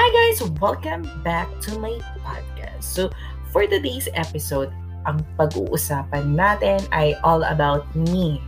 Hi 0.00 0.08
guys! 0.08 0.40
Welcome 0.64 1.04
back 1.20 1.44
to 1.68 1.76
my 1.76 1.92
podcast. 2.24 2.88
So, 2.88 3.12
for 3.52 3.68
today's 3.68 4.08
episode, 4.16 4.72
ang 5.04 5.20
pag-uusapan 5.36 6.40
natin 6.40 6.88
ay 6.88 7.20
all 7.20 7.44
about 7.44 7.84
me. 7.92 8.40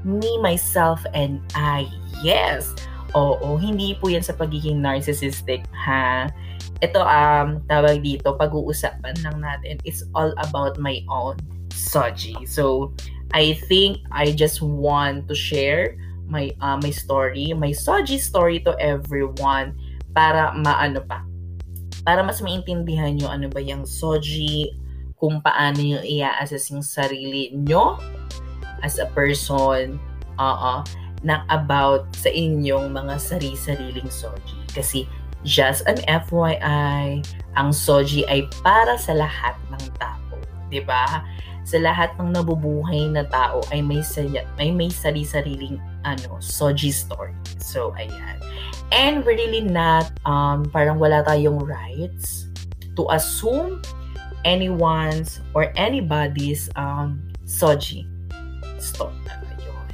Me, 0.00 0.40
myself, 0.40 1.04
and 1.12 1.44
I. 1.52 1.92
Yes! 2.24 2.72
Oo, 3.12 3.60
hindi 3.60 4.00
po 4.00 4.08
yan 4.08 4.24
sa 4.24 4.32
pagiging 4.32 4.80
narcissistic, 4.80 5.68
ha? 5.76 6.32
Ito, 6.80 7.04
um, 7.04 7.60
tawag 7.68 8.00
dito, 8.00 8.32
pag-uusapan 8.40 9.12
lang 9.20 9.44
natin, 9.44 9.76
it's 9.84 10.08
all 10.16 10.32
about 10.40 10.80
my 10.80 11.04
own 11.12 11.36
soji. 11.68 12.48
So, 12.48 12.96
I 13.36 13.60
think 13.68 14.00
I 14.08 14.32
just 14.32 14.64
want 14.64 15.28
to 15.28 15.36
share 15.36 16.00
my 16.32 16.48
uh, 16.64 16.80
my 16.80 16.96
story, 16.96 17.52
my 17.52 17.76
soji 17.76 18.16
story 18.16 18.64
to 18.64 18.72
everyone 18.80 19.76
para 20.12 20.54
maano 20.54 21.04
pa. 21.04 21.24
Para 22.02 22.24
mas 22.24 22.40
maintindihan 22.40 23.12
nyo 23.12 23.28
ano 23.28 23.46
ba 23.52 23.60
yung 23.60 23.84
soji, 23.84 24.72
kung 25.18 25.42
paano 25.42 25.82
nyo 25.82 26.00
i-assess 26.06 26.70
yung 26.70 26.82
sarili 26.82 27.50
nyo 27.52 27.98
as 28.86 29.02
a 29.02 29.06
person, 29.12 29.98
oo, 30.38 30.72
na 31.26 31.42
about 31.50 32.06
sa 32.14 32.30
inyong 32.30 32.94
mga 32.94 33.18
sari-sariling 33.18 34.06
soji. 34.06 34.58
Kasi 34.70 35.04
just 35.42 35.82
an 35.90 35.98
FYI, 36.06 37.22
ang 37.58 37.74
soji 37.74 38.22
ay 38.30 38.46
para 38.62 38.94
sa 38.94 39.14
lahat 39.18 39.58
ng 39.74 39.84
tao. 39.98 40.38
ba? 40.86 41.26
Sa 41.68 41.76
lahat 41.82 42.14
ng 42.16 42.32
nabubuhay 42.32 43.10
na 43.12 43.26
tao 43.28 43.60
ay 43.74 43.82
may 43.84 44.00
saya, 44.00 44.46
may 44.56 44.72
may 44.72 44.88
sari-sariling 44.88 45.76
ano, 46.06 46.38
soji 46.40 46.94
story. 46.94 47.34
So 47.60 47.92
ayan. 47.98 48.40
And 48.88 49.20
really 49.26 49.60
not, 49.60 50.10
um, 50.24 50.64
parang 50.72 50.96
wala 50.96 51.20
tayong 51.24 51.60
rights 51.60 52.48
to 52.96 53.04
assume 53.12 53.84
anyone's 54.48 55.40
or 55.52 55.70
anybody's 55.76 56.72
um, 56.76 57.20
soji. 57.44 58.08
Stop 58.80 59.12
na 59.28 59.36
yun. 59.60 59.86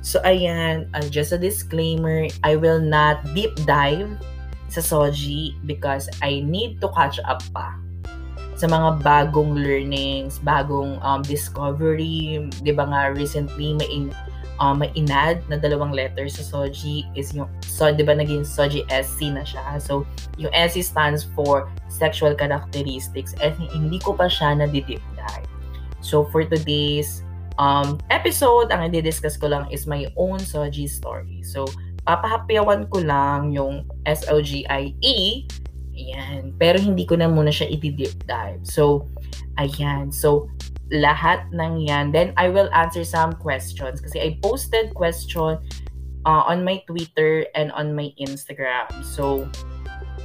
So, 0.00 0.24
ayan, 0.24 0.88
uh, 0.96 1.04
just 1.12 1.36
a 1.36 1.38
disclaimer, 1.38 2.32
I 2.42 2.56
will 2.56 2.80
not 2.80 3.20
deep 3.36 3.52
dive 3.68 4.08
sa 4.72 4.80
soji 4.80 5.58
because 5.66 6.08
I 6.24 6.40
need 6.40 6.80
to 6.80 6.88
catch 6.96 7.20
up 7.28 7.44
pa 7.52 7.76
sa 8.60 8.68
mga 8.68 9.00
bagong 9.00 9.56
learnings, 9.56 10.36
bagong 10.44 11.00
um, 11.00 11.24
discovery. 11.24 12.44
Di 12.60 12.72
ba 12.76 12.84
nga 12.84 13.00
recently 13.16 13.72
may 13.72 13.88
in, 13.88 14.12
um, 14.60 14.84
may 14.84 14.92
inad 14.94 15.40
na 15.48 15.56
dalawang 15.56 15.90
letters 15.90 16.36
sa 16.36 16.44
Soji 16.44 17.08
is 17.16 17.32
yung, 17.32 17.48
so, 17.64 17.88
di 17.88 18.04
ba 18.04 18.12
naging 18.12 18.44
Soji 18.44 18.84
SC 18.92 19.32
na 19.32 19.42
siya. 19.42 19.80
So, 19.80 20.04
yung 20.36 20.52
SC 20.52 20.84
stands 20.84 21.24
for 21.32 21.66
Sexual 21.88 22.36
Characteristics 22.36 23.32
and 23.40 23.56
hindi 23.72 23.98
ko 23.98 24.12
pa 24.12 24.28
siya 24.28 24.60
na 24.60 24.68
deep 24.68 24.86
dive. 25.16 25.48
So, 26.04 26.28
for 26.28 26.44
today's 26.44 27.24
um, 27.56 27.96
episode, 28.12 28.70
ang 28.70 28.92
i-discuss 28.92 29.40
ko 29.40 29.48
lang 29.48 29.66
is 29.72 29.88
my 29.88 30.06
own 30.20 30.38
Soji 30.38 30.86
story. 30.86 31.40
So, 31.42 31.64
papahapyawan 32.04 32.92
ko 32.92 33.00
lang 33.00 33.56
yung 33.56 33.88
S-O-G-I-E. 34.04 35.16
Ayan. 36.00 36.56
Pero 36.56 36.76
hindi 36.80 37.04
ko 37.04 37.16
na 37.16 37.28
muna 37.28 37.52
siya 37.52 37.68
i-deep 37.68 38.24
dive. 38.28 38.64
So, 38.64 39.08
ayan. 39.60 40.12
So, 40.12 40.48
lahat 40.90 41.46
ng 41.54 41.86
yan. 41.86 42.10
Then, 42.10 42.34
I 42.36 42.50
will 42.50 42.68
answer 42.74 43.06
some 43.06 43.34
questions 43.38 44.02
kasi 44.02 44.18
I 44.18 44.28
posted 44.42 44.92
question 44.94 45.58
uh, 46.26 46.42
on 46.46 46.66
my 46.66 46.82
Twitter 46.86 47.46
and 47.54 47.70
on 47.72 47.94
my 47.94 48.10
Instagram. 48.18 48.90
So, 49.06 49.46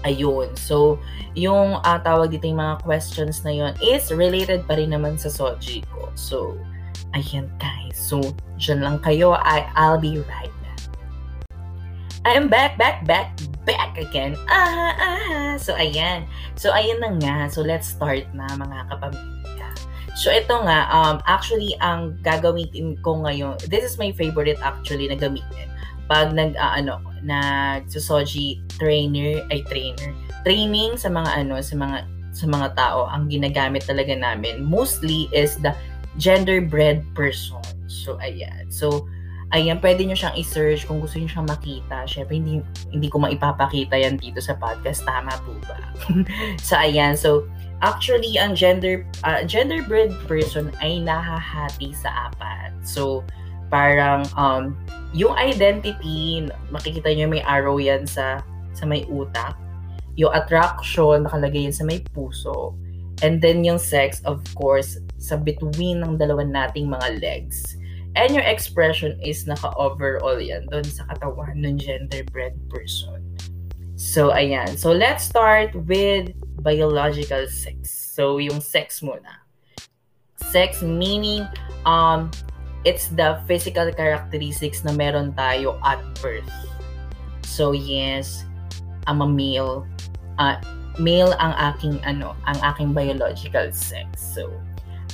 ayun. 0.03 0.57
So, 0.57 0.99
yung 1.37 1.79
uh, 1.85 1.99
tawag 2.01 2.33
dito 2.33 2.49
yung 2.49 2.61
mga 2.61 2.81
questions 2.83 3.45
na 3.45 3.53
yon 3.53 3.73
is 3.81 4.09
related 4.09 4.65
pa 4.65 4.77
rin 4.77 4.91
naman 4.91 5.17
sa 5.21 5.29
Soji 5.29 5.85
ko. 5.93 6.09
So, 6.17 6.57
ayan 7.13 7.47
guys. 7.61 7.95
So, 7.97 8.21
dyan 8.57 8.85
lang 8.85 8.97
kayo. 9.05 9.37
I, 9.37 9.69
I'll 9.77 10.01
be 10.01 10.19
right 10.25 10.53
back. 10.65 10.81
I'm 12.25 12.49
back, 12.49 12.77
back, 12.81 13.05
back, 13.05 13.37
back 13.69 13.97
again. 14.01 14.33
Ah, 14.49 14.93
ah, 14.97 15.53
So, 15.61 15.77
ayan. 15.77 16.25
So, 16.57 16.73
ayan 16.73 16.99
na 16.99 17.11
nga. 17.21 17.35
So, 17.53 17.61
let's 17.61 17.87
start 17.89 18.25
na 18.33 18.49
mga 18.57 18.91
kapamilya. 18.91 19.34
So, 20.15 20.31
ito 20.31 20.55
nga, 20.63 20.87
um, 20.95 21.19
actually, 21.27 21.75
ang 21.83 22.15
gagamitin 22.23 22.95
ko 23.03 23.19
ngayon, 23.27 23.59
this 23.67 23.83
is 23.83 23.99
my 23.99 24.15
favorite 24.15 24.57
actually 24.63 25.11
na 25.11 25.19
gamitin. 25.19 25.67
Pag 26.07 26.31
nag, 26.31 26.55
uh, 26.55 26.73
ano, 26.79 27.03
nag 27.19 27.91
soji 27.91 28.63
trainer, 28.79 29.43
ay 29.51 29.59
trainer, 29.67 30.15
training 30.47 30.95
sa 30.95 31.11
mga 31.11 31.43
ano, 31.43 31.59
sa 31.59 31.75
mga 31.75 31.97
sa 32.35 32.45
mga 32.47 32.67
tao, 32.75 33.07
ang 33.07 33.31
ginagamit 33.31 33.87
talaga 33.87 34.11
namin 34.11 34.59
mostly 34.63 35.31
is 35.31 35.55
the 35.63 35.71
gender-bread 36.19 37.03
person. 37.15 37.63
So, 37.87 38.19
ayan. 38.19 38.71
So, 38.71 39.07
ayan, 39.55 39.79
pwede 39.79 40.03
nyo 40.03 40.15
siyang 40.19 40.35
i-search 40.35 40.83
kung 40.87 40.99
gusto 40.99 41.15
nyo 41.15 41.31
siyang 41.31 41.47
makita. 41.47 42.03
Syempre, 42.07 42.39
hindi, 42.39 42.59
hindi 42.91 43.07
ko 43.07 43.23
maipapakita 43.23 43.95
yan 43.95 44.19
dito 44.19 44.43
sa 44.43 44.55
podcast. 44.59 45.03
Tama 45.07 45.31
po 45.43 45.55
ba? 45.63 45.79
so, 46.67 46.75
ayan. 46.75 47.15
So, 47.15 47.47
Actually, 47.83 48.39
ang 48.39 48.55
gender 48.55 49.03
uh, 49.27 49.43
gender-breed 49.43 50.15
person 50.29 50.71
ay 50.79 51.03
nahahati 51.03 51.91
sa 51.91 52.31
apat. 52.31 52.71
So, 52.85 53.25
parang 53.67 54.23
um, 54.39 54.79
yung 55.11 55.35
identity, 55.35 56.47
makikita 56.71 57.11
nyo 57.11 57.27
may 57.27 57.43
arrow 57.43 57.75
yan 57.79 58.07
sa, 58.07 58.39
sa 58.71 58.83
may 58.87 59.03
utak. 59.11 59.55
Yung 60.15 60.31
attraction, 60.31 61.27
nakalagay 61.27 61.67
yan 61.67 61.75
sa 61.75 61.83
may 61.83 61.99
puso. 62.15 62.75
And 63.23 63.39
then 63.39 63.63
yung 63.63 63.79
sex, 63.79 64.19
of 64.27 64.43
course, 64.55 64.99
sa 65.19 65.39
between 65.39 66.03
ng 66.03 66.19
dalawa 66.19 66.43
nating 66.43 66.91
mga 66.91 67.23
legs. 67.23 67.75
And 68.15 68.31
your 68.31 68.47
expression 68.47 69.19
is 69.19 69.43
naka-overall 69.43 70.39
yan 70.39 70.71
doon 70.71 70.87
sa 70.87 71.03
katawan 71.11 71.59
ng 71.59 71.75
gender-breed 71.79 72.55
person. 72.71 73.19
So, 73.99 74.31
ayan. 74.31 74.79
So, 74.79 74.91
let's 74.95 75.27
start 75.27 75.75
with 75.75 76.31
biological 76.59 77.47
sex. 77.47 77.91
So, 77.91 78.37
yung 78.37 78.61
sex 78.61 79.01
muna. 79.01 79.43
Sex 80.39 80.81
meaning, 80.81 81.47
um, 81.85 82.31
it's 82.85 83.09
the 83.11 83.41
physical 83.49 83.91
characteristics 83.91 84.85
na 84.85 84.93
meron 84.93 85.33
tayo 85.33 85.75
at 85.83 85.99
birth. 86.21 86.47
So, 87.43 87.73
yes, 87.73 88.45
I'm 89.07 89.21
a 89.21 89.27
male. 89.27 89.87
Uh, 90.37 90.59
male 90.99 91.35
ang 91.39 91.53
aking, 91.73 91.99
ano, 92.05 92.35
ang 92.47 92.59
aking 92.73 92.93
biological 92.95 93.71
sex. 93.71 94.07
So, 94.19 94.51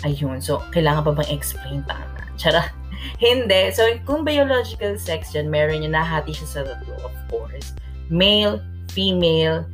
ayun. 0.06 0.42
So, 0.44 0.62
kailangan 0.76 1.10
pa 1.10 1.12
bang 1.18 1.32
explain 1.34 1.82
tama? 1.90 2.22
Tsara. 2.38 2.70
Hindi. 3.24 3.74
So, 3.74 3.86
kung 4.06 4.22
biological 4.22 4.98
sex 4.98 5.34
dyan, 5.34 5.50
meron 5.50 5.82
yung 5.82 5.98
nahati 5.98 6.34
siya 6.34 6.48
sa 6.48 6.62
tatlo, 6.66 6.96
of 7.02 7.16
course. 7.30 7.74
Male, 8.14 8.62
female, 8.94 9.66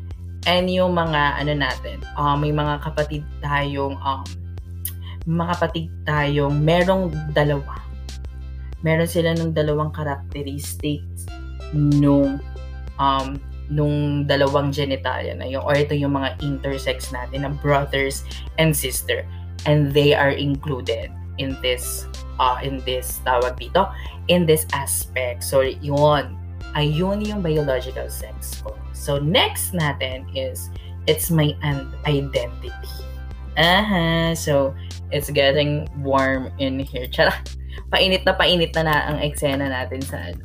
And 0.45 0.69
yung 0.69 0.93
mga, 0.93 1.41
ano 1.41 1.53
natin, 1.57 2.03
uh, 2.13 2.37
may 2.37 2.53
mga 2.53 2.83
kapatid 2.83 3.23
tayong, 3.41 3.97
um, 4.03 4.23
mga 5.27 5.45
kapatid 5.57 5.87
tayong 6.07 6.55
merong 6.61 7.11
dalawa. 7.35 7.83
Meron 8.85 9.09
sila 9.09 9.35
ng 9.35 9.51
dalawang 9.51 9.91
characteristics 9.91 11.27
nung 11.75 12.39
um, 12.95 13.35
nung 13.67 14.23
dalawang 14.23 14.71
genitalia 14.71 15.35
na 15.35 15.43
yung 15.43 15.59
or 15.67 15.75
ito 15.75 15.91
yung 15.91 16.15
mga 16.15 16.39
intersex 16.39 17.11
natin 17.11 17.43
na 17.43 17.51
brothers 17.51 18.23
and 18.55 18.71
sister. 18.71 19.27
And 19.67 19.91
they 19.91 20.15
are 20.15 20.31
included 20.31 21.11
in 21.35 21.59
this 21.59 22.07
uh, 22.39 22.63
in 22.63 22.79
this 22.87 23.19
tawag 23.27 23.59
dito 23.59 23.91
in 24.31 24.47
this 24.47 24.63
aspect. 24.71 25.43
So 25.43 25.59
yun. 25.67 26.39
Ayun 26.77 27.25
yung 27.25 27.41
biological 27.43 28.07
sex 28.07 28.63
ko 28.63 28.72
So, 28.97 29.22
next 29.22 29.78
natin 29.78 30.26
is, 30.34 30.73
it's 31.05 31.29
my 31.29 31.53
identity. 32.09 32.73
Aha, 33.58 34.34
so, 34.34 34.73
it's 35.14 35.29
getting 35.29 35.85
warm 36.02 36.49
in 36.58 36.82
here. 36.82 37.05
Tsara, 37.05 37.34
painit 37.94 38.26
na 38.26 38.34
painit 38.34 38.73
na 38.73 38.84
na 38.90 38.97
ang 39.14 39.17
eksena 39.22 39.70
natin 39.70 40.02
sa 40.02 40.17
ano, 40.17 40.44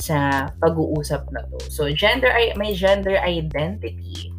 sa 0.00 0.16
pag-uusap 0.64 1.28
na 1.30 1.44
to. 1.52 1.58
So, 1.68 1.92
gender, 1.92 2.32
my 2.56 2.72
gender 2.72 3.20
identity 3.20 4.32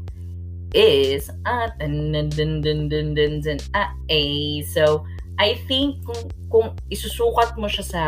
is, 0.74 1.30
ah, 1.46 1.70
dun, 1.78 2.12
dun. 2.34 3.60
So, 4.66 5.06
I 5.38 5.58
think 5.70 6.02
kung, 6.06 6.24
kung 6.50 6.68
isusukat 6.90 7.56
mo 7.58 7.70
siya 7.70 7.86
sa 7.86 8.04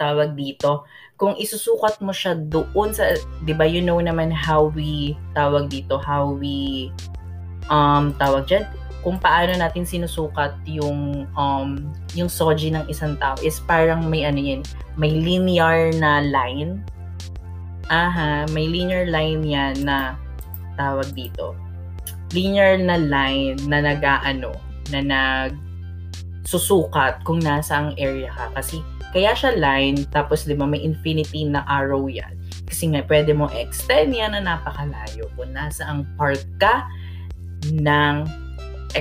tawag 0.00 0.34
dito, 0.34 0.84
kung 1.14 1.38
isusukat 1.38 2.02
mo 2.02 2.10
siya 2.10 2.34
doon 2.34 2.90
sa, 2.90 3.14
'di 3.46 3.54
ba, 3.54 3.62
you 3.62 3.78
know 3.78 3.98
naman 4.02 4.34
how 4.34 4.70
we 4.74 5.14
tawag 5.32 5.70
dito, 5.70 5.98
how 6.02 6.34
we 6.34 6.90
um 7.70 8.10
tawag 8.18 8.44
diyan, 8.50 8.66
kung 9.06 9.20
paano 9.20 9.54
natin 9.54 9.86
sinusukat 9.86 10.56
yung 10.66 11.28
um 11.38 11.78
yung 12.18 12.26
soji 12.26 12.74
ng 12.74 12.88
isang 12.90 13.14
tao 13.20 13.38
is 13.44 13.62
parang 13.68 14.10
may 14.10 14.26
ano 14.26 14.40
yan, 14.40 14.60
may 14.98 15.12
linear 15.12 15.94
na 15.94 16.24
line. 16.24 16.82
Aha, 17.92 18.48
may 18.56 18.64
linear 18.64 19.04
line 19.06 19.44
yan 19.44 19.84
na 19.84 20.16
tawag 20.74 21.06
dito, 21.14 21.54
linear 22.34 22.80
na 22.80 22.96
line 22.98 23.60
na 23.68 23.84
nag-ano, 23.84 24.50
na 24.90 24.98
nag 25.04 25.52
susukat 26.44 27.24
kung 27.24 27.40
nasa 27.40 27.80
ang 27.80 27.90
area 27.96 28.32
ka. 28.32 28.60
Kasi 28.60 28.84
kaya 29.16 29.32
siya 29.32 29.56
line, 29.56 30.04
tapos 30.10 30.44
di 30.44 30.54
ba 30.56 30.68
may 30.68 30.82
infinity 30.82 31.46
na 31.48 31.64
arrow 31.66 32.06
yan. 32.10 32.34
Kasi 32.64 32.90
nga, 32.90 33.04
pwede 33.06 33.36
mo 33.36 33.46
extend 33.54 34.16
yan 34.16 34.34
na 34.34 34.42
napakalayo 34.42 35.30
kung 35.36 35.52
nasa 35.52 35.86
ang 35.86 36.08
part 36.16 36.42
ka 36.58 36.84
ng 37.70 38.26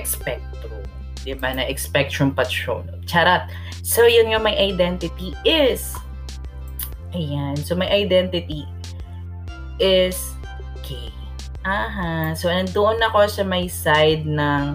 spectrum. 0.03 0.83
Di 1.23 1.33
ba? 1.33 1.55
Na 1.55 1.65
spectrum 1.73 2.35
patronum. 2.35 3.01
Charat. 3.09 3.49
So, 3.81 4.05
yun 4.05 4.31
nga 4.31 4.39
may 4.39 4.55
identity 4.59 5.33
is 5.47 5.95
Ayan. 7.13 7.53
So, 7.61 7.77
my 7.77 7.85
identity 7.85 8.65
is 9.77 10.17
gay. 10.81 11.13
Aha. 11.61 12.33
So, 12.33 12.49
nandoon 12.49 12.99
ako 13.05 13.29
sa 13.29 13.45
may 13.45 13.69
side 13.69 14.25
ng, 14.25 14.73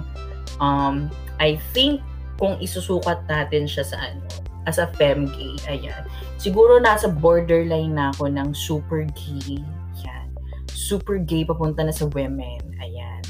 um, 0.62 1.10
I 1.42 1.58
think, 1.74 1.98
kung 2.38 2.56
isusukat 2.62 3.26
natin 3.26 3.66
siya 3.66 3.84
sa 3.84 3.98
ano, 3.98 4.22
as 4.64 4.78
a 4.78 4.86
fem 4.96 5.26
gay, 5.26 5.58
ayan. 5.66 6.06
Siguro 6.38 6.78
nasa 6.78 7.10
borderline 7.10 7.92
na 7.92 8.14
ako 8.14 8.30
ng 8.30 8.54
super 8.54 9.02
gay. 9.12 9.58
Ayan. 9.98 10.28
Super 10.70 11.18
gay 11.18 11.42
papunta 11.42 11.82
na 11.82 11.92
sa 11.92 12.06
women. 12.06 12.62
Ayan. 12.78 13.22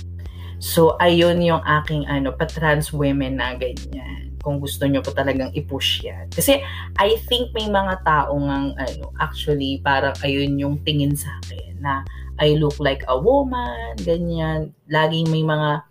So, 0.60 1.00
ayun 1.00 1.40
yung 1.40 1.64
aking 1.64 2.04
ano, 2.10 2.34
pa-trans 2.36 2.92
women 2.92 3.40
na 3.40 3.56
ganyan 3.56 4.28
kung 4.42 4.62
gusto 4.62 4.86
nyo 4.86 5.02
po 5.02 5.12
talagang 5.12 5.52
i-push 5.52 6.06
yan. 6.06 6.30
Kasi 6.30 6.62
I 6.96 7.18
think 7.26 7.52
may 7.52 7.66
mga 7.68 8.00
tao 8.06 8.32
ngang 8.38 8.74
ano, 8.78 9.12
actually 9.18 9.82
parang 9.82 10.14
ayun 10.22 10.56
yung 10.56 10.76
tingin 10.86 11.12
sa 11.12 11.36
akin 11.44 11.78
na 11.82 12.00
I 12.38 12.54
look 12.54 12.78
like 12.78 13.02
a 13.10 13.18
woman, 13.18 13.98
ganyan. 14.06 14.70
Laging 14.86 15.26
may 15.28 15.42
mga 15.42 15.84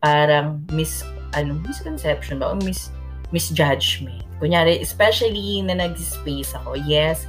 parang 0.00 0.64
mis 0.72 1.04
ano, 1.36 1.56
misconception 1.62 2.42
ba 2.42 2.52
o 2.52 2.58
mis 2.60 2.90
misjudgment. 3.30 4.26
Kunyari, 4.42 4.80
especially 4.82 5.62
na 5.62 5.76
nag-space 5.78 6.56
ako, 6.56 6.74
yes, 6.82 7.28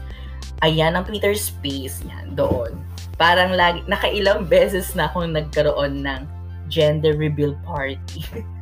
ayan 0.66 0.96
ang 0.96 1.06
Twitter 1.06 1.36
space 1.38 2.02
niyan 2.08 2.34
doon. 2.34 2.74
Parang 3.20 3.54
lagi, 3.54 3.86
nakailang 3.86 4.48
beses 4.50 4.98
na 4.98 5.12
akong 5.12 5.36
nagkaroon 5.36 6.02
ng 6.02 6.26
gender 6.72 7.14
reveal 7.14 7.54
party. 7.68 8.26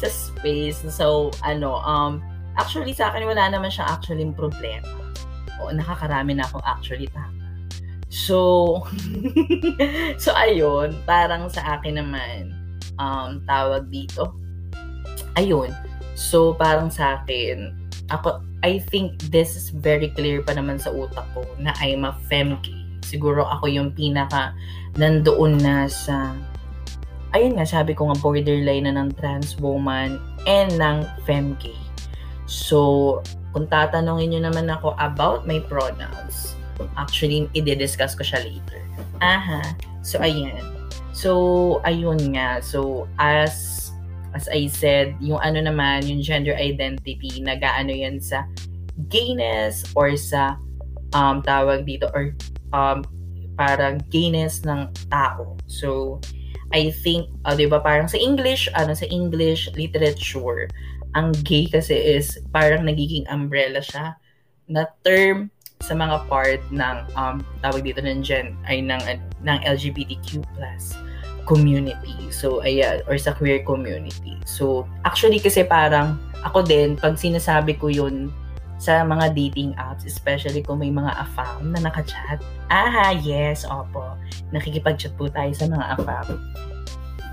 sa 0.00 0.08
space. 0.08 0.82
So, 0.90 1.34
ano, 1.42 1.82
um, 1.82 2.22
actually 2.58 2.94
sa 2.94 3.10
akin 3.10 3.26
wala 3.26 3.50
naman 3.50 3.70
siyang 3.70 3.90
actually 3.90 4.26
problema. 4.34 4.86
O, 5.60 5.72
nakakarami 5.74 6.38
na 6.38 6.46
ako 6.48 6.62
actually 6.64 7.10
tama. 7.10 7.36
So, 8.10 8.38
so 10.22 10.34
ayun, 10.34 10.98
parang 11.06 11.46
sa 11.46 11.78
akin 11.78 12.02
naman, 12.02 12.59
um, 13.00 13.40
tawag 13.48 13.88
dito, 13.88 14.36
ayun, 15.40 15.72
so 16.12 16.52
parang 16.52 16.92
sa 16.92 17.24
akin, 17.24 17.72
ako, 18.12 18.44
I 18.60 18.84
think 18.92 19.16
this 19.32 19.56
is 19.56 19.72
very 19.72 20.12
clear 20.12 20.44
pa 20.44 20.52
naman 20.52 20.76
sa 20.76 20.92
utak 20.92 21.24
ko 21.32 21.48
na 21.56 21.72
I'm 21.80 22.04
a 22.04 22.12
femke. 22.28 22.76
Siguro 23.00 23.48
ako 23.48 23.72
yung 23.72 23.96
pinaka 23.96 24.52
nandoon 25.00 25.56
na 25.64 25.88
sa 25.88 26.36
ayun 27.32 27.56
nga, 27.56 27.64
sabi 27.64 27.96
ko 27.96 28.10
nga 28.10 28.18
borderline 28.20 28.84
na 28.84 28.94
ng 29.00 29.16
trans 29.16 29.56
woman 29.62 30.18
and 30.44 30.74
ng 30.76 31.06
femke. 31.24 31.72
So, 32.50 33.22
kung 33.54 33.70
tatanungin 33.70 34.34
nyo 34.34 34.50
naman 34.50 34.66
ako 34.66 34.98
about 34.98 35.46
my 35.46 35.62
pronouns, 35.70 36.58
actually, 36.98 37.46
i-discuss 37.54 38.18
ko 38.18 38.26
siya 38.26 38.42
later. 38.42 38.82
Aha. 39.22 39.62
So, 40.02 40.18
ayan. 40.18 40.79
So, 41.20 41.84
ayun 41.84 42.32
nga. 42.32 42.64
So, 42.64 43.04
as 43.20 43.76
as 44.32 44.48
I 44.48 44.72
said, 44.72 45.20
yung 45.20 45.36
ano 45.44 45.60
naman, 45.60 46.08
yung 46.08 46.24
gender 46.24 46.56
identity, 46.56 47.44
nagaano 47.44 47.92
yan 47.92 48.24
sa 48.24 48.48
gayness 49.12 49.84
or 49.92 50.16
sa 50.16 50.56
um, 51.12 51.44
tawag 51.44 51.84
dito 51.84 52.08
or 52.16 52.32
um, 52.72 53.04
parang 53.60 54.00
gayness 54.08 54.64
ng 54.64 54.88
tao. 55.12 55.60
So, 55.68 56.24
I 56.72 56.88
think, 56.88 57.28
uh, 57.44 57.52
di 57.52 57.68
ba, 57.68 57.84
parang 57.84 58.08
sa 58.08 58.16
English, 58.16 58.72
ano, 58.72 58.96
sa 58.96 59.04
English 59.12 59.68
literature, 59.76 60.72
ang 61.12 61.36
gay 61.44 61.68
kasi 61.68 62.00
is 62.00 62.40
parang 62.48 62.88
nagiging 62.88 63.28
umbrella 63.28 63.84
siya 63.84 64.16
na 64.72 64.88
term 65.04 65.52
sa 65.84 65.92
mga 65.92 66.16
part 66.32 66.64
ng 66.72 66.96
um, 67.12 67.44
tawag 67.60 67.84
dito 67.84 68.00
ng 68.00 68.24
gen 68.24 68.56
ay 68.64 68.80
ng 68.80 69.04
ng 69.44 69.58
LGBTQ 69.68 70.40
community. 71.50 72.30
So 72.30 72.62
ayan 72.62 73.02
or 73.10 73.18
sa 73.18 73.34
queer 73.34 73.66
community. 73.66 74.38
So 74.46 74.86
actually 75.02 75.42
kasi 75.42 75.66
parang 75.66 76.22
ako 76.46 76.62
din 76.62 76.94
pag 76.94 77.18
sinasabi 77.18 77.74
ko 77.76 77.90
'yun 77.90 78.30
sa 78.80 79.04
mga 79.04 79.36
dating 79.36 79.76
apps, 79.76 80.08
especially 80.08 80.64
kung 80.64 80.80
may 80.80 80.88
mga 80.88 81.12
afam 81.12 81.68
na 81.68 81.84
nakachat. 81.84 82.40
Aha, 82.72 83.12
yes, 83.20 83.68
opo. 83.68 84.16
Nakikipag-chat 84.56 85.12
po 85.20 85.28
tayo 85.28 85.52
sa 85.52 85.68
mga 85.68 85.84
afam. 86.00 86.40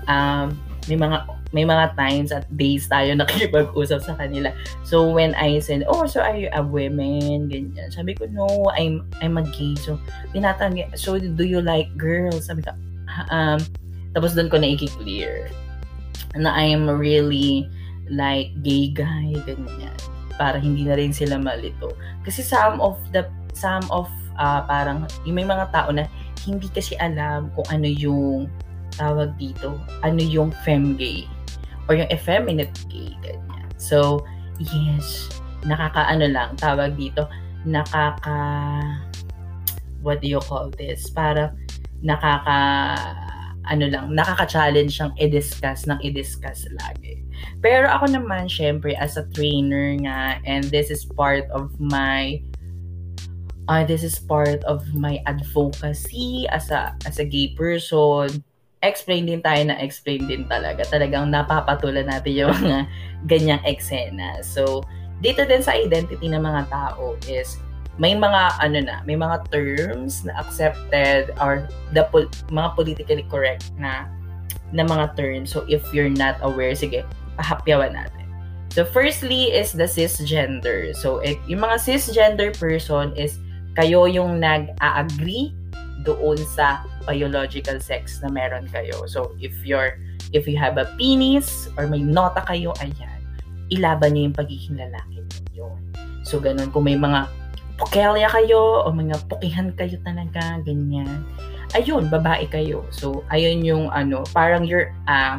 Um, 0.04 0.52
may 0.92 1.00
mga 1.00 1.24
may 1.52 1.64
mga 1.64 1.96
times 1.96 2.30
at 2.32 2.44
days 2.52 2.84
tayo 2.88 3.16
nakikipag-usap 3.16 4.04
sa 4.04 4.12
kanila. 4.20 4.52
So, 4.84 5.08
when 5.08 5.32
I 5.36 5.60
said, 5.64 5.88
oh, 5.88 6.04
so 6.04 6.20
are 6.20 6.36
you 6.36 6.52
a 6.52 6.60
woman? 6.60 7.48
Ganyan. 7.48 7.88
Sabi 7.88 8.12
ko, 8.12 8.28
no, 8.28 8.68
I'm, 8.76 9.08
I'm 9.24 9.40
a 9.40 9.44
gay. 9.56 9.72
So, 9.80 9.96
tinatanong, 10.36 10.92
so 11.00 11.16
do 11.16 11.44
you 11.44 11.64
like 11.64 11.88
girls? 11.96 12.52
Sabi 12.52 12.68
ko, 12.68 12.76
um, 13.32 13.60
tapos 14.18 14.34
doon 14.34 14.50
ko 14.50 14.58
na 14.58 14.74
i-clear 14.74 15.46
na 16.34 16.50
I 16.50 16.74
am 16.74 16.90
really 16.90 17.70
like 18.10 18.50
gay 18.66 18.90
guy, 18.90 19.38
ganyan 19.46 19.94
para 20.38 20.56
hindi 20.62 20.86
na 20.86 20.94
rin 20.94 21.10
sila 21.10 21.36
malito. 21.36 21.92
Kasi 22.22 22.42
some 22.46 22.78
of 22.78 22.96
the 23.10 23.26
some 23.54 23.82
of 23.90 24.06
uh, 24.38 24.62
parang 24.64 25.06
yung 25.26 25.36
may 25.38 25.44
mga 25.44 25.70
tao 25.74 25.90
na 25.90 26.06
hindi 26.46 26.70
kasi 26.70 26.94
alam 27.02 27.50
kung 27.58 27.66
ano 27.70 27.90
yung 27.90 28.46
tawag 28.94 29.34
dito, 29.36 29.74
ano 30.06 30.22
yung 30.22 30.54
fem 30.62 30.94
gay 30.94 31.26
or 31.90 31.98
yung 31.98 32.08
effeminate 32.14 32.72
gay 32.86 33.10
ganyan. 33.20 33.68
So, 33.76 34.22
yes, 34.62 35.28
nakakaano 35.66 36.30
lang 36.30 36.54
tawag 36.56 36.94
dito, 36.94 37.26
nakaka 37.66 38.38
what 40.00 40.22
do 40.22 40.30
you 40.30 40.38
call 40.38 40.70
this? 40.78 41.10
Para 41.10 41.50
nakaka 41.98 42.58
ano 43.68 43.86
lang, 43.88 44.16
nakaka-challenge 44.16 44.92
siyang 44.96 45.14
i-discuss 45.20 45.84
ng 45.84 46.00
i-discuss 46.00 46.64
lagi. 46.80 47.20
Pero 47.62 47.86
ako 47.86 48.16
naman, 48.18 48.50
syempre, 48.50 48.96
as 48.98 49.14
a 49.20 49.28
trainer 49.30 49.94
nga, 50.02 50.42
and 50.42 50.66
this 50.72 50.90
is 50.90 51.06
part 51.06 51.46
of 51.54 51.70
my 51.78 52.42
uh, 53.68 53.84
this 53.84 54.02
is 54.02 54.18
part 54.18 54.64
of 54.64 54.82
my 54.96 55.20
advocacy 55.28 56.48
as 56.50 56.72
a 56.72 56.96
as 57.04 57.20
a 57.20 57.26
gay 57.28 57.52
person. 57.54 58.42
Explain 58.80 59.26
din 59.26 59.42
tayo 59.42 59.68
na 59.68 59.76
explain 59.78 60.24
din 60.26 60.48
talaga. 60.48 60.86
Talagang 60.88 61.30
napapatulan 61.30 62.08
natin 62.08 62.32
yung 62.34 62.50
mga 62.54 62.78
ganyang 63.30 63.62
eksena. 63.66 64.40
So, 64.40 64.86
dito 65.18 65.42
din 65.42 65.62
sa 65.62 65.74
identity 65.74 66.30
ng 66.30 66.42
mga 66.42 66.70
tao 66.70 67.18
is 67.26 67.58
may 67.98 68.14
mga 68.14 68.62
ano 68.62 68.78
na, 68.80 69.02
may 69.02 69.18
mga 69.18 69.50
terms 69.50 70.22
na 70.22 70.38
accepted 70.38 71.34
or 71.42 71.66
the 71.92 72.06
pol- 72.14 72.30
mga 72.48 72.70
politically 72.78 73.26
correct 73.26 73.74
na 73.74 74.06
na 74.70 74.86
mga 74.86 75.18
terms. 75.18 75.50
So 75.50 75.66
if 75.66 75.82
you're 75.90 76.12
not 76.12 76.38
aware, 76.40 76.72
sige, 76.78 77.02
pahapyawan 77.36 77.98
natin. 77.98 78.26
So 78.70 78.86
firstly 78.86 79.50
is 79.50 79.74
the 79.74 79.90
cisgender. 79.90 80.94
So 80.94 81.18
it, 81.18 81.42
yung 81.50 81.66
mga 81.66 81.82
cisgender 81.82 82.54
person 82.54 83.10
is 83.18 83.34
kayo 83.74 84.06
yung 84.06 84.38
nag-agree 84.38 85.50
doon 86.06 86.38
sa 86.54 86.86
biological 87.02 87.82
sex 87.82 88.22
na 88.22 88.30
meron 88.30 88.70
kayo. 88.70 89.08
So 89.10 89.34
if 89.42 89.56
you're 89.66 89.98
if 90.36 90.44
you 90.46 90.60
have 90.60 90.76
a 90.76 90.86
penis 91.00 91.66
or 91.80 91.88
may 91.88 92.04
nota 92.04 92.44
kayo, 92.44 92.76
ayan, 92.78 93.18
ilaban 93.72 94.14
niyo 94.14 94.30
yung 94.30 94.36
pagiging 94.36 94.76
lalaki 94.76 95.24
niyo. 95.50 95.74
So 96.22 96.38
ganun 96.38 96.68
kung 96.70 96.84
may 96.84 97.00
mga 97.00 97.26
pukelya 97.78 98.26
kayo 98.26 98.82
o 98.84 98.90
mga 98.90 99.16
pukihan 99.30 99.70
kayo 99.78 99.96
talaga, 100.02 100.58
ganyan. 100.66 101.22
Ayun, 101.78 102.10
babae 102.10 102.50
kayo. 102.50 102.82
So, 102.90 103.22
ayun 103.30 103.62
yung 103.62 103.86
ano, 103.94 104.26
parang 104.34 104.66
you're, 104.66 104.90
uh, 105.06 105.38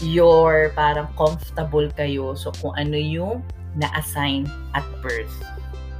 you're 0.00 0.72
parang 0.72 1.12
comfortable 1.14 1.84
kayo. 1.92 2.32
So, 2.32 2.48
kung 2.56 2.72
ano 2.80 2.96
yung 2.96 3.44
na-assign 3.76 4.48
at 4.72 4.86
birth. 5.04 5.36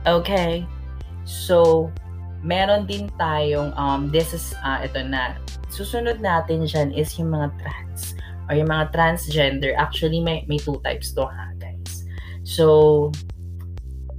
Okay? 0.08 0.64
So, 1.28 1.88
meron 2.40 2.88
din 2.88 3.12
tayong, 3.20 3.76
um, 3.76 4.08
this 4.08 4.32
is, 4.32 4.56
uh, 4.64 4.80
ito 4.80 5.04
na, 5.04 5.36
susunod 5.68 6.24
natin 6.24 6.64
dyan 6.64 6.88
is 6.96 7.12
yung 7.20 7.36
mga 7.36 7.52
trans 7.60 8.16
or 8.48 8.56
yung 8.56 8.72
mga 8.72 8.96
transgender. 8.96 9.76
Actually, 9.76 10.24
may, 10.24 10.46
may 10.48 10.56
two 10.56 10.80
types 10.80 11.12
to 11.12 11.28
ha, 11.28 11.52
guys. 11.60 12.08
So, 12.46 13.10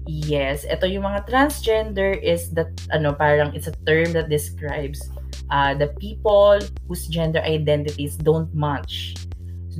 Yes, 0.08 0.64
ito 0.64 0.88
yung 0.88 1.04
mga 1.04 1.28
transgender 1.28 2.16
is 2.16 2.48
that 2.56 2.72
ano 2.96 3.12
parang 3.12 3.52
it's 3.52 3.68
a 3.68 3.76
term 3.84 4.16
that 4.16 4.32
describes 4.32 5.04
uh, 5.52 5.76
the 5.76 5.92
people 6.00 6.64
whose 6.88 7.12
gender 7.12 7.44
identities 7.44 8.16
don't 8.16 8.48
match 8.56 9.20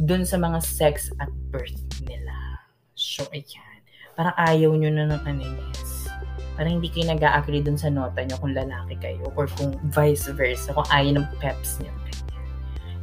dun 0.04 0.28
sa 0.28 0.36
mga 0.36 0.60
sex 0.60 1.08
at 1.24 1.32
birth 1.48 1.80
nila. 2.04 2.36
So, 3.00 3.24
ayan. 3.32 3.80
Parang 4.20 4.36
ayaw 4.36 4.76
nyo 4.76 4.92
na 4.92 5.16
ng 5.16 5.22
ano 5.24 5.42
yes. 5.72 6.12
Parang 6.60 6.82
hindi 6.82 6.92
kayo 6.92 7.08
nag-agree 7.16 7.64
dun 7.64 7.80
sa 7.80 7.88
nota 7.88 8.20
nyo 8.28 8.36
kung 8.44 8.52
lalaki 8.52 9.00
kayo 9.00 9.32
or 9.40 9.48
kung 9.56 9.80
vice 9.96 10.28
versa, 10.36 10.76
kung 10.76 10.86
ayaw 10.92 11.24
ng 11.24 11.28
peps 11.40 11.80
nyo. 11.80 11.94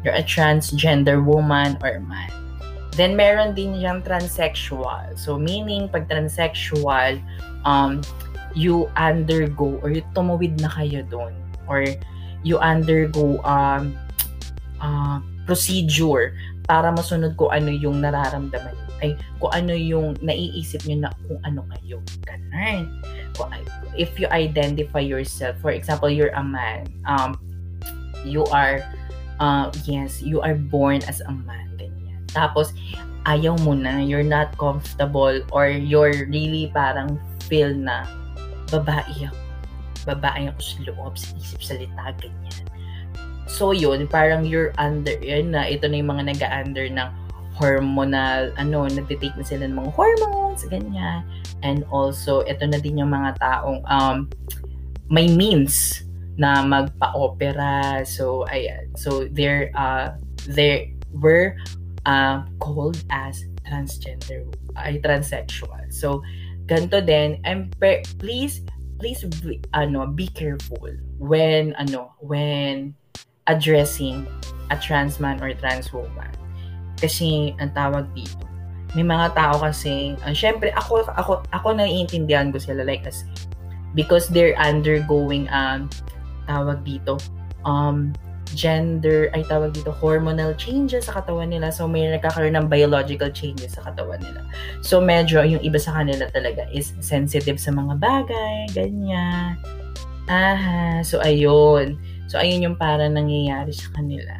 You're 0.04 0.12
a 0.12 0.26
transgender 0.26 1.24
woman 1.24 1.80
or 1.80 1.96
man. 2.04 2.43
Then, 2.94 3.18
meron 3.18 3.58
din 3.58 3.74
yung 3.78 4.06
transsexual. 4.06 5.18
So, 5.18 5.34
meaning, 5.34 5.90
pag 5.90 6.06
transsexual, 6.06 7.18
um, 7.66 8.00
you 8.54 8.86
undergo 8.94 9.82
or 9.82 9.90
you 9.90 10.06
tumawid 10.14 10.62
na 10.62 10.70
kayo 10.70 11.02
doon 11.10 11.34
or 11.66 11.82
you 12.46 12.56
undergo 12.62 13.42
um, 13.42 13.98
uh, 14.78 15.18
procedure 15.42 16.38
para 16.64 16.88
masunod 16.94 17.34
ko 17.36 17.50
ano 17.50 17.68
yung 17.68 18.00
nararamdaman 18.00 18.72
ay 19.02 19.18
kung 19.42 19.52
ano 19.52 19.74
yung 19.74 20.16
naiisip 20.22 20.86
niyo 20.86 21.04
na 21.04 21.10
kung 21.26 21.36
ano 21.44 21.66
kayo. 21.76 21.98
Ganun. 22.24 22.88
If 23.98 24.16
you 24.16 24.30
identify 24.30 25.02
yourself, 25.02 25.58
for 25.58 25.74
example, 25.74 26.08
you're 26.08 26.32
a 26.32 26.44
man, 26.44 26.88
um, 27.04 27.36
you 28.22 28.46
are, 28.54 28.80
uh, 29.42 29.68
yes, 29.84 30.22
you 30.22 30.40
are 30.40 30.54
born 30.54 31.02
as 31.10 31.20
a 31.20 31.34
man. 31.34 31.73
Tapos, 32.34 32.74
ayaw 33.24 33.56
mo 33.64 33.72
na, 33.72 34.02
you're 34.04 34.26
not 34.26 34.52
comfortable, 34.60 35.40
or 35.54 35.70
you're 35.70 36.28
really 36.28 36.68
parang 36.76 37.16
feel 37.48 37.72
na 37.72 38.04
babae 38.68 39.30
ako. 39.30 39.38
Babae 40.04 40.52
ako 40.52 40.60
sa 40.60 40.78
loob, 40.84 41.12
sa 41.16 41.28
isip, 41.40 41.60
salita, 41.64 42.12
ganyan. 42.20 42.64
So 43.48 43.72
yun, 43.72 44.08
parang 44.08 44.44
you're 44.44 44.76
under, 44.76 45.16
yun 45.24 45.56
na, 45.56 45.64
ito 45.68 45.88
na 45.88 46.00
yung 46.00 46.10
mga 46.12 46.24
nag-under 46.36 46.90
ng 46.92 47.08
hormonal, 47.54 48.50
ano, 48.58 48.84
nagtitake 48.90 49.36
na 49.38 49.46
sila 49.46 49.64
ng 49.70 49.78
mga 49.78 49.90
hormones, 49.94 50.66
ganyan. 50.68 51.22
And 51.62 51.86
also, 51.88 52.42
ito 52.44 52.66
na 52.66 52.82
din 52.82 53.00
yung 53.00 53.14
mga 53.14 53.40
taong 53.40 53.80
um, 53.88 54.28
may 55.08 55.30
means 55.30 56.04
na 56.34 56.66
magpa-opera. 56.66 58.02
So, 58.04 58.44
ayan. 58.50 58.90
So, 58.98 59.30
they're, 59.30 59.70
uh, 59.78 60.18
they 60.50 60.92
were 61.14 61.54
uh, 62.06 62.44
called 62.60 63.00
as 63.10 63.44
transgender, 63.64 64.44
ay 64.76 65.00
transsexual. 65.00 65.88
So, 65.92 66.20
ganto 66.64 67.04
din 67.04 67.40
and 67.44 67.68
please 68.16 68.64
please 68.96 69.20
be, 69.44 69.60
ano 69.76 70.08
be 70.08 70.28
careful 70.32 70.88
when 71.20 71.76
ano 71.76 72.12
when 72.24 72.96
addressing 73.44 74.24
a 74.72 74.76
trans 74.80 75.20
man 75.20 75.36
or 75.44 75.52
trans 75.60 75.92
woman 75.92 76.30
kasi 76.96 77.52
ang 77.60 77.68
tawag 77.76 78.08
dito 78.16 78.40
may 78.96 79.04
mga 79.04 79.36
tao 79.36 79.60
kasi 79.60 80.16
uh, 80.24 80.32
syempre 80.32 80.72
ako 80.72 81.04
ako 81.20 81.44
ako 81.52 81.68
naiintindihan 81.76 82.48
ko 82.48 82.56
sila 82.56 82.80
like 82.86 83.04
as 83.04 83.28
because 83.92 84.30
they're 84.32 84.56
undergoing 84.56 85.44
um 85.52 85.90
tawag 86.48 86.80
dito 86.80 87.20
um 87.68 88.16
gender, 88.54 89.28
ay 89.34 89.42
tawag 89.50 89.74
dito, 89.74 89.90
hormonal 89.90 90.54
changes 90.54 91.10
sa 91.10 91.18
katawan 91.20 91.50
nila. 91.50 91.74
So, 91.74 91.90
may 91.90 92.06
nagkakaroon 92.08 92.54
ng 92.54 92.70
biological 92.70 93.28
changes 93.34 93.74
sa 93.74 93.90
katawan 93.90 94.22
nila. 94.22 94.46
So, 94.80 95.02
medyo 95.02 95.42
yung 95.42 95.60
iba 95.60 95.76
sa 95.76 95.98
kanila 95.98 96.30
talaga 96.30 96.64
is 96.70 96.94
sensitive 97.02 97.58
sa 97.58 97.74
mga 97.74 97.98
bagay, 97.98 98.70
ganyan. 98.72 99.58
Aha, 100.30 101.04
so 101.04 101.20
ayun. 101.20 102.00
So, 102.30 102.40
ayun 102.40 102.64
yung 102.64 102.78
para 102.80 103.04
nangyayari 103.10 103.74
sa 103.74 103.92
kanila. 103.92 104.32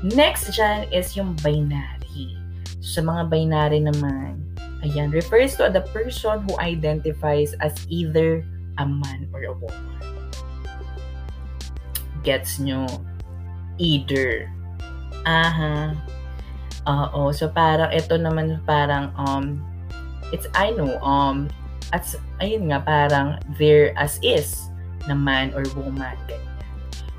Next 0.00 0.54
dyan 0.54 0.88
is 0.94 1.18
yung 1.18 1.36
binary. 1.42 2.38
So, 2.80 2.98
sa 2.98 3.02
mga 3.04 3.28
binary 3.28 3.82
naman, 3.82 4.40
ayan, 4.86 5.10
refers 5.10 5.58
to 5.58 5.68
the 5.68 5.82
person 5.90 6.40
who 6.46 6.54
identifies 6.62 7.52
as 7.58 7.74
either 7.90 8.46
a 8.78 8.86
man 8.86 9.26
or 9.34 9.42
a 9.44 9.52
woman. 9.52 9.98
Gets 12.22 12.62
nyo? 12.62 12.86
Either. 13.78 14.50
Aha. 15.26 15.94
Oo. 16.88 17.30
So, 17.34 17.50
parang 17.50 17.90
ito 17.94 18.14
naman 18.18 18.62
parang, 18.64 19.10
um, 19.16 19.62
it's, 20.30 20.46
I 20.54 20.70
know, 20.72 20.98
um, 21.00 21.48
at, 21.94 22.04
ayun 22.40 22.68
nga, 22.70 22.84
parang 22.84 23.40
there 23.56 23.96
as 23.96 24.20
is 24.20 24.68
na 25.08 25.16
man 25.16 25.56
or 25.56 25.64
woman. 25.72 26.16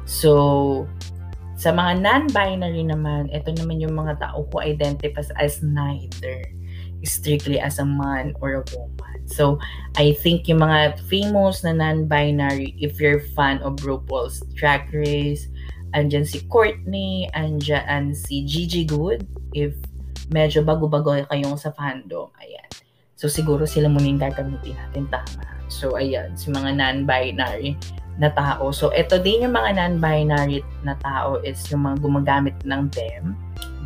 So, 0.05 0.85
sa 1.59 1.75
mga 1.75 2.01
non-binary 2.01 2.87
naman, 2.87 3.29
ito 3.35 3.51
naman 3.51 3.83
yung 3.83 3.93
mga 3.93 4.21
tao 4.23 4.47
who 4.47 4.57
identifies 4.63 5.29
as 5.35 5.59
neither 5.59 6.47
strictly 7.03 7.59
as 7.59 7.79
a 7.79 7.87
man 7.87 8.35
or 8.39 8.59
a 8.59 8.63
woman. 8.75 9.19
So, 9.29 9.59
I 9.95 10.17
think 10.19 10.49
yung 10.49 10.63
mga 10.63 10.99
famous 11.05 11.61
na 11.61 11.75
non-binary, 11.75 12.79
if 12.81 12.97
you're 12.97 13.21
fan 13.35 13.61
of 13.61 13.77
RuPaul's 13.85 14.41
Drag 14.57 14.89
Race, 14.89 15.47
andyan 15.93 16.25
si 16.25 16.45
Courtney, 16.45 17.29
andyan 17.33 18.13
si 18.13 18.45
Gigi 18.45 18.85
Good, 18.85 19.25
if 19.53 19.73
medyo 20.29 20.61
bago-bago 20.61 21.17
kayong 21.27 21.57
sa 21.57 21.73
fandom, 21.73 22.29
ayan. 22.37 22.69
So, 23.19 23.27
siguro 23.27 23.67
sila 23.67 23.91
muna 23.91 24.07
yung 24.07 24.21
gagamitin 24.21 24.77
natin, 24.79 25.03
tama. 25.11 25.43
So, 25.67 25.99
ayan, 25.99 26.39
si 26.39 26.53
mga 26.53 26.77
non-binary 26.77 27.75
na 28.15 28.31
tao. 28.31 28.71
So, 28.71 28.95
ito 28.95 29.19
din 29.19 29.43
yung 29.43 29.55
mga 29.55 29.75
non-binary 29.75 30.63
na 30.87 30.95
tao 31.03 31.41
is 31.43 31.59
yung 31.67 31.83
mga 31.83 31.97
gumagamit 31.99 32.55
ng 32.63 32.87
them, 32.95 33.35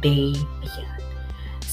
they, 0.06 0.38
ayan, 0.62 0.93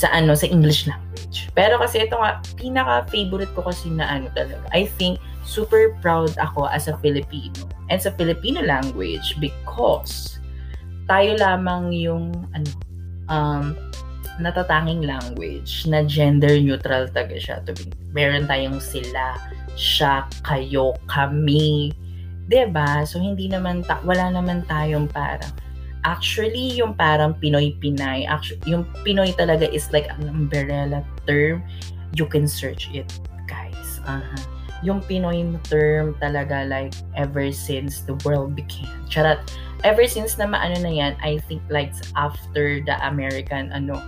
sa 0.01 0.09
ano, 0.17 0.33
sa 0.33 0.49
English 0.49 0.89
language. 0.89 1.53
Pero 1.53 1.77
kasi 1.77 2.09
ito 2.09 2.17
nga, 2.17 2.41
pinaka-favorite 2.57 3.53
ko 3.53 3.69
kasi 3.69 3.93
na 3.93 4.09
ano 4.09 4.33
talaga, 4.33 4.65
I 4.73 4.89
think, 4.97 5.21
super 5.45 5.93
proud 6.01 6.33
ako 6.41 6.65
as 6.73 6.89
a 6.89 6.97
Filipino 7.05 7.69
and 7.93 8.01
sa 8.01 8.09
Filipino 8.17 8.65
language 8.65 9.37
because 9.37 10.41
tayo 11.05 11.37
lamang 11.37 11.93
yung 11.93 12.33
ano 12.57 12.71
um 13.29 13.65
natatanging 14.41 15.05
language 15.05 15.85
na 15.85 16.01
gender 16.01 16.57
neutral 16.57 17.05
taga 17.13 17.37
siya. 17.37 17.61
To 17.69 17.77
be, 17.77 17.93
meron 18.17 18.49
tayong 18.49 18.81
sila, 18.81 19.37
siya, 19.77 20.25
kayo, 20.41 20.97
kami. 21.05 21.93
'Di 22.49 22.73
ba? 22.73 23.05
So 23.05 23.21
hindi 23.21 23.53
naman 23.53 23.85
ta- 23.85 24.01
wala 24.03 24.33
naman 24.33 24.65
tayong 24.65 25.13
parang 25.13 25.53
actually 26.05 26.77
yung 26.79 26.95
parang 26.95 27.35
Pinoy-Pinay, 27.39 28.27
actually, 28.27 28.63
yung 28.67 28.89
Pinoy 29.07 29.37
talaga 29.37 29.69
is 29.69 29.91
like 29.93 30.09
an 30.09 30.29
umbrella 30.29 31.05
term. 31.27 31.63
You 32.17 32.27
can 32.27 32.49
search 32.49 32.91
it, 32.93 33.09
guys. 33.47 34.01
Uh-huh 34.05 34.61
yung 34.81 35.05
Pinoy 35.05 35.45
term 35.69 36.17
talaga 36.21 36.65
like 36.65 36.97
ever 37.17 37.53
since 37.53 38.01
the 38.05 38.17
world 38.25 38.57
began. 38.57 38.89
Charat, 39.09 39.45
ever 39.85 40.09
since 40.09 40.41
na 40.41 40.49
maano 40.49 40.81
na 40.81 40.93
yan, 40.93 41.13
I 41.21 41.39
think 41.45 41.61
like 41.69 41.93
after 42.17 42.81
the 42.81 42.97
American, 43.05 43.73
ano, 43.73 44.01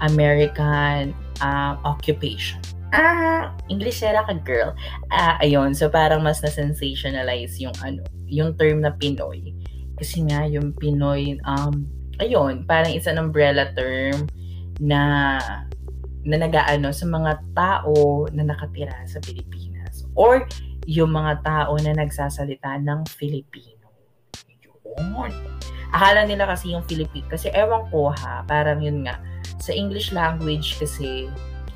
American 0.00 1.14
uh, 1.42 1.74
occupation. 1.82 2.62
Ah, 2.90 3.54
English 3.70 4.02
era 4.02 4.26
ka 4.26 4.34
girl. 4.42 4.74
Ah, 5.14 5.38
ayun. 5.42 5.74
So 5.74 5.86
parang 5.86 6.26
mas 6.26 6.42
na-sensationalize 6.42 7.58
yung 7.62 7.74
ano, 7.82 8.02
yung 8.26 8.54
term 8.58 8.82
na 8.82 8.90
Pinoy. 8.94 9.54
Kasi 10.00 10.24
nga 10.24 10.48
yung 10.48 10.72
Pinoy 10.72 11.36
um 11.44 11.84
ayun, 12.16 12.64
parang 12.64 12.96
it's 12.96 13.06
an 13.08 13.20
umbrella 13.20 13.68
term 13.76 14.24
na 14.80 15.36
na 16.24 16.36
nagaano 16.40 16.88
sa 16.92 17.04
mga 17.04 17.32
tao 17.52 18.24
na 18.32 18.44
nakatira 18.44 18.96
sa 19.04 19.20
Pilipinas 19.20 20.04
or 20.16 20.48
yung 20.88 21.12
mga 21.12 21.44
tao 21.44 21.76
na 21.80 21.92
nagsasalita 21.96 22.80
ng 22.80 23.04
Filipino. 23.08 23.88
Yun. 24.98 25.32
Akala 25.90 26.24
nila 26.24 26.46
kasi 26.46 26.72
yung 26.72 26.84
Filipino, 26.86 27.26
kasi 27.28 27.50
ewan 27.52 27.86
ko 27.90 28.14
ha, 28.14 28.46
parang 28.46 28.78
yun 28.80 29.04
nga, 29.06 29.18
sa 29.58 29.74
English 29.74 30.14
language 30.14 30.78
kasi, 30.78 31.26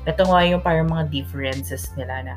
ito 0.07 0.23
nga 0.23 0.39
yung 0.45 0.63
parang 0.63 0.87
mga 0.87 1.11
differences 1.11 1.91
nila 1.99 2.23
na, 2.23 2.35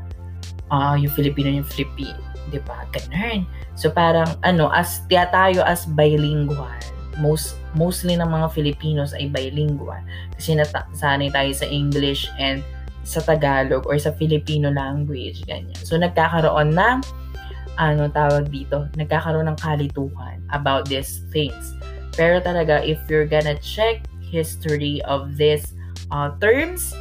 ah, 0.71 0.93
uh, 0.93 0.97
yung 0.99 1.13
Filipino 1.13 1.49
yung 1.63 1.69
Filipino, 1.69 2.19
di 2.51 2.61
ba? 2.67 2.85
Ganun. 2.91 3.47
So 3.79 3.95
parang, 3.95 4.27
ano, 4.43 4.75
as, 4.75 5.07
tiya 5.07 5.31
tayo 5.31 5.63
as 5.63 5.87
bilingual, 5.87 6.75
most 7.23 7.59
mostly 7.79 8.19
ng 8.19 8.27
mga 8.27 8.51
Filipinos 8.51 9.15
ay 9.15 9.31
bilingual 9.31 9.99
kasi 10.35 10.55
nasanay 10.55 11.31
tayo 11.31 11.51
sa 11.51 11.67
English 11.67 12.27
and 12.39 12.63
sa 13.07 13.23
Tagalog 13.23 13.87
or 13.87 13.95
sa 13.97 14.11
Filipino 14.19 14.69
language, 14.69 15.47
ganyan. 15.47 15.79
So, 15.81 15.97
nagkakaroon 15.97 16.75
ng, 16.75 16.99
ano 17.79 18.11
tawag 18.11 18.51
dito, 18.51 18.91
nagkakaroon 18.99 19.49
ng 19.49 19.59
kalituhan 19.63 20.43
about 20.51 20.91
these 20.91 21.23
things. 21.31 21.73
Pero 22.19 22.43
talaga, 22.43 22.83
if 22.83 22.99
you're 23.07 23.31
gonna 23.31 23.57
check 23.63 24.03
history 24.19 25.01
of 25.07 25.39
these 25.39 25.73
uh, 26.11 26.35
terms, 26.43 26.93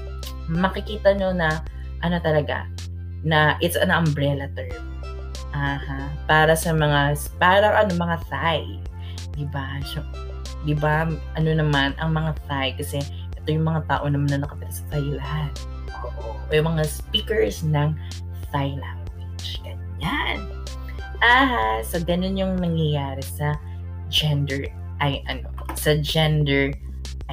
makikita 0.47 1.17
nyo 1.17 1.33
na, 1.33 1.59
ano 2.05 2.21
talaga, 2.23 2.69
na 3.25 3.59
it's 3.59 3.75
an 3.75 3.91
umbrella 3.91 4.47
term. 4.55 4.86
Aha. 5.57 6.13
Para 6.29 6.53
sa 6.53 6.69
mga, 6.69 7.17
parang 7.41 7.73
ano, 7.73 7.91
mga 7.97 8.17
Thai. 8.29 8.61
Di 9.33 9.45
ba? 9.49 9.81
So, 9.89 10.05
di 10.69 10.77
ba, 10.77 11.09
ano 11.33 11.49
naman, 11.49 11.97
ang 11.97 12.13
mga 12.13 12.37
Thai, 12.45 12.77
kasi 12.77 13.01
ito 13.33 13.47
yung 13.49 13.65
mga 13.65 13.89
tao 13.89 14.05
naman 14.05 14.29
na 14.29 14.45
nakatira 14.45 14.69
sa 14.69 14.85
Thailand. 14.93 15.53
Oo. 16.05 16.37
O 16.37 16.49
yung 16.53 16.77
mga 16.77 16.85
speakers 16.85 17.65
ng 17.65 17.97
Thai 18.53 18.77
language. 18.77 19.65
Ganyan. 19.65 20.45
Ah, 21.25 21.81
so 21.81 21.97
ganun 21.97 22.37
yung 22.37 22.61
nangyayari 22.61 23.25
sa 23.25 23.57
gender, 24.13 24.69
ay 25.01 25.25
ano, 25.25 25.49
sa 25.73 25.97
gender 25.97 26.69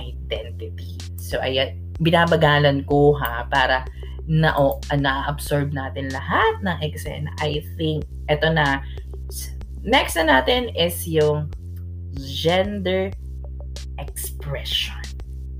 identity. 0.01 0.97
So, 1.21 1.37
ayan, 1.45 1.77
binabagalan 2.01 2.89
ko 2.89 3.13
ha, 3.21 3.45
para 3.47 3.85
na 4.25 4.57
o 4.57 4.81
na-absorb 4.89 5.77
natin 5.77 6.09
lahat 6.09 6.61
ng 6.65 6.77
eksena. 6.81 7.29
I 7.45 7.61
think 7.77 8.09
eto 8.33 8.49
na 8.49 8.81
next 9.85 10.17
na 10.17 10.41
natin 10.41 10.73
is 10.73 11.05
yung 11.05 11.53
gender 12.17 13.13
expression. 14.01 15.01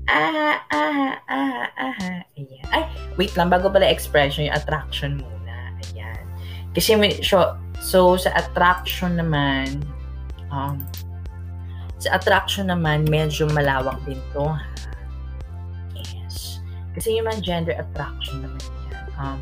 Ah, 0.05 0.61
ah, 0.69 1.17
ah, 1.25 1.65
ah, 1.77 2.21
ayan. 2.37 2.65
Ay, 2.69 2.85
wait 3.17 3.33
lang, 3.33 3.49
bago 3.49 3.73
pala 3.73 3.89
expression, 3.89 4.45
yung 4.45 4.57
attraction 4.57 5.17
muna. 5.17 5.73
Ayan. 5.91 6.21
Kasi, 6.77 6.93
so, 7.25 7.57
so 7.81 8.13
sa 8.13 8.29
attraction 8.37 9.17
naman, 9.17 9.81
um, 10.53 10.77
sa 11.97 12.21
attraction 12.21 12.69
naman, 12.69 13.09
medyo 13.09 13.49
malawak 13.49 13.97
din 14.05 14.21
to, 14.29 14.45
ha? 14.45 14.61
Kasi 16.95 17.19
yung 17.19 17.27
mga 17.27 17.43
gender 17.43 17.75
attraction 17.75 18.41
naman 18.41 18.63
yan, 18.63 19.05
um, 19.19 19.37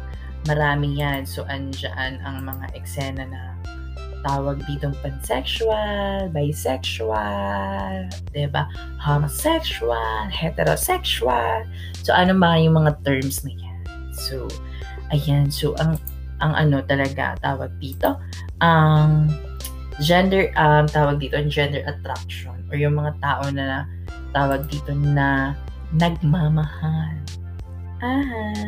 marami 0.49 0.97
yan. 0.97 1.21
So, 1.23 1.45
andyan 1.45 2.19
ang 2.25 2.43
mga 2.43 2.73
eksena 2.73 3.23
na 3.29 3.53
tawag 4.23 4.63
dito 4.65 4.89
pansexual, 5.03 6.31
bisexual, 6.31 8.07
diba? 8.31 8.63
homosexual, 8.97 10.31
heterosexual. 10.31 11.67
So, 12.01 12.15
ano 12.15 12.33
ba 12.35 12.57
yung 12.57 12.79
mga 12.79 13.03
terms 13.03 13.43
na 13.43 13.51
yan? 13.53 13.81
So, 14.15 14.47
ayan. 15.11 15.51
So, 15.51 15.75
ang 15.77 15.99
ang 16.41 16.55
ano 16.59 16.83
talaga 16.83 17.39
tawag 17.39 17.71
dito, 17.79 18.19
ang 18.59 19.31
gender, 20.01 20.49
um, 20.57 20.89
tawag 20.89 21.21
dito, 21.21 21.37
gender 21.47 21.83
attraction 21.85 22.55
or 22.71 22.75
yung 22.75 22.97
mga 22.97 23.13
tao 23.21 23.43
na 23.53 23.85
tawag 24.33 24.65
dito 24.71 24.91
na 24.95 25.53
nagmamahal. 25.93 27.13
Ah, 28.03 28.67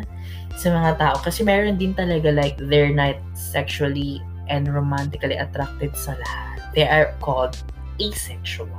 sa 0.56 0.72
mga 0.72 0.92
tao. 0.96 1.16
Kasi 1.20 1.44
meron 1.44 1.76
din 1.76 1.92
talaga 1.92 2.32
like 2.32 2.56
they're 2.72 2.96
not 2.96 3.20
sexually 3.36 4.24
and 4.48 4.72
romantically 4.72 5.36
attracted 5.36 5.92
sa 6.00 6.16
lahat. 6.16 6.64
They 6.72 6.88
are 6.88 7.12
called 7.20 7.60
asexual. 8.00 8.72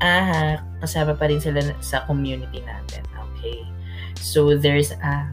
Ah, 0.00 0.64
kasama 0.80 1.12
pa 1.12 1.28
rin 1.28 1.44
sila 1.44 1.60
sa 1.84 2.08
community 2.08 2.64
natin. 2.64 3.04
Okay. 3.36 3.68
So, 4.16 4.56
there's 4.56 4.96
a 5.04 5.28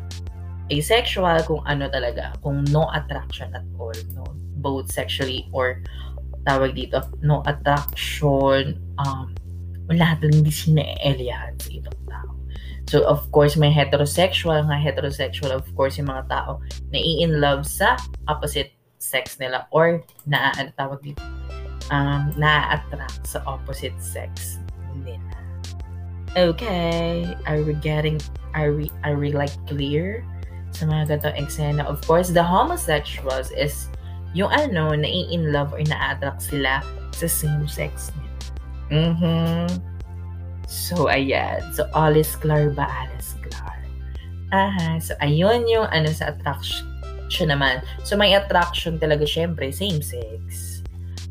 asexual 0.67 1.39
kung 1.47 1.63
ano 1.63 1.87
talaga, 1.87 2.35
kung 2.43 2.67
no 2.67 2.91
attraction 2.91 3.55
at 3.55 3.63
all, 3.79 3.95
no? 4.11 4.27
Both 4.59 4.91
sexually 4.91 5.47
or 5.55 5.79
tawag 6.43 6.75
dito, 6.75 7.03
no 7.23 7.43
attraction, 7.47 8.79
um, 8.99 9.31
lahat 9.87 10.23
lang 10.23 10.43
hindi 10.43 10.51
sinaeliyahan 10.51 11.55
sa 11.59 11.71
tao. 11.87 12.06
So, 12.87 13.03
of 13.03 13.27
course, 13.35 13.59
may 13.59 13.67
heterosexual, 13.67 14.63
nga 14.63 14.79
heterosexual, 14.79 15.51
of 15.51 15.67
course, 15.75 15.99
yung 15.99 16.07
mga 16.07 16.31
tao 16.31 16.63
na 16.91 16.97
in 16.99 17.43
love 17.43 17.67
sa 17.67 17.99
opposite 18.31 18.71
sex 18.97 19.37
nila 19.37 19.67
or 19.75 20.01
na 20.25 20.55
ano 20.57 20.71
tawag 20.73 21.03
dito 21.03 21.21
um, 21.91 22.33
na-attract 22.39 23.27
sa 23.27 23.43
opposite 23.45 23.95
sex 23.99 24.59
nila. 25.03 25.35
Okay, 26.35 27.27
are 27.49 27.61
we 27.63 27.73
getting 27.79 28.21
are 28.53 28.73
we 28.73 28.91
are 29.01 29.17
we 29.17 29.33
like 29.33 29.53
clear 29.65 30.21
sa 30.71 30.85
mga 30.85 31.17
ganitong 31.17 31.37
eksena? 31.39 31.83
Of 31.83 32.03
course, 32.05 32.29
the 32.29 32.43
homosexuals 32.43 33.49
is 33.51 33.89
yung 34.35 34.51
ano, 34.53 34.93
na 34.93 35.07
in 35.07 35.51
love 35.51 35.73
or 35.73 35.81
na-attract 35.81 36.43
sila 36.43 36.83
sa 37.15 37.25
same 37.25 37.65
sex 37.65 38.13
nila. 38.13 38.35
Mm-hmm. 38.87 39.96
So, 40.67 41.07
ayan. 41.07 41.63
So, 41.71 41.87
all 41.95 42.13
is 42.13 42.35
clear 42.35 42.69
ba? 42.75 42.85
All 42.85 43.11
is 43.15 43.33
clear. 43.39 43.79
Aha. 44.51 44.99
So, 44.99 45.15
ayun 45.23 45.65
yung 45.71 45.87
ano 45.89 46.11
sa 46.11 46.35
attraction 46.35 46.97
siya 47.27 47.55
naman. 47.55 47.83
So, 48.07 48.15
may 48.15 48.33
attraction 48.35 48.95
talaga 48.97 49.27
syempre, 49.27 49.69
same 49.71 49.99
sex. 49.99 50.79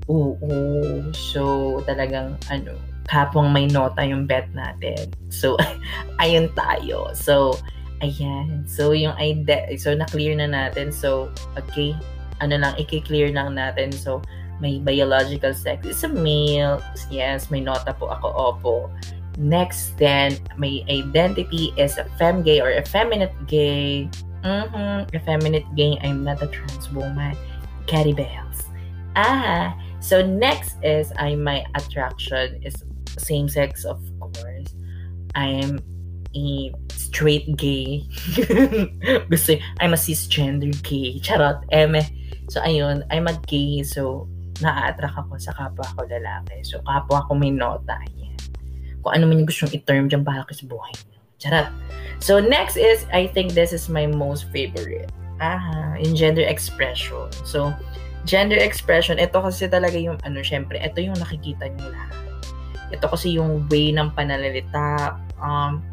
Oo. 0.06 0.48
So, 1.12 1.42
talagang, 1.88 2.36
ano, 2.52 2.76
kapwang 3.08 3.50
may 3.50 3.66
nota 3.66 4.04
yung 4.04 4.28
bet 4.28 4.46
natin. 4.52 5.10
So, 5.32 5.56
ayun 6.22 6.52
tayo. 6.52 7.10
So, 7.16 7.56
ayan. 8.04 8.68
So, 8.68 8.92
yung 8.92 9.16
ide- 9.16 9.74
so, 9.80 9.96
na-clear 9.96 10.36
na 10.36 10.48
natin. 10.48 10.92
So, 10.92 11.32
okay. 11.56 11.96
Ano 12.44 12.60
lang, 12.60 12.76
i-clear 12.76 13.32
lang 13.32 13.56
natin. 13.56 13.90
So, 13.90 14.20
may 14.60 14.80
biological 14.80 15.52
sex 15.52 15.84
is 15.84 16.00
a 16.04 16.08
male. 16.08 16.80
Yes, 17.12 17.52
may 17.52 17.60
nota 17.60 17.92
po 17.92 18.08
ako, 18.08 18.28
opo. 18.32 18.74
Next, 19.36 19.96
then, 19.98 20.38
may 20.56 20.84
identity 20.88 21.72
is 21.76 21.98
a 21.98 22.04
femme 22.16 22.42
gay 22.42 22.60
or 22.60 22.72
effeminate 22.72 23.36
gay. 23.46 24.08
Mm-hmm. 24.42 25.14
Effeminate 25.14 25.68
gay. 25.76 25.98
I'm 26.00 26.24
not 26.24 26.42
a 26.42 26.48
trans 26.48 26.90
woman. 26.92 27.36
Carrie 27.86 28.12
Bells. 28.12 28.64
Ah, 29.14 29.76
so 30.00 30.24
next 30.24 30.76
is 30.82 31.12
I 31.16 31.34
my 31.36 31.64
attraction 31.74 32.60
is 32.62 32.76
same 33.18 33.48
sex, 33.48 33.84
of 33.84 34.00
course. 34.20 34.74
I 35.34 35.48
am 35.48 35.80
a 36.36 36.72
straight 36.92 37.56
gay. 37.56 38.04
Gusto, 39.30 39.56
I'm 39.80 39.92
a 39.92 40.00
cisgender 40.00 40.72
gay. 40.82 41.20
Charot, 41.20 41.64
eme. 41.72 42.04
So, 42.48 42.60
ayun, 42.60 43.02
I'm 43.10 43.26
a 43.26 43.34
gay. 43.48 43.82
So, 43.82 44.28
na-attract 44.60 45.16
ako 45.16 45.36
sa 45.40 45.52
kapwa 45.52 45.84
ko 45.96 46.04
lalaki. 46.04 46.64
So, 46.64 46.80
kapwa 46.84 47.24
ko 47.28 47.34
may 47.34 47.50
nota. 47.50 47.96
Kung 49.06 49.14
ano 49.14 49.30
man 49.30 49.38
yung 49.38 49.46
gustong 49.46 49.70
i-term 49.70 50.10
dyan, 50.10 50.26
ka 50.26 50.50
sa 50.50 50.66
buhay 50.66 50.90
niyo. 51.06 51.18
Charot. 51.38 51.70
So, 52.18 52.42
next 52.42 52.74
is, 52.74 53.06
I 53.14 53.30
think 53.30 53.54
this 53.54 53.70
is 53.70 53.86
my 53.86 54.10
most 54.10 54.50
favorite. 54.50 55.14
Ah, 55.38 55.94
in 55.94 56.18
gender 56.18 56.42
expression. 56.42 57.30
So, 57.46 57.70
gender 58.26 58.58
expression, 58.58 59.22
ito 59.22 59.38
kasi 59.38 59.70
talaga 59.70 59.94
yung, 59.94 60.18
ano, 60.26 60.42
syempre, 60.42 60.82
ito 60.82 60.98
yung 60.98 61.14
nakikita 61.22 61.70
niyo 61.70 61.86
lahat. 61.94 62.18
Ito 62.90 63.06
kasi 63.06 63.38
yung 63.38 63.70
way 63.70 63.94
ng 63.94 64.10
pananalita, 64.18 65.14
um, 65.38 65.86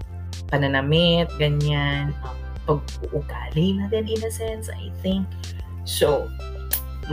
pananamit, 0.50 1.30
ganyan, 1.38 2.18
um, 2.26 2.34
pag-uugali 2.66 3.78
natin 3.78 4.10
in 4.10 4.26
a 4.26 4.32
sense, 4.34 4.74
I 4.74 4.90
think. 5.06 5.30
So, 5.86 6.26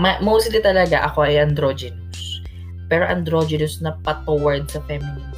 ma- 0.01 0.23
mostly 0.25 0.65
talaga 0.65 1.05
ako 1.13 1.29
ay 1.29 1.45
androgynous. 1.45 2.41
Pero 2.89 3.05
androgynous 3.05 3.85
na 3.85 4.01
pa 4.01 4.25
toward 4.25 4.71
sa 4.73 4.81
feminine. 4.89 5.30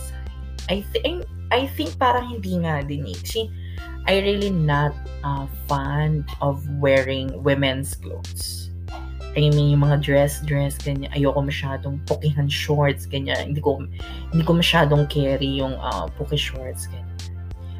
I 0.72 0.80
think 0.96 1.28
I 1.52 1.68
think 1.76 2.00
parang 2.00 2.32
hindi 2.32 2.56
nga 2.64 2.80
din 2.80 3.04
eh. 3.04 3.18
Kasi 3.20 3.52
I 4.08 4.24
really 4.24 4.48
not 4.48 4.96
uh, 5.20 5.44
fond 5.68 6.24
of 6.40 6.64
wearing 6.80 7.28
women's 7.44 7.92
clothes. 7.92 8.72
I 9.32 9.48
mean, 9.48 9.76
yung 9.76 9.84
mga 9.84 10.04
dress-dress, 10.04 10.76
ganyan. 10.80 11.08
Ayoko 11.16 11.40
masyadong 11.40 12.00
pukihan 12.04 12.48
shorts, 12.48 13.08
ganyan. 13.08 13.52
Hindi 13.52 13.60
ko, 13.64 13.80
hindi 14.28 14.44
ko 14.44 14.52
masyadong 14.56 15.08
carry 15.08 15.60
yung 15.60 15.76
uh, 15.80 16.08
puki 16.20 16.36
shorts, 16.36 16.88
ganyan. 16.88 17.16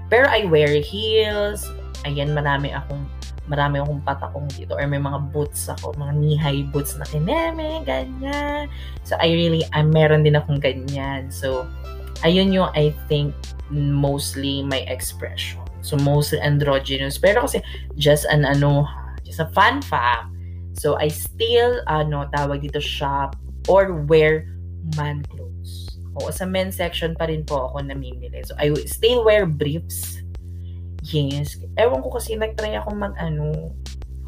Pero 0.08 0.28
I 0.28 0.48
wear 0.48 0.80
heels. 0.80 1.68
Ayan, 2.08 2.32
marami 2.36 2.72
akong 2.72 3.04
marami 3.50 3.82
akong 3.82 4.00
patakong 4.06 4.48
dito 4.54 4.78
or 4.78 4.86
may 4.86 5.02
mga 5.02 5.18
boots 5.34 5.66
ako, 5.66 5.92
mga 5.98 6.14
knee-high 6.14 6.62
boots 6.72 6.96
na 6.96 7.04
kineme, 7.04 7.84
ganyan. 7.84 8.70
So, 9.04 9.18
I 9.20 9.34
really, 9.34 9.66
I 9.76 9.84
meron 9.84 10.24
din 10.24 10.38
akong 10.38 10.62
ganyan. 10.62 11.28
So, 11.28 11.68
ayun 12.22 12.54
yung 12.54 12.70
I 12.74 12.94
think 13.06 13.34
mostly 13.70 14.62
my 14.62 14.84
expression. 14.86 15.60
So, 15.82 15.98
mostly 15.98 16.38
androgynous. 16.38 17.18
Pero 17.18 17.42
kasi, 17.42 17.58
just 17.98 18.24
an 18.30 18.46
ano, 18.46 18.86
just 19.26 19.42
a 19.42 19.50
fun 19.50 19.82
fact. 19.82 20.30
So, 20.78 20.94
I 20.96 21.10
still, 21.10 21.82
ano, 21.90 22.30
tawag 22.30 22.62
dito 22.62 22.78
shop 22.78 23.34
or 23.66 24.06
wear 24.06 24.46
man 24.94 25.26
clothes. 25.26 25.90
O, 26.22 26.30
sa 26.30 26.46
men's 26.46 26.78
section 26.78 27.16
pa 27.18 27.26
rin 27.26 27.42
po 27.42 27.72
ako 27.72 27.82
namimili. 27.82 28.30
So, 28.46 28.54
I 28.60 28.70
still 28.86 29.26
wear 29.26 29.44
briefs. 29.44 30.22
Yes. 31.02 31.58
Ewan 31.74 32.04
ko 32.04 32.14
kasi, 32.14 32.38
nag-try 32.38 32.78
ako 32.78 32.94
mag, 32.94 33.18
ano, 33.18 33.74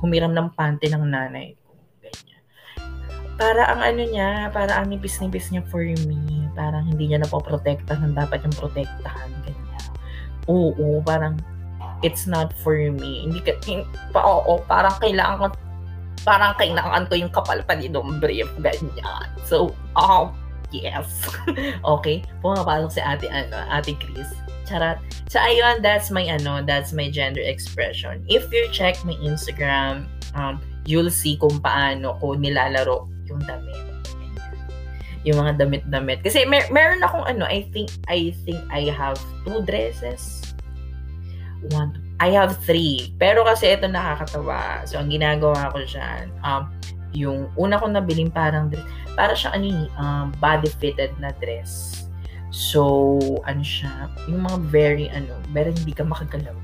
humiram 0.02 0.34
ng 0.34 0.52
panty 0.58 0.90
ng 0.90 1.06
nanay. 1.06 1.54
Para 3.34 3.66
ang 3.66 3.80
ano 3.82 4.02
niya, 4.06 4.48
para 4.54 4.78
ang 4.78 4.90
nipis-nipis 4.90 5.50
niya 5.50 5.62
for 5.68 5.82
me. 5.82 6.46
Parang 6.54 6.86
hindi 6.86 7.10
niya 7.10 7.22
napoprotektahan 7.26 8.12
ng 8.12 8.14
dapat 8.14 8.46
yung 8.46 8.54
protektahan. 8.54 9.30
Ganyan 9.42 9.64
oo, 10.48 11.00
parang 11.04 11.40
it's 12.04 12.28
not 12.28 12.52
for 12.60 12.76
me. 12.76 13.24
Hindi 13.24 13.40
ka, 13.40 13.56
pa, 14.12 14.20
oo, 14.20 14.60
parang 14.68 14.96
kailangan 15.00 15.36
ko, 15.40 15.46
parang 16.24 16.52
kailangan 16.60 17.08
ko 17.08 17.14
yung 17.16 17.32
kapal 17.32 17.60
pa 17.64 17.76
ng 17.76 18.20
brief, 18.20 18.48
ganyan. 18.60 19.28
So, 19.44 19.72
um, 19.96 20.32
Yes. 20.74 21.22
okay? 21.86 22.26
Pumapasok 22.42 22.90
si 22.90 22.98
ate, 22.98 23.30
ano, 23.30 23.62
ate 23.70 23.94
Chris. 23.94 24.26
Charot. 24.66 24.98
So, 25.30 25.38
ayun, 25.38 25.86
that's 25.86 26.10
my, 26.10 26.26
ano, 26.26 26.66
that's 26.66 26.90
my 26.90 27.06
gender 27.06 27.38
expression. 27.46 28.26
If 28.26 28.50
you 28.50 28.66
check 28.74 28.98
my 29.06 29.14
Instagram, 29.22 30.10
um, 30.34 30.58
you'll 30.82 31.14
see 31.14 31.38
kung 31.38 31.62
paano 31.62 32.18
ko 32.18 32.34
nilalaro 32.34 33.06
yung 33.28 33.42
damit. 33.44 33.80
Yung 35.24 35.40
mga 35.40 35.56
damit-damit. 35.56 36.20
Kasi 36.20 36.44
mer- 36.44 36.68
meron 36.68 37.00
akong 37.00 37.24
ano, 37.24 37.48
I 37.48 37.64
think, 37.72 37.88
I 38.08 38.36
think 38.44 38.60
I 38.68 38.88
have 38.92 39.16
two 39.48 39.64
dresses. 39.64 40.42
One, 41.72 41.96
I 42.20 42.28
have 42.36 42.60
three. 42.68 43.16
Pero 43.16 43.44
kasi 43.48 43.72
ito 43.72 43.88
nakakatawa. 43.88 44.84
So, 44.84 45.00
ang 45.00 45.08
ginagawa 45.08 45.72
ko 45.72 45.80
dyan, 45.80 46.28
um, 46.44 46.68
yung 47.16 47.48
una 47.56 47.80
kong 47.80 47.96
nabiling 47.96 48.28
parang 48.28 48.68
dress, 48.68 48.84
para 49.14 49.32
siya 49.32 49.54
ano 49.54 49.88
um, 49.96 50.34
body 50.42 50.68
fitted 50.76 51.14
na 51.22 51.32
dress. 51.40 52.04
So, 52.52 53.16
ano 53.48 53.64
siya, 53.64 54.12
yung 54.30 54.46
mga 54.46 54.58
very, 54.70 55.06
ano, 55.10 55.34
very 55.50 55.72
hindi 55.72 55.90
ka 55.96 56.06
makagalaw 56.06 56.54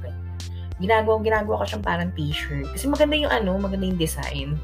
ginagawa, 0.81 1.20
ginagawa 1.20 1.61
ko 1.62 1.64
siyang 1.68 1.85
parang 1.85 2.11
t-shirt. 2.16 2.66
Kasi 2.73 2.88
maganda 2.88 3.14
yung 3.20 3.31
ano, 3.31 3.61
maganda 3.61 3.85
yung 3.85 4.01
design 4.01 4.57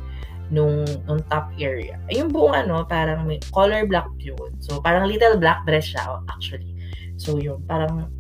nung, 0.51 0.87
nung 1.07 1.21
top 1.27 1.51
area. 1.59 1.99
Yung 2.11 2.31
buong 2.31 2.55
ano, 2.55 2.87
parang 2.87 3.27
may 3.27 3.43
color 3.51 3.87
black 3.87 4.07
yun. 4.19 4.55
So, 4.63 4.79
parang 4.79 5.11
little 5.11 5.39
black 5.39 5.67
dress 5.67 5.91
siya, 5.91 6.23
actually. 6.31 6.71
So, 7.19 7.39
yun, 7.41 7.63
parang, 7.67 8.11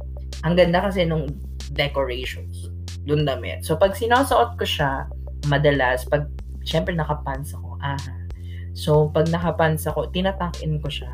ang 0.42 0.54
ganda 0.58 0.82
kasi 0.82 1.06
nung 1.06 1.30
decorations, 1.74 2.70
yung 3.06 3.22
damit. 3.26 3.62
So, 3.62 3.78
pag 3.78 3.94
sinusuot 3.94 4.58
ko 4.58 4.64
siya, 4.66 5.06
madalas, 5.46 6.02
pag, 6.06 6.26
syempre 6.66 6.94
nakapants 6.94 7.54
ako, 7.54 7.78
aha. 7.78 8.14
So, 8.76 9.08
pag 9.08 9.30
nakapants 9.30 9.86
ako, 9.86 10.10
tinatakin 10.10 10.82
ko 10.82 10.88
siya. 10.90 11.12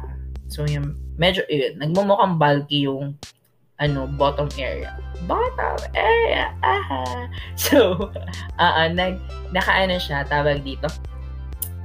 So, 0.49 0.65
yung, 0.65 0.97
medyo, 1.21 1.45
yun, 1.47 1.77
nagmumukhang 1.79 2.41
bulky 2.41 2.89
yung 2.89 3.21
ano, 3.83 4.07
bottom 4.07 4.47
area. 4.55 4.95
Bottom 5.27 5.79
area, 5.99 6.55
aha. 6.63 7.27
So, 7.59 8.11
uh, 8.63 8.87
nag, 8.87 9.19
naka-ano 9.51 9.99
siya, 9.99 10.23
tawag 10.31 10.63
dito. 10.63 10.87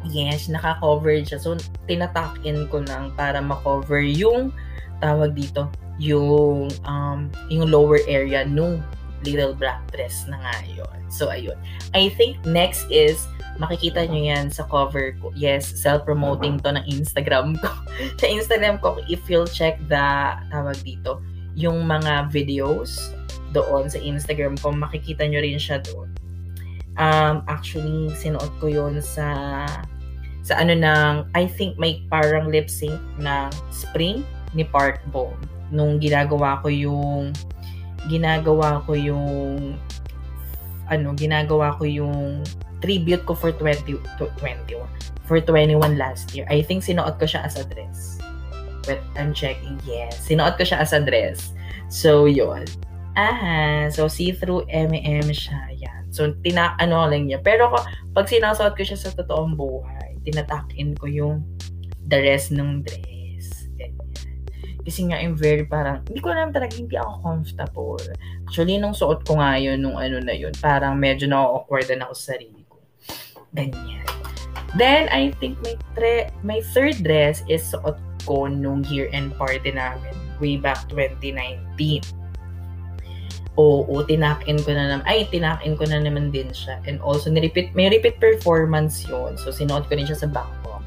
Yes, 0.06 0.46
naka-cover 0.48 1.26
siya. 1.26 1.42
So, 1.42 1.58
tinatuck 1.90 2.38
in 2.46 2.70
ko 2.70 2.86
lang 2.86 3.18
para 3.18 3.42
ma-cover 3.42 4.06
yung, 4.06 4.54
tawag 5.02 5.34
dito, 5.34 5.74
yung, 5.98 6.70
um, 6.86 7.34
yung 7.50 7.66
lower 7.74 8.00
area 8.06 8.46
nung 8.46 8.86
little 9.26 9.58
black 9.58 9.82
dress 9.90 10.30
na 10.30 10.38
nga 10.38 10.56
yun. 10.70 10.98
So, 11.10 11.34
ayun. 11.34 11.58
I 11.98 12.14
think 12.14 12.38
next 12.46 12.86
is, 12.94 13.26
makikita 13.58 14.06
nyo 14.06 14.22
yan 14.22 14.54
sa 14.54 14.70
cover 14.70 15.18
ko. 15.18 15.34
Yes, 15.34 15.66
self-promoting 15.82 16.62
to 16.62 16.78
ng 16.78 16.86
Instagram 16.86 17.58
ko. 17.58 17.70
sa 18.22 18.26
Instagram 18.30 18.78
ko, 18.82 19.02
if 19.10 19.26
you'll 19.26 19.50
check 19.50 19.82
the, 19.90 20.38
tawag 20.54 20.78
dito, 20.86 21.22
yung 21.58 21.90
mga 21.90 22.30
videos 22.30 23.18
doon 23.50 23.90
sa 23.90 23.98
Instagram 23.98 24.54
ko, 24.62 24.70
makikita 24.70 25.26
nyo 25.26 25.42
rin 25.42 25.58
siya 25.58 25.82
doon. 25.82 26.14
Um, 26.98 27.42
actually, 27.50 28.14
sinuot 28.14 28.54
ko 28.62 28.70
yon 28.70 29.02
sa 29.02 29.66
sa 30.46 30.54
ano 30.64 30.78
ng, 30.78 31.28
I 31.36 31.50
think 31.50 31.76
may 31.76 32.06
parang 32.08 32.48
lip 32.48 32.72
sync 32.72 32.96
na 33.20 33.52
spring 33.74 34.24
ni 34.56 34.64
Park 34.64 35.02
Bone. 35.12 35.36
Nung 35.74 36.00
ginagawa 36.00 36.64
ko 36.64 36.72
yung 36.72 37.36
ginagawa 38.08 38.80
ko 38.88 38.96
yung 38.96 39.76
ano, 40.88 41.08
ginagawa 41.18 41.76
ko 41.76 41.84
yung 41.84 42.46
tribute 42.80 43.26
ko 43.28 43.36
for 43.36 43.52
20 43.52 44.00
to 44.22 44.26
21 44.40 44.88
for 45.28 45.44
21 45.44 46.00
last 46.00 46.32
year. 46.32 46.48
I 46.48 46.64
think 46.64 46.86
sinuot 46.86 47.20
ko 47.20 47.28
siya 47.28 47.44
as 47.44 47.60
a 47.60 47.68
dress. 47.68 48.17
But 48.88 49.04
I'm 49.20 49.36
checking. 49.36 49.76
Yes. 49.84 50.24
Sinuot 50.24 50.56
ko 50.56 50.64
siya 50.64 50.80
as 50.80 50.96
a 50.96 51.04
dress. 51.04 51.52
So, 51.92 52.26
yun. 52.26 52.64
Aha. 53.20 53.92
So, 53.92 54.08
see-through 54.08 54.72
M&M 54.72 55.28
siya. 55.28 55.76
Yan. 55.76 56.08
So, 56.16 56.32
tina 56.40 56.80
ano 56.80 57.04
lang 57.04 57.28
niya. 57.28 57.44
Pero 57.44 57.68
pag 58.16 58.26
sinasuot 58.32 58.80
ko 58.80 58.84
siya 58.88 58.96
sa 58.96 59.12
totoong 59.12 59.60
buhay, 59.60 60.16
tinatakin 60.24 60.96
ko 60.96 61.06
yung 61.12 61.44
the 62.08 62.24
rest 62.24 62.56
ng 62.56 62.88
dress. 62.88 63.68
Ganyan. 63.76 64.08
Kasi 64.88 65.12
nga, 65.12 65.20
I'm 65.20 65.36
very 65.36 65.68
parang, 65.68 66.08
hindi 66.08 66.24
ko 66.24 66.32
alam 66.32 66.56
talaga, 66.56 66.80
hindi 66.80 66.96
ako 66.96 67.14
comfortable. 67.20 68.00
Actually, 68.48 68.80
nung 68.80 68.96
suot 68.96 69.28
ko 69.28 69.36
nga 69.44 69.60
yun, 69.60 69.84
nung 69.84 70.00
ano 70.00 70.24
na 70.24 70.32
yun, 70.32 70.56
parang 70.64 70.96
medyo 70.96 71.28
na-awkward 71.28 71.92
na 71.92 72.08
ako 72.08 72.16
sa 72.16 72.26
sarili 72.34 72.64
ko. 72.72 72.80
Ganyan. 73.52 74.08
Then, 74.80 75.12
I 75.12 75.36
think 75.44 75.60
my, 75.60 75.76
tre- 75.92 76.32
my 76.40 76.60
third 76.72 77.04
dress 77.04 77.44
is 77.52 77.68
suot 77.68 78.00
ko 78.28 78.52
nung 78.52 78.84
year-end 78.92 79.32
party 79.40 79.72
namin 79.72 80.14
way 80.38 80.60
back 80.60 80.86
2019. 80.92 82.04
Oo, 83.58 84.06
tinakin 84.06 84.62
ko 84.62 84.70
na 84.70 84.86
naman. 84.86 85.06
Ay, 85.10 85.26
tinakin 85.34 85.74
ko 85.74 85.90
na 85.90 85.98
naman 85.98 86.30
din 86.30 86.54
siya. 86.54 86.78
And 86.86 87.02
also, 87.02 87.34
nirepeat, 87.34 87.74
may 87.74 87.90
repeat 87.90 88.22
performance 88.22 89.02
yon 89.10 89.34
So, 89.34 89.50
sinuot 89.50 89.90
ko 89.90 89.98
rin 89.98 90.06
siya 90.06 90.22
sa 90.22 90.30
Bangkok. 90.30 90.86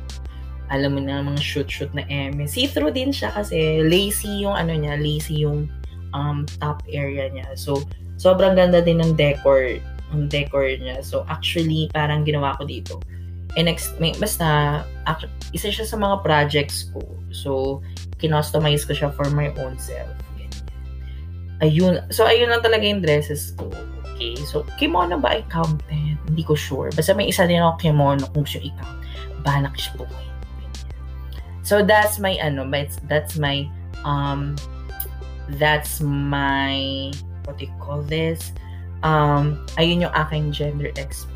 Alam 0.71 0.95
mo 0.95 1.01
na, 1.03 1.19
mga 1.19 1.43
shoot-shoot 1.43 1.91
na 1.99 2.07
eme. 2.07 2.47
See-through 2.47 2.95
din 2.95 3.11
siya 3.11 3.35
kasi 3.35 3.83
lacy 3.83 4.47
yung 4.47 4.55
ano 4.55 4.71
niya, 4.71 4.95
lacy 5.03 5.43
yung 5.43 5.67
um, 6.15 6.47
top 6.63 6.87
area 6.87 7.27
niya. 7.27 7.51
So, 7.59 7.83
sobrang 8.23 8.55
ganda 8.55 8.79
din 8.79 9.03
ng 9.03 9.19
decor, 9.19 9.83
ng 10.15 10.31
decor 10.31 10.71
niya. 10.79 11.03
So, 11.03 11.27
actually, 11.27 11.91
parang 11.91 12.23
ginawa 12.23 12.55
ko 12.55 12.63
dito 12.71 13.03
And 13.59 13.67
next, 13.67 13.99
may, 13.99 14.15
basta, 14.15 14.83
isa 15.51 15.69
siya 15.75 15.87
sa 15.87 15.99
mga 15.99 16.23
projects 16.23 16.91
ko. 16.95 17.03
So, 17.35 17.83
kinostomize 18.23 18.87
ko 18.87 18.95
siya 18.95 19.11
for 19.11 19.27
my 19.35 19.51
own 19.59 19.75
self. 19.81 20.11
Ayun. 21.61 22.01
So, 22.09 22.25
ayun 22.25 22.49
lang 22.49 22.65
talaga 22.65 22.85
yung 22.89 23.05
dresses 23.05 23.53
ko. 23.53 23.69
Okay. 24.17 24.37
So, 24.49 24.65
kimono 24.81 25.21
ba 25.21 25.37
ay 25.37 25.45
counted? 25.53 26.17
Hindi 26.25 26.43
ko 26.45 26.57
sure. 26.57 26.89
Basta 26.93 27.13
may 27.13 27.29
isa 27.29 27.45
din 27.45 27.61
ako 27.61 27.77
kimono 27.81 28.25
kung 28.33 28.49
siya 28.49 28.65
i-count. 28.65 28.99
Banak 29.45 29.77
siya 29.77 30.01
po. 30.01 30.05
So, 31.61 31.85
that's 31.85 32.17
my, 32.17 32.41
ano, 32.41 32.65
that's 33.07 33.37
my, 33.37 33.69
um, 34.09 34.57
that's 35.61 36.01
my, 36.01 37.13
what 37.45 37.61
do 37.61 37.69
you 37.69 37.75
call 37.77 38.01
this? 38.03 38.53
Um, 39.05 39.65
ayun 39.77 40.05
yung 40.05 40.15
aking 40.17 40.53
gender 40.53 40.93
expression. 40.97 41.30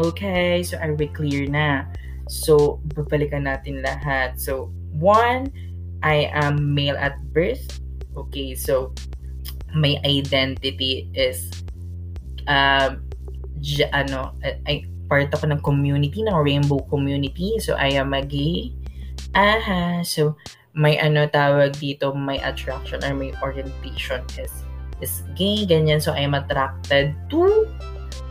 Okay, 0.00 0.64
so 0.64 0.80
are 0.80 0.96
we 0.96 1.12
clear 1.12 1.44
na? 1.44 1.84
So, 2.24 2.80
babalikan 2.96 3.44
natin 3.44 3.84
lahat. 3.84 4.40
So, 4.40 4.72
one, 4.96 5.52
I 6.00 6.32
am 6.32 6.72
male 6.72 6.96
at 6.96 7.20
birth. 7.36 7.68
Okay, 8.16 8.56
so 8.56 8.96
my 9.76 10.00
identity 10.08 11.04
is 11.12 11.52
um 12.48 13.04
j- 13.60 13.92
ano, 13.92 14.32
I, 14.64 14.88
part 15.04 15.36
ako 15.36 15.52
ng 15.52 15.60
community, 15.60 16.24
ng 16.24 16.32
rainbow 16.32 16.80
community. 16.88 17.60
So, 17.60 17.76
I 17.76 17.92
am 18.00 18.16
a 18.16 18.24
gay. 18.24 18.72
Aha, 19.36 20.00
so 20.00 20.32
may 20.72 20.96
ano 20.96 21.28
tawag 21.28 21.76
dito, 21.76 22.16
my 22.16 22.40
attraction 22.40 23.04
or 23.04 23.12
my 23.12 23.36
orientation 23.44 24.24
is 24.40 24.64
is 25.04 25.20
gay, 25.36 25.68
ganyan. 25.68 26.00
So, 26.00 26.16
I 26.16 26.24
am 26.24 26.32
attracted 26.32 27.12
to 27.28 27.68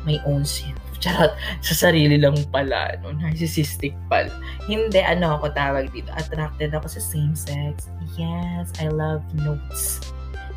my 0.01 0.17
own 0.25 0.49
self. 0.49 0.78
Charot, 0.99 1.31
sa 1.63 1.73
sarili 1.88 2.19
lang 2.19 2.35
pala, 2.51 2.99
no? 2.99 3.15
narcissistic 3.15 3.95
pala. 4.12 4.27
Hindi, 4.67 4.99
ano 4.99 5.39
ako 5.39 5.55
tawag 5.55 5.88
dito, 5.95 6.12
attracted 6.12 6.75
ako 6.75 6.91
sa 6.91 6.99
same 6.99 7.33
sex. 7.33 7.88
Yes, 8.19 8.75
I 8.83 8.91
love 8.91 9.23
notes. 9.39 10.03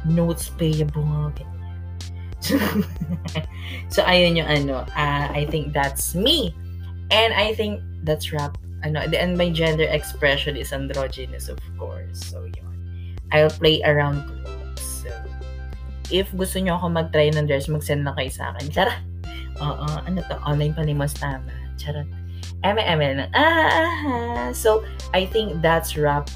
Notes 0.03 0.51
payable, 0.59 1.07
So, 2.43 2.59
so 3.95 4.03
ayun 4.03 4.35
yung 4.35 4.51
ano, 4.51 4.83
uh, 4.99 5.27
I 5.31 5.47
think 5.47 5.71
that's 5.71 6.19
me. 6.19 6.51
And 7.15 7.31
I 7.31 7.55
think 7.55 7.79
that's 8.03 8.35
rap. 8.35 8.59
Ano, 8.83 8.99
and 8.99 9.39
my 9.39 9.47
gender 9.47 9.87
expression 9.87 10.59
is 10.59 10.75
androgynous, 10.75 11.47
of 11.47 11.63
course. 11.79 12.19
So, 12.19 12.51
yun. 12.51 12.75
I'll 13.31 13.55
play 13.55 13.79
around 13.87 14.27
clothes. 14.27 15.07
So, 15.07 15.15
if 16.11 16.27
gusto 16.35 16.59
nyo 16.59 16.83
ako 16.83 16.91
mag-try 16.91 17.31
ng 17.31 17.47
dress, 17.47 17.71
mag-send 17.71 18.03
lang 18.03 18.19
kayo 18.19 18.35
sa 18.35 18.51
akin. 18.51 18.67
Charot! 18.75 19.12
Oo, 19.61 19.87
ano 20.09 20.25
to, 20.25 20.37
online 20.47 20.73
palimos 20.73 21.13
tama. 21.19 21.53
Charot. 21.77 22.09
MML. 22.63 23.27
Ah, 23.35 23.91
ah, 24.07 24.49
So, 24.55 24.87
I 25.13 25.27
think 25.27 25.61
that's 25.61 25.99
wrap. 25.99 26.31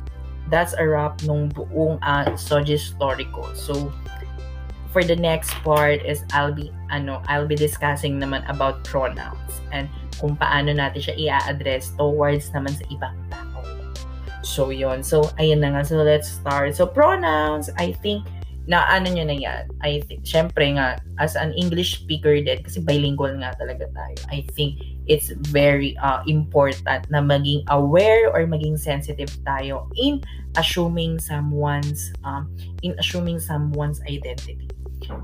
That's 0.51 0.75
a 0.75 0.85
wrap 0.87 1.23
nung 1.23 1.51
buong 1.51 2.03
uh, 2.03 2.35
Soji 2.35 2.79
story 2.79 3.27
ko. 3.31 3.47
So, 3.55 3.95
for 4.91 5.03
the 5.03 5.17
next 5.17 5.55
part 5.63 6.03
is 6.03 6.23
I'll 6.35 6.55
be 6.55 6.71
ano, 6.91 7.23
I'll 7.31 7.47
be 7.47 7.59
discussing 7.59 8.19
naman 8.19 8.47
about 8.51 8.83
pronouns 8.87 9.63
and 9.71 9.91
kung 10.19 10.35
paano 10.39 10.73
natin 10.73 11.03
siya 11.03 11.15
i-address 11.19 11.93
towards 11.95 12.51
naman 12.51 12.75
sa 12.75 12.85
ibang 12.91 13.17
tao. 13.31 13.61
So, 14.47 14.71
yon 14.71 15.03
So, 15.03 15.31
ayun 15.43 15.61
na 15.63 15.75
nga. 15.75 15.83
So, 15.83 16.01
let's 16.01 16.31
start. 16.31 16.75
So, 16.79 16.87
pronouns, 16.87 17.71
I 17.77 17.93
think 17.99 18.25
na 18.67 18.83
ano 18.91 19.07
nyo 19.15 19.25
na 19.31 19.39
yan, 19.39 19.71
I 19.79 20.03
think, 20.11 20.27
syempre 20.27 20.75
nga, 20.75 20.99
as 21.23 21.39
an 21.39 21.55
English 21.55 22.03
speaker 22.03 22.35
din, 22.43 22.59
kasi 22.67 22.83
bilingual 22.83 23.31
nga 23.39 23.55
talaga 23.63 23.87
tayo, 23.95 24.19
I 24.27 24.43
think 24.59 24.83
it's 25.07 25.31
very 25.55 25.95
uh, 26.03 26.27
important 26.27 27.07
na 27.07 27.23
maging 27.23 27.63
aware 27.71 28.27
or 28.35 28.43
maging 28.43 28.75
sensitive 28.75 29.31
tayo 29.47 29.87
in 29.95 30.19
assuming 30.59 31.23
someone's, 31.23 32.11
um, 32.27 32.51
in 32.83 32.99
assuming 32.99 33.39
someone's 33.39 34.03
identity. 34.11 34.67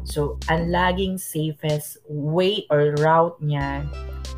So, 0.07 0.39
ang 0.47 0.71
laging 0.71 1.19
safest 1.19 1.99
way 2.07 2.71
or 2.71 2.95
route 3.03 3.35
niya, 3.43 3.83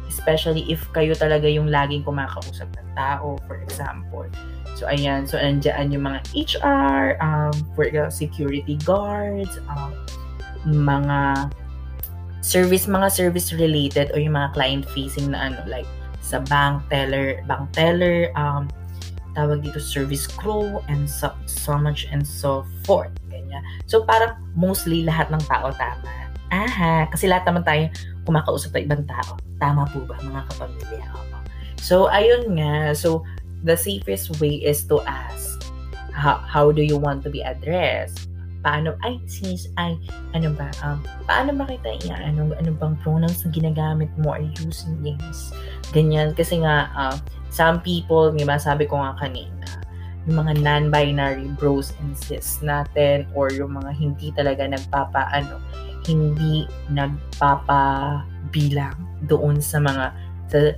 especially 0.08 0.64
if 0.72 0.80
kayo 0.96 1.12
talaga 1.12 1.44
yung 1.44 1.68
laging 1.68 2.08
kumakausap 2.08 2.72
ng 2.72 2.88
tao, 2.96 3.36
for 3.44 3.60
example, 3.60 4.24
So, 4.74 4.90
ayan. 4.90 5.26
So, 5.26 5.38
andyan 5.38 5.94
yung 5.94 6.04
mga 6.06 6.20
HR, 6.34 7.18
um, 7.22 7.54
for 7.78 7.87
the 7.87 8.10
security 8.10 8.78
guards, 8.82 9.58
um, 9.70 9.94
mga 10.66 11.50
service, 12.42 12.90
mga 12.90 13.08
service 13.10 13.54
related 13.54 14.10
or 14.12 14.18
yung 14.20 14.34
mga 14.34 14.52
client 14.52 14.84
facing 14.90 15.30
na 15.30 15.50
ano, 15.50 15.58
like 15.70 15.87
sa 16.20 16.42
bank 16.44 16.82
teller, 16.90 17.40
bank 17.46 17.70
teller, 17.70 18.28
um, 18.34 18.66
tawag 19.34 19.62
dito 19.62 19.78
service 19.78 20.26
crew, 20.26 20.78
and 20.90 21.06
so, 21.06 21.30
so 21.46 21.78
much 21.78 22.06
and 22.10 22.22
so 22.26 22.66
forth. 22.82 23.10
Ganyan. 23.30 23.62
So, 23.87 24.02
parang 24.02 24.38
mostly 24.58 25.06
lahat 25.06 25.30
ng 25.30 25.42
tao 25.46 25.70
tama. 25.74 26.10
Aha, 26.54 27.10
kasi 27.10 27.26
lahat 27.26 27.50
naman 27.50 27.66
tayo 27.66 27.90
kumakausap 28.26 28.78
ng 28.78 28.87
ibang 28.87 29.04
tao. 29.10 29.38
Tama 29.58 29.87
po 29.90 30.06
ba, 30.06 30.14
mga 30.22 30.42
kapamilya? 30.54 31.24
So, 31.84 32.08
ayun 32.08 32.56
nga. 32.56 32.96
So, 32.96 33.28
the 33.64 33.77
safest 33.77 34.38
way 34.38 34.61
is 34.61 34.85
to 34.87 35.00
ask, 35.09 35.64
how, 36.12 36.37
how 36.44 36.70
do 36.70 36.83
you 36.85 37.00
want 37.00 37.24
to 37.24 37.31
be 37.33 37.40
addressed? 37.40 38.29
Paano, 38.64 38.96
ay, 39.05 39.20
sis, 39.29 39.68
ay, 39.77 39.92
ano 40.33 40.48
ba, 40.57 40.72
um, 40.81 40.96
paano 41.29 41.53
ba 41.53 41.68
kita 41.68 42.00
iya, 42.05 42.16
ano, 42.33 42.48
ano 42.57 42.72
bang 42.72 42.96
pronouns 43.05 43.44
na 43.44 43.53
ginagamit 43.53 44.09
mo? 44.16 44.33
You 44.37 44.53
using 44.64 45.03
this? 45.05 45.53
Ganyan, 45.92 46.33
kasi 46.33 46.64
nga, 46.64 46.88
uh, 46.96 47.12
some 47.53 47.81
people, 47.85 48.33
di 48.33 48.44
ba, 48.44 48.57
sabi 48.57 48.88
ko 48.88 48.96
nga 48.96 49.12
kanina, 49.20 49.68
yung 50.24 50.40
mga 50.40 50.64
non-binary 50.64 51.44
bros 51.61 51.92
and 52.00 52.16
sis 52.16 52.64
natin 52.64 53.29
or 53.37 53.53
yung 53.53 53.77
mga 53.77 53.92
hindi 53.92 54.33
talaga 54.33 54.64
nagpapa, 54.64 55.29
ano, 55.29 55.61
hindi 56.09 56.64
nagpapabilang 56.88 58.96
doon 59.29 59.61
sa 59.61 59.77
mga, 59.77 60.16
sa, 60.48 60.72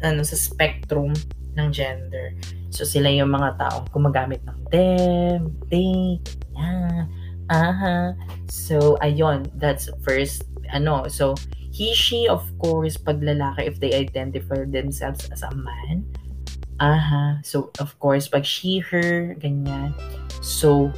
ano, 0.00 0.24
sa 0.24 0.40
spectrum 0.40 1.12
ng 1.56 1.72
gender. 1.72 2.36
So, 2.70 2.84
sila 2.84 3.08
yung 3.08 3.32
mga 3.32 3.56
taong 3.56 3.88
gumagamit 3.90 4.44
ng 4.44 4.60
them, 4.68 5.56
they, 5.72 6.20
yeah, 6.52 7.08
aha. 7.48 8.12
So, 8.46 9.00
ayun, 9.00 9.48
that's 9.56 9.88
first, 10.04 10.44
ano, 10.70 11.08
so, 11.08 11.34
he, 11.72 11.96
she, 11.96 12.28
of 12.28 12.44
course, 12.60 12.96
pag 12.96 13.20
lalaki, 13.20 13.64
if 13.68 13.80
they 13.80 13.96
identify 13.96 14.64
themselves 14.68 15.28
as 15.32 15.40
a 15.40 15.52
man, 15.56 16.04
aha. 16.80 17.40
So, 17.42 17.72
of 17.80 17.96
course, 18.00 18.28
pag 18.28 18.44
she, 18.44 18.84
her, 18.92 19.36
ganyan. 19.40 19.96
So, 20.44 20.92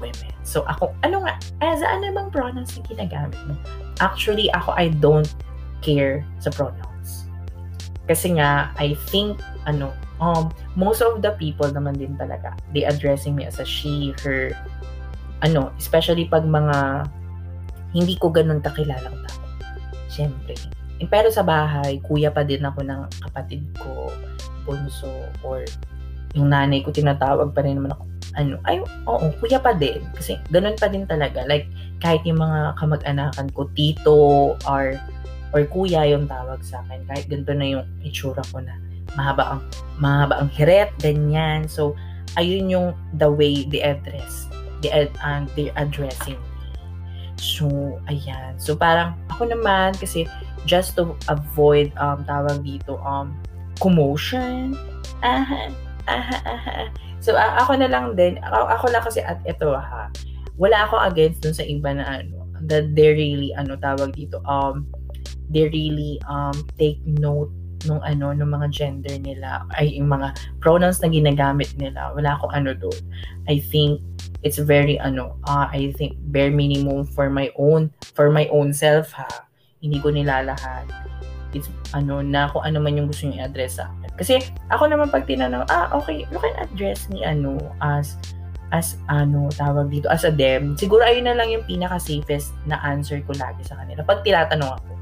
women. 0.00 0.32
So, 0.42 0.66
ako, 0.66 0.92
ano 1.06 1.24
nga, 1.24 1.38
as 1.62 1.80
ano 1.80 2.10
bang 2.10 2.28
pronouns 2.28 2.74
na 2.76 2.82
ginagamit 2.84 3.38
mo? 3.46 3.54
Actually, 4.02 4.50
ako, 4.52 4.74
I 4.74 4.90
don't 4.90 5.30
care 5.80 6.26
sa 6.42 6.50
pronouns. 6.50 7.30
Kasi 8.10 8.36
nga, 8.36 8.74
I 8.76 8.98
think, 9.08 9.38
ano, 9.64 9.94
um, 10.22 10.54
most 10.78 11.02
of 11.02 11.18
the 11.18 11.34
people 11.34 11.66
naman 11.66 11.98
din 11.98 12.14
talaga, 12.14 12.54
they 12.70 12.86
addressing 12.86 13.34
me 13.34 13.42
as 13.42 13.58
a 13.58 13.66
she, 13.66 14.14
her, 14.22 14.54
ano, 15.42 15.74
especially 15.74 16.30
pag 16.30 16.46
mga 16.46 17.10
hindi 17.90 18.14
ko 18.22 18.30
ganun 18.30 18.62
kakilalang 18.62 19.18
tao. 19.26 19.42
Siyempre. 20.06 20.54
Eh, 21.02 21.08
pero 21.10 21.34
sa 21.34 21.42
bahay, 21.42 21.98
kuya 22.06 22.30
pa 22.30 22.46
din 22.46 22.62
ako 22.62 22.86
ng 22.86 23.10
kapatid 23.26 23.66
ko, 23.74 24.14
bunso, 24.62 25.10
or 25.42 25.66
yung 26.38 26.48
nanay 26.48 26.80
ko 26.86 26.94
tinatawag 26.94 27.50
pa 27.50 27.66
rin 27.66 27.82
naman 27.82 27.90
ako, 27.90 28.06
ano, 28.38 28.56
ay, 28.64 28.80
oo, 29.04 29.26
kuya 29.42 29.58
pa 29.58 29.74
din. 29.74 30.00
Kasi 30.14 30.38
ganun 30.48 30.78
pa 30.78 30.88
din 30.88 31.04
talaga. 31.04 31.44
Like, 31.44 31.68
kahit 32.00 32.22
yung 32.24 32.40
mga 32.40 32.78
kamag-anakan 32.78 33.50
ko, 33.52 33.68
tito, 33.74 34.54
or, 34.64 34.96
or 35.52 35.62
kuya 35.68 36.06
yung 36.08 36.24
tawag 36.30 36.62
sa 36.64 36.80
akin. 36.86 37.04
Kahit 37.10 37.26
ganito 37.28 37.52
na 37.52 37.66
yung 37.66 37.84
itsura 38.00 38.40
ko 38.48 38.62
na 38.62 38.72
mahaba 39.18 39.58
ang 39.58 39.60
mahaba 40.00 40.40
ang 40.42 40.50
hiret, 40.52 40.92
ganyan. 41.00 41.68
So, 41.68 41.96
ayun 42.36 42.72
yung 42.72 42.88
the 43.16 43.28
way 43.28 43.68
they 43.68 43.84
address. 43.84 44.48
They, 44.82 44.90
uh, 44.90 45.46
they're 45.54 45.74
addressing 45.78 46.40
So, 47.42 47.98
ayan. 48.06 48.54
So, 48.62 48.78
parang 48.78 49.18
ako 49.26 49.50
naman, 49.50 49.98
kasi 49.98 50.30
just 50.62 50.94
to 50.94 51.18
avoid, 51.26 51.90
um, 51.98 52.22
tawag 52.22 52.62
dito, 52.62 53.02
um, 53.02 53.34
commotion. 53.82 54.78
Aha, 55.26 55.74
aha, 56.06 56.38
aha. 56.46 56.76
So, 57.18 57.34
uh, 57.34 57.58
ako 57.58 57.82
na 57.82 57.90
lang 57.90 58.14
din, 58.14 58.38
ako, 58.46 58.70
ako 58.70 58.84
lang 58.94 59.02
kasi 59.02 59.20
at 59.26 59.42
ito 59.42 59.74
ha, 59.74 60.06
wala 60.54 60.86
ako 60.86 61.02
against 61.02 61.42
dun 61.42 61.54
sa 61.54 61.66
iba 61.66 61.90
na 61.90 62.22
ano, 62.22 62.46
that 62.70 62.94
they 62.94 63.10
really, 63.10 63.50
ano, 63.58 63.74
tawag 63.74 64.14
dito, 64.14 64.38
um, 64.46 64.86
they 65.50 65.66
really, 65.66 66.22
um, 66.30 66.54
take 66.78 67.02
note 67.06 67.50
nung 67.86 68.02
ano 68.02 68.34
nung 68.34 68.52
mga 68.52 68.68
gender 68.70 69.16
nila 69.18 69.66
ay 69.78 69.98
yung 69.98 70.10
mga 70.10 70.34
pronouns 70.58 71.00
na 71.00 71.08
ginagamit 71.10 71.70
nila 71.78 72.12
wala 72.14 72.34
akong 72.36 72.52
ano 72.54 72.74
doon. 72.76 73.00
I 73.46 73.58
think 73.58 74.02
it's 74.42 74.58
very 74.58 74.98
ano 74.98 75.38
uh, 75.46 75.70
I 75.70 75.94
think 75.96 76.18
bare 76.30 76.50
minimum 76.50 77.06
for 77.06 77.30
my 77.30 77.50
own 77.58 77.90
for 78.14 78.30
my 78.30 78.46
own 78.50 78.74
self 78.74 79.12
ha. 79.14 79.28
Hindi 79.82 79.98
ko 79.98 80.14
nilalahat 80.14 80.86
it's 81.52 81.68
ano 81.92 82.24
na 82.24 82.48
kung 82.48 82.64
ano 82.64 82.80
man 82.80 82.96
yung 82.96 83.08
gusto 83.12 83.28
niyo 83.28 83.44
i-address 83.44 83.76
sa 83.76 83.92
akin. 83.92 84.10
Kasi 84.16 84.34
ako 84.72 84.88
naman 84.88 85.12
pag 85.12 85.28
tinanong 85.28 85.68
ah 85.68 85.92
okay 85.92 86.24
you 86.24 86.38
can 86.40 86.56
address 86.56 87.08
me 87.12 87.24
ano 87.24 87.60
as 87.84 88.16
as 88.72 88.96
ano 89.12 89.52
tawag 89.52 89.92
dito 89.92 90.08
as 90.08 90.24
a 90.24 90.32
them 90.32 90.72
siguro 90.80 91.04
ayun 91.04 91.28
na 91.28 91.36
lang 91.36 91.52
yung 91.52 91.64
pinaka 91.68 92.00
safest 92.00 92.56
na 92.64 92.80
answer 92.80 93.20
ko 93.28 93.36
lagi 93.36 93.60
sa 93.68 93.76
kanila 93.76 94.00
pag 94.00 94.24
tinatanong 94.24 94.80
ako 94.80 95.01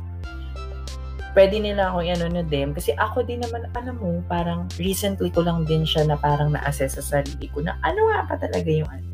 pwede 1.40 1.56
nila 1.56 1.88
akong 1.88 2.04
ano 2.04 2.26
na 2.36 2.44
din. 2.44 2.76
Kasi 2.76 2.92
ako 3.00 3.24
din 3.24 3.40
naman, 3.40 3.64
alam 3.72 3.96
mo, 3.96 4.20
parang 4.28 4.68
recently 4.76 5.32
ko 5.32 5.40
lang 5.40 5.64
din 5.64 5.88
siya 5.88 6.04
na 6.04 6.20
parang 6.20 6.52
na-assess 6.52 7.00
sa 7.00 7.24
sarili 7.24 7.48
ko 7.48 7.64
na 7.64 7.80
ano 7.80 8.12
nga 8.12 8.28
ba 8.28 8.36
talaga 8.36 8.68
yung 8.68 8.90
ano. 8.92 9.08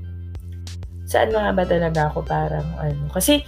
Saan 1.07 1.31
nga 1.31 1.55
ba 1.55 1.63
talaga 1.63 2.11
ako 2.11 2.27
parang 2.27 2.67
ano. 2.83 3.07
Kasi 3.15 3.47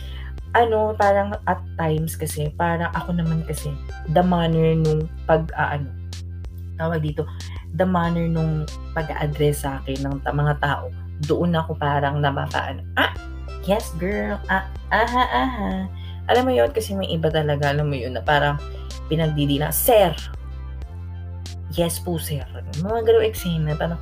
ano, 0.55 0.95
parang 0.95 1.35
at 1.51 1.59
times 1.75 2.15
kasi, 2.15 2.55
parang 2.55 2.95
ako 2.95 3.19
naman 3.19 3.43
kasi, 3.51 3.75
the 4.15 4.23
manner 4.23 4.79
nung 4.79 5.11
pag, 5.27 5.51
uh, 5.59 5.75
ano, 5.75 5.91
tawag 6.79 7.03
dito, 7.03 7.27
the 7.75 7.85
manner 7.85 8.31
nung 8.31 8.63
pag-address 8.95 9.67
sa 9.67 9.83
akin 9.83 10.07
ng 10.07 10.15
mga 10.23 10.55
tao, 10.63 10.89
doon 11.27 11.53
ako 11.53 11.75
parang 11.77 12.23
napapaano, 12.23 12.81
ah, 12.97 13.13
yes 13.67 13.93
girl, 14.01 14.41
ah, 14.49 14.65
aha, 14.89 15.25
aha, 15.29 15.71
alam 16.29 16.45
mo 16.45 16.53
yun, 16.53 16.69
kasi 16.71 16.93
may 16.93 17.09
iba 17.09 17.33
talaga, 17.33 17.73
alam 17.73 17.89
mo 17.89 17.97
yun, 17.97 18.13
na 18.13 18.23
parang 18.23 18.61
pinagdidila, 19.09 19.73
Sir! 19.73 20.13
Yes 21.73 22.01
po, 22.01 22.17
sir. 22.17 22.45
Mga 22.81 23.05
gano'ng 23.05 23.29
eksena, 23.29 23.73
parang, 23.77 24.01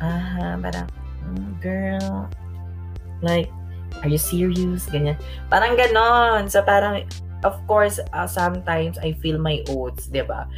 ah, 0.00 0.56
parang, 0.60 0.88
mm, 1.28 1.50
girl, 1.60 2.28
like, 3.20 3.52
are 4.00 4.08
you 4.08 4.20
serious? 4.20 4.88
Ganyan. 4.88 5.20
Parang 5.52 5.76
ganon. 5.76 6.48
So, 6.48 6.64
parang, 6.64 7.04
of 7.44 7.56
course, 7.68 8.00
uh, 8.16 8.24
sometimes 8.24 8.96
I 8.96 9.12
feel 9.20 9.36
my 9.36 9.60
oats, 9.68 10.08
di 10.08 10.24
ba? 10.24 10.48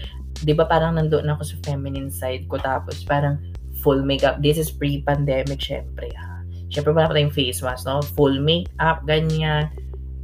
Di 0.46 0.55
ba 0.55 0.66
parang 0.66 0.94
nandoon 0.94 1.27
ako 1.27 1.42
sa 1.42 1.57
feminine 1.66 2.11
side 2.11 2.46
ko, 2.46 2.59
tapos 2.62 3.03
parang 3.03 3.42
full 3.83 4.07
makeup. 4.07 4.38
This 4.38 4.55
is 4.55 4.70
pre-pandemic, 4.70 5.59
syempre, 5.59 6.11
ha. 6.14 6.46
Syempre, 6.70 6.94
wala 6.94 7.11
pa 7.11 7.18
tayong 7.18 7.35
face 7.35 7.66
mask, 7.66 7.87
no? 7.87 7.98
Full 8.14 8.38
makeup, 8.38 9.03
ganyan 9.11 9.74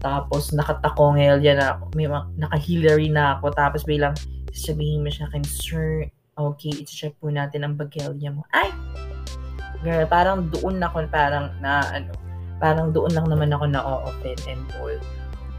tapos 0.01 0.57
nakatakongel 0.57 1.45
yan 1.45 1.61
na 1.61 1.77
may 1.93 2.09
naka-Hillary 2.41 3.13
na 3.13 3.37
ako. 3.37 3.53
Tapos 3.53 3.85
bilang 3.85 4.17
sabihin 4.51 5.05
mo 5.05 5.13
siya 5.13 5.29
akin, 5.29 5.45
Sir, 5.45 6.09
okay, 6.35 6.73
i-check 6.73 7.13
po 7.21 7.29
natin 7.29 7.69
ang 7.69 7.77
bagelya 7.77 8.33
mo. 8.33 8.49
Ay! 8.51 8.73
Girl, 9.85 10.09
parang 10.09 10.49
doon 10.49 10.81
ako, 10.81 11.05
parang 11.13 11.53
na, 11.61 11.85
ano, 11.93 12.13
parang 12.61 12.93
doon 12.93 13.13
lang 13.13 13.29
naman 13.29 13.53
ako 13.53 13.65
na 13.69 13.81
offend 13.81 14.41
and 14.49 14.65
all. 14.81 14.97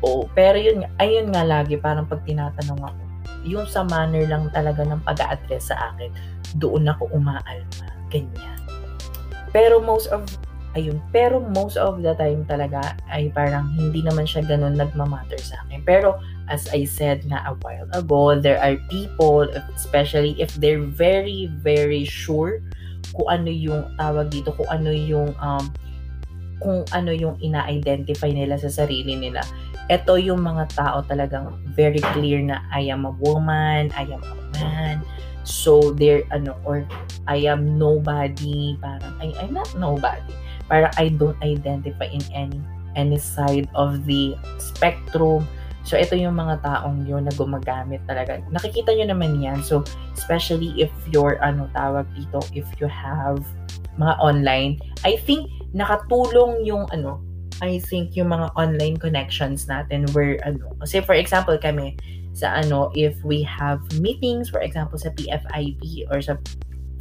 Oh, 0.01 0.25
pero 0.33 0.57
yun, 0.57 0.85
ayun 0.97 1.29
nga 1.29 1.45
lagi, 1.45 1.77
parang 1.77 2.09
pag 2.09 2.25
tinatanong 2.25 2.81
ako, 2.81 3.01
yung 3.45 3.65
sa 3.69 3.85
manner 3.85 4.25
lang 4.25 4.49
talaga 4.53 4.81
ng 4.85 5.01
pag-a-address 5.05 5.69
sa 5.69 5.93
akin, 5.93 6.09
doon 6.57 6.89
ako 6.89 7.09
umaalma. 7.13 7.87
Ganyan. 8.09 8.57
Pero 9.53 9.77
most 9.81 10.09
of 10.09 10.25
ayun. 10.75 10.99
Pero 11.11 11.39
most 11.41 11.75
of 11.75 11.99
the 11.99 12.15
time 12.15 12.47
talaga 12.47 12.95
ay 13.11 13.31
parang 13.31 13.71
hindi 13.75 14.03
naman 14.03 14.23
siya 14.23 14.43
ganun 14.45 14.79
nagmamatter 14.79 15.39
sa 15.39 15.59
akin. 15.67 15.83
Pero 15.83 16.19
as 16.47 16.67
I 16.71 16.83
said 16.87 17.23
na 17.27 17.43
a 17.47 17.53
while 17.63 17.87
ago, 17.95 18.35
there 18.39 18.59
are 18.59 18.79
people, 18.91 19.47
especially 19.75 20.35
if 20.39 20.51
they're 20.59 20.83
very, 20.83 21.51
very 21.63 22.03
sure 22.03 22.59
kung 23.11 23.27
ano 23.27 23.49
yung 23.51 23.91
tawag 23.99 24.31
dito, 24.31 24.55
kung 24.55 24.69
ano 24.71 24.91
yung 24.91 25.35
um, 25.39 25.65
kung 26.61 26.85
ano 26.93 27.11
yung 27.11 27.35
ina-identify 27.41 28.29
nila 28.29 28.55
sa 28.55 28.69
sarili 28.69 29.17
nila. 29.17 29.41
Ito 29.89 30.15
yung 30.21 30.45
mga 30.45 30.77
tao 30.77 31.01
talagang 31.03 31.57
very 31.73 31.99
clear 32.15 32.39
na 32.39 32.61
I 32.69 32.87
am 32.87 33.03
a 33.03 33.11
woman, 33.17 33.89
I 33.97 34.05
am 34.07 34.21
a 34.21 34.35
man. 34.55 35.01
So, 35.41 35.91
they're, 35.97 36.21
ano, 36.29 36.53
or 36.63 36.85
I 37.25 37.49
am 37.49 37.81
nobody, 37.81 38.77
parang, 38.77 39.17
I, 39.17 39.33
I'm 39.41 39.57
not 39.57 39.73
nobody. 39.73 40.21
Parang 40.71 40.95
I 40.95 41.11
don't 41.11 41.35
identify 41.43 42.07
in 42.07 42.23
any 42.31 42.63
any 42.95 43.19
side 43.19 43.67
of 43.75 44.07
the 44.07 44.39
spectrum. 44.55 45.43
So, 45.83 45.97
ito 45.97 46.13
yung 46.13 46.37
mga 46.37 46.61
taong 46.61 47.09
yun 47.09 47.25
na 47.25 47.33
gumagamit 47.33 48.05
talaga. 48.05 48.39
Nakikita 48.53 48.93
nyo 48.93 49.11
naman 49.11 49.41
yan. 49.41 49.65
So, 49.65 49.81
especially 50.13 50.77
if 50.77 50.93
you're, 51.09 51.41
ano, 51.41 51.67
tawag 51.73 52.05
dito, 52.13 52.39
if 52.53 52.69
you 52.77 52.85
have 52.85 53.41
mga 53.97 54.13
online, 54.21 54.77
I 55.01 55.17
think 55.17 55.49
nakatulong 55.73 56.63
yung 56.67 56.85
ano, 56.93 57.19
I 57.61 57.77
think 57.77 58.17
yung 58.17 58.33
mga 58.33 58.53
online 58.57 58.97
connections 58.97 59.69
natin 59.69 60.09
where 60.17 60.41
ano, 60.41 60.73
kasi 60.81 61.01
for 61.01 61.13
example 61.13 61.53
kami 61.61 61.93
sa 62.33 62.57
ano, 62.57 62.89
if 62.97 63.13
we 63.21 63.45
have 63.45 63.83
meetings, 64.01 64.49
for 64.49 64.65
example 64.65 64.97
sa 64.97 65.13
PFIP 65.13 66.09
or 66.09 66.21
sa 66.25 66.41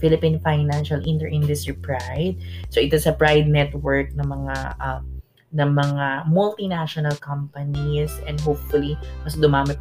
Philippine 0.00 0.40
Financial 0.40 0.98
Inter-Industry 1.04 1.76
Pride. 1.78 2.40
So 2.72 2.80
ito 2.80 2.96
sa 2.96 3.12
Pride 3.12 3.46
Network 3.46 4.16
ng 4.16 4.26
mga 4.26 4.56
uh, 4.80 5.00
ng 5.50 5.70
mga 5.74 6.30
multinational 6.30 7.14
companies 7.18 8.14
and 8.24 8.38
hopefully 8.40 8.94
mas 9.26 9.34
dumami 9.34 9.74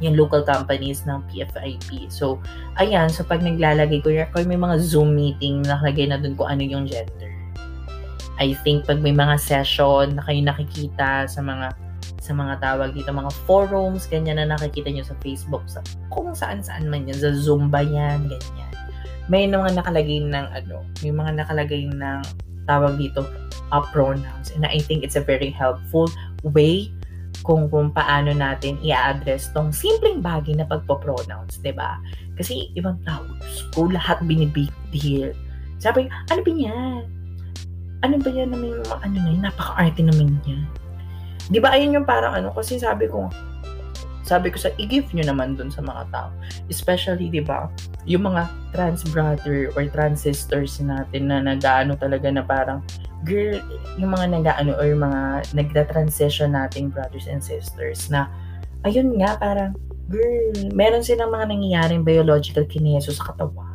yung 0.00 0.16
local 0.16 0.40
companies 0.40 1.04
ng 1.04 1.20
PFIP. 1.28 2.08
So, 2.08 2.40
ayan, 2.80 3.12
so 3.12 3.20
pag 3.20 3.44
naglalagay 3.44 4.00
ko, 4.00 4.08
kung 4.32 4.48
may 4.48 4.56
mga 4.56 4.80
Zoom 4.80 5.12
meeting, 5.12 5.60
nakalagay 5.60 6.08
na 6.08 6.16
dun 6.16 6.34
kung 6.40 6.48
ano 6.48 6.64
yung 6.64 6.88
gender. 6.88 7.36
I 8.40 8.56
think 8.64 8.88
pag 8.88 9.04
may 9.04 9.12
mga 9.12 9.36
session 9.36 10.16
na 10.16 10.24
kayo 10.24 10.40
nakikita 10.40 11.28
sa 11.28 11.44
mga 11.44 11.76
sa 12.20 12.32
mga 12.32 12.60
tawag 12.60 12.96
dito, 12.96 13.12
mga 13.12 13.32
forums, 13.44 14.08
ganyan 14.08 14.40
na 14.40 14.56
nakikita 14.56 14.88
nyo 14.88 15.04
sa 15.04 15.16
Facebook, 15.20 15.64
sa 15.68 15.84
kung 16.08 16.32
saan-saan 16.32 16.88
man 16.88 17.04
yan, 17.04 17.20
sa 17.20 17.32
Zumba 17.36 17.84
yan, 17.84 18.28
ganyan. 18.28 18.69
May 19.30 19.46
mga 19.46 19.78
nakalagay 19.78 20.26
ng 20.26 20.46
ano, 20.50 20.82
may 21.06 21.14
mga 21.14 21.30
nakalagay 21.46 21.86
ng 21.86 22.20
tawag 22.66 22.98
dito, 22.98 23.22
uh, 23.70 23.84
pronouns. 23.94 24.50
And 24.52 24.66
I 24.66 24.82
think 24.82 25.06
it's 25.06 25.14
a 25.14 25.22
very 25.22 25.54
helpful 25.54 26.10
way 26.42 26.90
kung 27.46 27.70
kung 27.70 27.94
paano 27.94 28.34
natin 28.34 28.76
i-address 28.82 29.54
tong 29.54 29.70
simpleng 29.70 30.18
bagay 30.20 30.58
na 30.58 30.66
pagpo-pronounce, 30.66 31.62
'di 31.62 31.72
ba? 31.72 31.96
Kasi 32.34 32.74
ibang 32.74 32.98
tao, 33.06 33.24
ko 33.72 33.86
lahat 33.86 34.20
binibig 34.26 34.68
deal. 34.90 35.32
Sabi, 35.80 36.10
ano 36.28 36.40
ba 36.44 36.50
yan? 36.52 37.20
ano 38.00 38.16
ba 38.16 38.30
yan 38.32 38.48
na 38.52 38.56
may 38.56 38.72
mga 38.72 38.96
ano 38.96 39.16
na 39.16 39.28
yun, 39.28 39.42
napaka-arte 39.44 40.00
naman 40.00 40.40
niya. 40.44 40.58
Di 41.50 41.58
ba, 41.60 41.74
ayun 41.74 42.00
yung 42.00 42.08
parang 42.08 42.32
ano, 42.32 42.48
kasi 42.54 42.80
sabi 42.80 43.10
ko, 43.10 43.28
sabi 44.30 44.54
ko 44.54 44.62
sa, 44.62 44.70
i-give 44.78 45.10
nyo 45.10 45.26
naman 45.26 45.58
dun 45.58 45.74
sa 45.74 45.82
mga 45.82 46.06
tao. 46.14 46.30
Especially, 46.70 47.26
di 47.26 47.42
ba, 47.42 47.66
yung 48.06 48.30
mga 48.30 48.46
trans 48.70 49.02
brother 49.10 49.74
or 49.74 49.90
trans 49.90 50.22
sisters 50.22 50.78
natin 50.78 51.34
na 51.34 51.42
nag-ano 51.42 51.98
talaga 51.98 52.30
na 52.30 52.46
parang, 52.46 52.78
girl, 53.26 53.58
yung 53.98 54.14
mga 54.14 54.38
nag-ano 54.38 54.78
or 54.78 54.86
yung 54.86 55.02
mga 55.02 55.50
nagda-transition 55.50 56.54
nating 56.54 56.94
brothers 56.94 57.26
and 57.26 57.42
sisters 57.42 58.06
na, 58.06 58.30
ayun 58.86 59.18
nga, 59.18 59.34
parang, 59.34 59.74
girl, 60.06 60.54
meron 60.70 61.02
silang 61.02 61.34
mga 61.34 61.50
nangyayaring 61.50 62.06
biological 62.06 62.62
kineso 62.70 63.10
sa 63.10 63.34
katawan. 63.34 63.74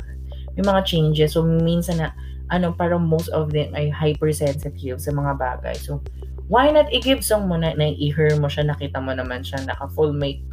May 0.56 0.64
mga 0.64 0.88
changes. 0.88 1.36
So, 1.36 1.44
minsan 1.44 2.00
na, 2.00 2.16
ano, 2.48 2.72
parang 2.72 3.04
most 3.04 3.28
of 3.36 3.52
them 3.52 3.76
ay 3.76 3.92
hypersensitive 3.92 5.04
sa 5.04 5.12
mga 5.12 5.36
bagay. 5.36 5.76
So, 5.76 6.00
why 6.46 6.70
not 6.70 6.86
i-give 6.94 7.26
song 7.26 7.50
mo 7.50 7.58
na, 7.58 7.74
na 7.74 7.90
i-hear 7.90 8.38
mo 8.38 8.46
siya, 8.46 8.70
nakita 8.70 9.02
mo 9.02 9.10
naman 9.10 9.42
siya, 9.42 9.66
naka 9.66 9.90
full 9.90 10.14
make 10.14 10.45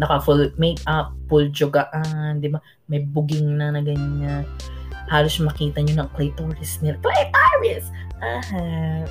naka 0.00 0.16
full 0.24 0.48
makeup, 0.56 1.12
full 1.28 1.52
jogaan, 1.52 2.40
di 2.40 2.48
ba? 2.48 2.58
May 2.88 3.04
buging 3.04 3.60
na 3.60 3.68
na 3.76 3.84
ganyan. 3.84 4.48
Halos 5.12 5.36
makita 5.36 5.84
nyo 5.84 6.00
ng 6.00 6.10
clitoris 6.16 6.80
nila. 6.80 6.96
Clitoris! 7.04 7.92
Aha. 8.24 9.04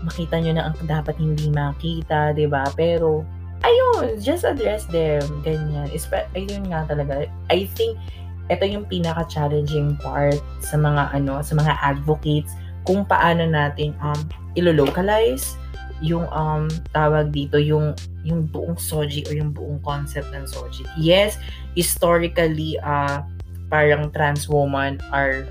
Makita 0.00 0.40
nyo 0.40 0.56
na 0.56 0.72
ang 0.72 0.76
dapat 0.88 1.20
hindi 1.20 1.52
makita, 1.52 2.32
di 2.32 2.48
ba? 2.48 2.64
Pero, 2.72 3.20
ayun, 3.60 4.16
just 4.16 4.48
address 4.48 4.88
them. 4.88 5.20
Ganyan. 5.44 5.92
Ispe- 5.92 6.30
ayun 6.32 6.72
nga 6.72 6.88
talaga. 6.88 7.28
I 7.52 7.68
think, 7.76 8.00
ito 8.48 8.64
yung 8.64 8.88
pinaka-challenging 8.88 10.00
part 10.00 10.40
sa 10.64 10.80
mga 10.80 11.14
ano, 11.14 11.44
sa 11.44 11.54
mga 11.54 11.76
advocates 11.84 12.56
kung 12.82 13.04
paano 13.04 13.44
natin 13.44 13.92
um 14.00 14.18
ilo-localize 14.58 15.54
yung 16.00 16.24
um 16.32 16.66
tawag 16.96 17.32
dito 17.32 17.60
yung 17.60 17.92
yung 18.24 18.48
buong 18.48 18.76
soji 18.76 19.24
or 19.28 19.36
yung 19.36 19.52
buong 19.52 19.80
concept 19.84 20.32
ng 20.32 20.44
soji. 20.48 20.84
Yes, 20.96 21.36
historically 21.76 22.80
uh 22.80 23.24
parang 23.70 24.10
trans 24.10 24.50
woman 24.50 24.98
are 25.14 25.46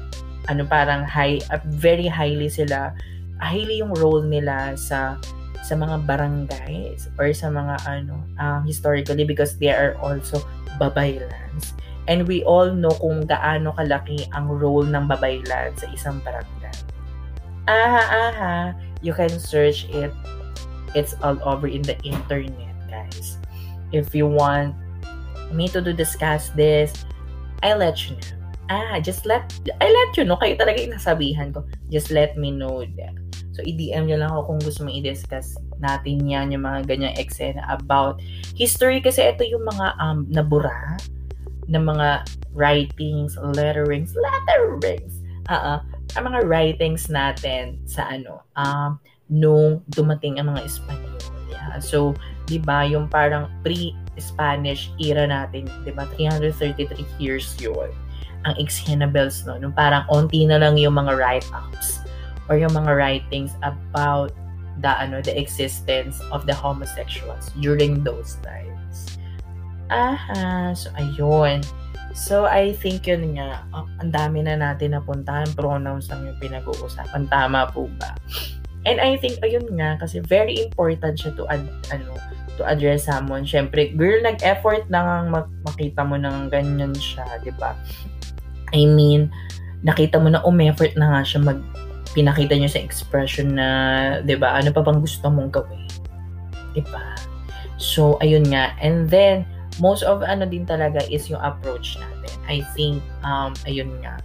ano 0.52 0.68
parang 0.68 1.08
high 1.08 1.40
uh, 1.54 1.62
very 1.80 2.10
highly 2.10 2.52
sila 2.52 2.92
highly 3.40 3.80
yung 3.80 3.96
role 3.96 4.26
nila 4.26 4.76
sa 4.76 5.16
sa 5.64 5.78
mga 5.78 6.04
barangays 6.04 7.08
or 7.16 7.32
sa 7.32 7.48
mga 7.48 7.80
ano 7.88 8.20
um, 8.42 8.68
historically 8.68 9.24
because 9.24 9.56
they 9.62 9.72
are 9.72 9.96
also 10.04 10.44
babaylans 10.76 11.80
And 12.10 12.26
we 12.26 12.42
all 12.42 12.74
know 12.74 12.90
kung 12.98 13.30
gaano 13.30 13.70
kalaki 13.78 14.26
ang 14.34 14.50
role 14.50 14.82
ng 14.82 15.06
babaylan 15.06 15.78
sa 15.78 15.86
isang 15.94 16.18
barangay. 16.26 16.74
Aha, 17.70 18.04
aha. 18.10 18.56
You 19.06 19.14
can 19.14 19.30
search 19.38 19.86
it. 19.94 20.10
It's 20.96 21.16
all 21.22 21.38
over 21.44 21.68
in 21.68 21.82
the 21.82 21.98
internet, 22.02 22.76
guys. 22.90 23.38
If 23.92 24.14
you 24.14 24.28
want 24.28 24.76
me 25.52 25.68
to 25.70 25.82
do 25.82 25.94
discuss 25.94 26.50
this, 26.54 27.06
I'll 27.64 27.78
let 27.82 27.98
you 28.10 28.16
know. 28.16 28.38
Ah, 28.70 29.02
just 29.02 29.26
let, 29.26 29.50
I 29.82 29.90
let 29.90 30.14
you 30.14 30.30
know. 30.30 30.38
Kayo 30.38 30.54
talaga 30.62 30.78
yung 30.78 30.94
nasabihan 30.94 31.50
ko. 31.50 31.66
Just 31.90 32.14
let 32.14 32.38
me 32.38 32.54
know 32.54 32.86
that. 33.02 33.18
So, 33.58 33.66
i-DM 33.66 34.06
nyo 34.06 34.18
lang 34.22 34.30
ako 34.30 34.54
kung 34.54 34.60
gusto 34.62 34.86
mo 34.86 34.94
i-discuss 34.94 35.58
natin 35.82 36.22
yan, 36.22 36.54
yung 36.54 36.70
mga 36.70 36.86
ganyang 36.86 37.18
eksena 37.18 37.66
about 37.66 38.22
history. 38.54 39.02
Kasi 39.02 39.26
ito 39.26 39.42
yung 39.42 39.66
mga 39.66 39.98
um, 39.98 40.30
nabura 40.30 41.02
ng 41.66 41.82
mga 41.82 42.30
writings, 42.54 43.38
letterings, 43.42 44.14
letterings, 44.14 45.18
uh, 45.50 45.78
uh, 45.78 45.80
ang 46.18 46.24
mga 46.30 46.46
writings 46.46 47.10
natin 47.10 47.78
sa 47.90 48.06
ano, 48.10 48.42
um, 48.58 49.02
nung 49.30 49.86
dumating 49.94 50.42
ang 50.42 50.52
mga 50.52 50.66
Espanyol. 50.66 51.22
Yeah. 51.54 51.78
So, 51.80 52.18
di 52.50 52.58
ba, 52.58 52.84
yung 52.84 53.08
parang 53.08 53.50
pre-Spanish 53.62 54.90
era 54.98 55.30
natin, 55.30 55.70
di 55.86 55.94
ba, 55.94 56.10
333 56.18 57.06
years 57.22 57.54
yun, 57.62 57.94
ang 58.44 58.54
Ixhena 58.58 59.06
Bells, 59.06 59.46
no? 59.46 59.56
Nung 59.62 59.76
parang 59.76 60.04
onti 60.10 60.50
na 60.50 60.58
lang 60.58 60.76
yung 60.76 60.98
mga 60.98 61.14
write-ups 61.14 62.02
or 62.50 62.58
yung 62.58 62.74
mga 62.74 62.92
writings 62.98 63.54
about 63.62 64.34
the 64.80 64.92
ano 64.96 65.20
the 65.20 65.36
existence 65.36 66.24
of 66.32 66.48
the 66.48 66.56
homosexuals 66.56 67.52
during 67.60 68.02
those 68.02 68.40
times. 68.42 69.20
Aha, 69.92 70.72
so 70.74 70.90
ayun. 70.96 71.62
So 72.16 72.50
I 72.50 72.74
think 72.74 73.06
yun 73.06 73.38
nga, 73.38 73.66
oh, 73.76 73.86
ang 74.02 74.10
dami 74.10 74.42
na 74.42 74.58
natin 74.58 74.98
napuntahan, 74.98 75.50
pronouns 75.54 76.10
lang 76.10 76.26
yung 76.26 76.40
pinag-uusapan. 76.42 77.30
Tama 77.30 77.70
po 77.70 77.86
ba? 78.02 78.18
And 78.88 79.04
I 79.04 79.20
think, 79.20 79.44
ayun 79.44 79.68
nga, 79.76 80.00
kasi 80.00 80.24
very 80.24 80.56
important 80.64 81.20
siya 81.20 81.36
to, 81.36 81.44
ad, 81.52 81.68
ano, 81.92 82.16
to 82.56 82.64
address 82.64 83.08
someone. 83.12 83.44
Siyempre, 83.44 83.92
girl, 83.96 84.24
nag-effort 84.24 84.88
na 84.88 85.28
mak- 85.28 85.52
makita 85.68 86.04
mo 86.04 86.16
nang 86.16 86.48
ganyan 86.48 86.96
siya, 86.96 87.28
di 87.44 87.52
ba? 87.60 87.76
I 88.72 88.88
mean, 88.88 89.28
nakita 89.84 90.20
mo 90.20 90.32
na 90.32 90.44
umeffort 90.44 90.96
na 90.96 91.12
nga 91.12 91.22
siya 91.24 91.40
mag 91.44 91.60
pinakita 92.14 92.58
niya 92.58 92.74
sa 92.74 92.82
expression 92.82 93.54
na, 93.54 93.68
'di 94.26 94.36
ba? 94.42 94.58
Ano 94.58 94.74
pa 94.74 94.82
bang 94.82 94.98
gusto 94.98 95.30
mong 95.30 95.54
gawin? 95.54 95.86
'Di 96.74 96.82
ba? 96.90 97.16
So, 97.80 98.20
ayun 98.20 98.50
nga. 98.50 98.76
And 98.82 99.08
then 99.08 99.48
most 99.80 100.04
of 100.04 100.26
ano 100.26 100.44
din 100.44 100.68
talaga 100.68 101.00
is 101.08 101.32
yung 101.32 101.40
approach 101.40 101.96
natin. 102.02 102.34
I 102.50 102.66
think, 102.76 103.00
um, 103.24 103.56
ayun 103.64 103.94
nga, 104.04 104.20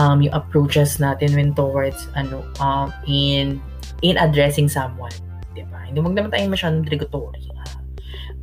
um, 0.00 0.24
yung 0.24 0.32
approaches 0.32 0.96
natin 0.96 1.36
when 1.36 1.52
towards, 1.52 2.08
ano, 2.16 2.46
um, 2.62 2.88
in, 3.04 3.60
in 4.02 4.16
addressing 4.16 4.68
someone. 4.68 5.12
Diba? 5.56 5.80
Hindi 5.88 6.00
mo 6.04 6.12
naman 6.12 6.32
tayo 6.32 6.48
masyadong 6.48 6.84
derogatory. 6.84 7.40
Uh, 7.52 7.80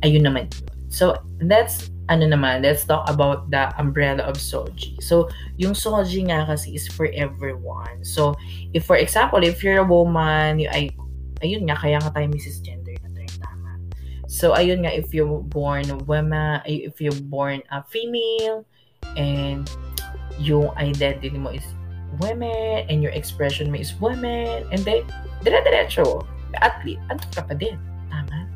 ayun 0.02 0.26
naman. 0.26 0.50
So, 0.90 1.18
that's, 1.42 1.90
ano 2.06 2.30
naman, 2.30 2.62
let's 2.62 2.86
talk 2.86 3.06
about 3.10 3.50
the 3.50 3.70
umbrella 3.78 4.22
of 4.26 4.38
Soji. 4.38 4.98
So, 5.02 5.30
yung 5.58 5.74
Soji 5.74 6.30
nga 6.30 6.46
kasi 6.46 6.74
is 6.78 6.86
for 6.86 7.10
everyone. 7.14 8.02
So, 8.06 8.38
if 8.74 8.86
for 8.86 8.94
example, 8.94 9.42
if 9.42 9.62
you're 9.62 9.82
a 9.82 9.86
woman, 9.86 10.62
you, 10.62 10.70
ay, 10.70 10.94
ayun 11.42 11.66
nga, 11.66 11.74
kaya 11.74 11.98
nga 11.98 12.14
tayo 12.14 12.30
Mrs. 12.30 12.62
Jen 12.62 12.84
So, 14.34 14.50
ayun 14.50 14.82
nga, 14.82 14.90
if 14.90 15.14
you're 15.14 15.46
born 15.46 15.86
a 15.94 15.98
woman, 16.10 16.58
if 16.66 16.98
you're 16.98 17.14
born 17.30 17.62
a 17.70 17.86
female, 17.86 18.66
and 19.14 19.70
yung 20.42 20.74
identity 20.74 21.30
mo 21.38 21.54
is 21.54 21.62
women 22.18 22.82
and 22.90 22.98
your 22.98 23.12
expression 23.12 23.70
mo 23.70 23.78
is 23.78 23.94
women 24.02 24.66
and 24.74 24.82
then 24.82 25.06
dire-diretso 25.44 26.24
at 26.62 26.80
least 26.82 27.02
ano 27.12 27.20
ka 27.34 27.42
pa 27.44 27.54
din 27.54 27.76
tama? 28.10 28.48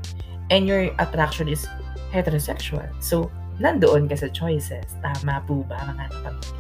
And 0.49 0.65
your 0.65 0.89
attraction 0.97 1.47
is 1.47 1.69
heterosexual. 2.11 2.89
So 3.05 3.29
nandoon 3.59 4.09
ka 4.09 4.17
sa 4.17 4.29
choices. 4.31 4.87
Tama 5.03 5.45
po 5.45 5.67
ba 5.67 5.77
mga 5.85 6.05
kapamilya? 6.15 6.57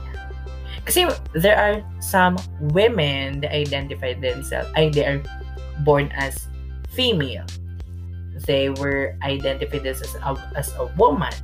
Kasi 0.88 1.04
there 1.36 1.56
are 1.56 1.84
some 2.00 2.40
women 2.72 3.44
that 3.44 3.52
identify 3.52 4.16
themselves 4.16 4.72
ay 4.72 4.88
they 4.88 5.04
are 5.04 5.20
born 5.84 6.08
as 6.16 6.48
female. 6.92 7.44
They 8.48 8.70
were 8.70 9.18
identified 9.20 9.84
as 9.84 10.00
a, 10.00 10.32
as 10.56 10.72
a 10.78 10.88
woman. 10.96 11.34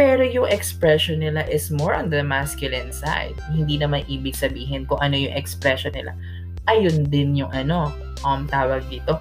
Pero 0.00 0.24
yung 0.24 0.48
expression 0.48 1.20
nila 1.20 1.44
is 1.44 1.68
more 1.68 1.92
on 1.92 2.08
the 2.08 2.24
masculine 2.24 2.88
side. 2.88 3.36
Hindi 3.52 3.76
naman 3.76 4.08
ibig 4.08 4.32
sabihin 4.32 4.88
kung 4.88 4.96
ano 5.04 5.12
yung 5.12 5.36
expression 5.36 5.92
nila. 5.92 6.16
Ayun 6.64 7.12
din 7.12 7.36
yung 7.36 7.52
ano, 7.52 7.92
um, 8.24 8.48
tawag 8.48 8.84
dito. 8.88 9.18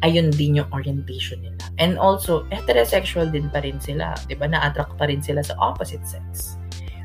Ayun 0.00 0.32
din 0.32 0.60
yung 0.60 0.68
orientation 0.72 1.44
nila. 1.44 1.60
And 1.76 2.00
also, 2.00 2.48
heterosexual 2.48 3.28
din 3.28 3.52
pa 3.52 3.60
rin 3.60 3.76
sila. 3.80 4.16
ba 4.16 4.24
diba? 4.28 4.46
Na-attract 4.48 4.96
pa 4.96 5.08
rin 5.08 5.20
sila 5.20 5.44
sa 5.44 5.52
opposite 5.60 6.04
sex. 6.08 6.56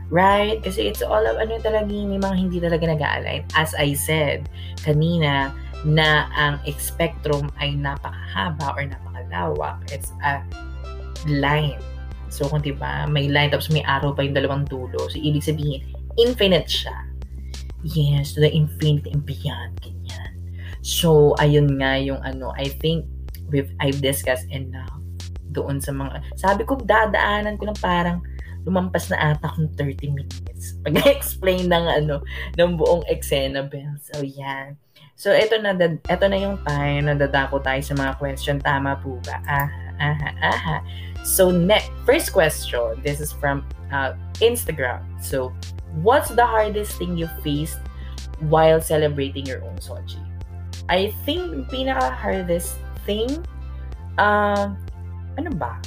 Right? 0.08 0.64
Kasi 0.64 0.88
it's 0.88 1.04
all 1.04 1.26
of 1.26 1.36
ano 1.42 1.60
talaga, 1.60 1.90
may 1.90 2.22
mga 2.22 2.36
hindi 2.36 2.58
talaga 2.64 2.88
nag-align. 2.88 3.44
As 3.58 3.76
I 3.76 3.98
said 3.98 4.48
kanina, 4.86 5.52
na 5.86 6.26
ang 6.34 6.58
spectrum 6.82 7.46
ay 7.62 7.78
napakahaba 7.78 8.74
or 8.74 8.90
napakalawak. 8.90 9.86
It's 9.94 10.10
a 10.26 10.42
line 11.30 11.78
So, 12.36 12.52
kung 12.52 12.60
diba, 12.60 13.08
may 13.08 13.32
line 13.32 13.48
tapos 13.48 13.72
may 13.72 13.80
arrow 13.88 14.12
pa 14.12 14.28
yung 14.28 14.36
dalawang 14.36 14.68
dulo. 14.68 15.08
So, 15.08 15.16
ibig 15.16 15.40
sabihin, 15.40 15.88
infinite 16.20 16.68
siya. 16.68 17.08
Yes, 17.88 18.36
to 18.36 18.44
the 18.44 18.52
infinite 18.52 19.08
and 19.08 19.24
beyond. 19.24 19.95
So, 20.86 21.34
ayun 21.42 21.82
nga 21.82 21.98
yung 21.98 22.22
ano, 22.22 22.54
I 22.54 22.70
think 22.70 23.10
we've, 23.50 23.74
I've 23.82 24.06
discussed 24.06 24.46
enough 24.54 24.94
doon 25.50 25.82
sa 25.82 25.90
mga, 25.90 26.22
sabi 26.38 26.62
ko, 26.62 26.78
dadaanan 26.78 27.58
ko 27.58 27.74
lang 27.74 27.80
parang 27.82 28.18
lumampas 28.70 29.10
na 29.10 29.34
ata 29.34 29.50
kung 29.58 29.66
30 29.74 30.14
minutes. 30.14 30.78
Pag-explain 30.86 31.74
ng 31.74 31.86
ano, 31.90 32.22
ng 32.54 32.78
buong 32.78 33.02
eksena, 33.10 33.66
Bell. 33.66 33.98
So, 34.14 34.22
yan. 34.22 34.78
So, 35.18 35.34
ito 35.34 35.58
na, 35.58 35.74
ito 35.74 36.26
na 36.30 36.38
yung 36.38 36.62
time 36.62 37.10
na 37.10 37.18
dadako 37.18 37.66
tayo 37.66 37.82
sa 37.82 37.98
mga 37.98 38.22
question. 38.22 38.62
Tama 38.62 39.02
po 39.02 39.18
ba? 39.26 39.42
Aha, 39.50 39.90
aha, 39.98 40.30
aha. 40.38 40.78
So, 41.26 41.50
next, 41.50 41.90
first 42.06 42.30
question. 42.30 43.02
This 43.02 43.18
is 43.18 43.34
from 43.34 43.66
uh, 43.90 44.14
Instagram. 44.38 45.02
So, 45.18 45.50
what's 46.06 46.30
the 46.30 46.46
hardest 46.46 47.02
thing 47.02 47.18
you 47.18 47.26
faced 47.42 47.82
while 48.46 48.78
celebrating 48.78 49.50
your 49.50 49.66
own 49.66 49.82
Sochi? 49.82 50.25
I 50.90 51.14
think 51.26 51.70
pinaka-hardest 51.74 52.78
thing, 53.10 53.42
uh, 54.22 54.70
ano 55.38 55.50
ba? 55.58 55.82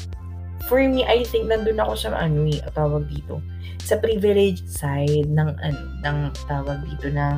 For 0.67 0.83
me, 0.85 1.07
I 1.07 1.25
think 1.25 1.49
nandun 1.49 1.81
ako 1.81 1.95
sa 1.97 2.09
ano 2.19 2.45
eh, 2.45 2.61
tawag 2.75 3.09
dito, 3.09 3.41
sa 3.81 3.97
privilege 3.97 4.61
side 4.69 5.31
ng, 5.31 5.49
ano, 5.63 5.81
ng 6.05 6.19
tawag 6.45 6.85
dito 6.85 7.09
ng 7.09 7.37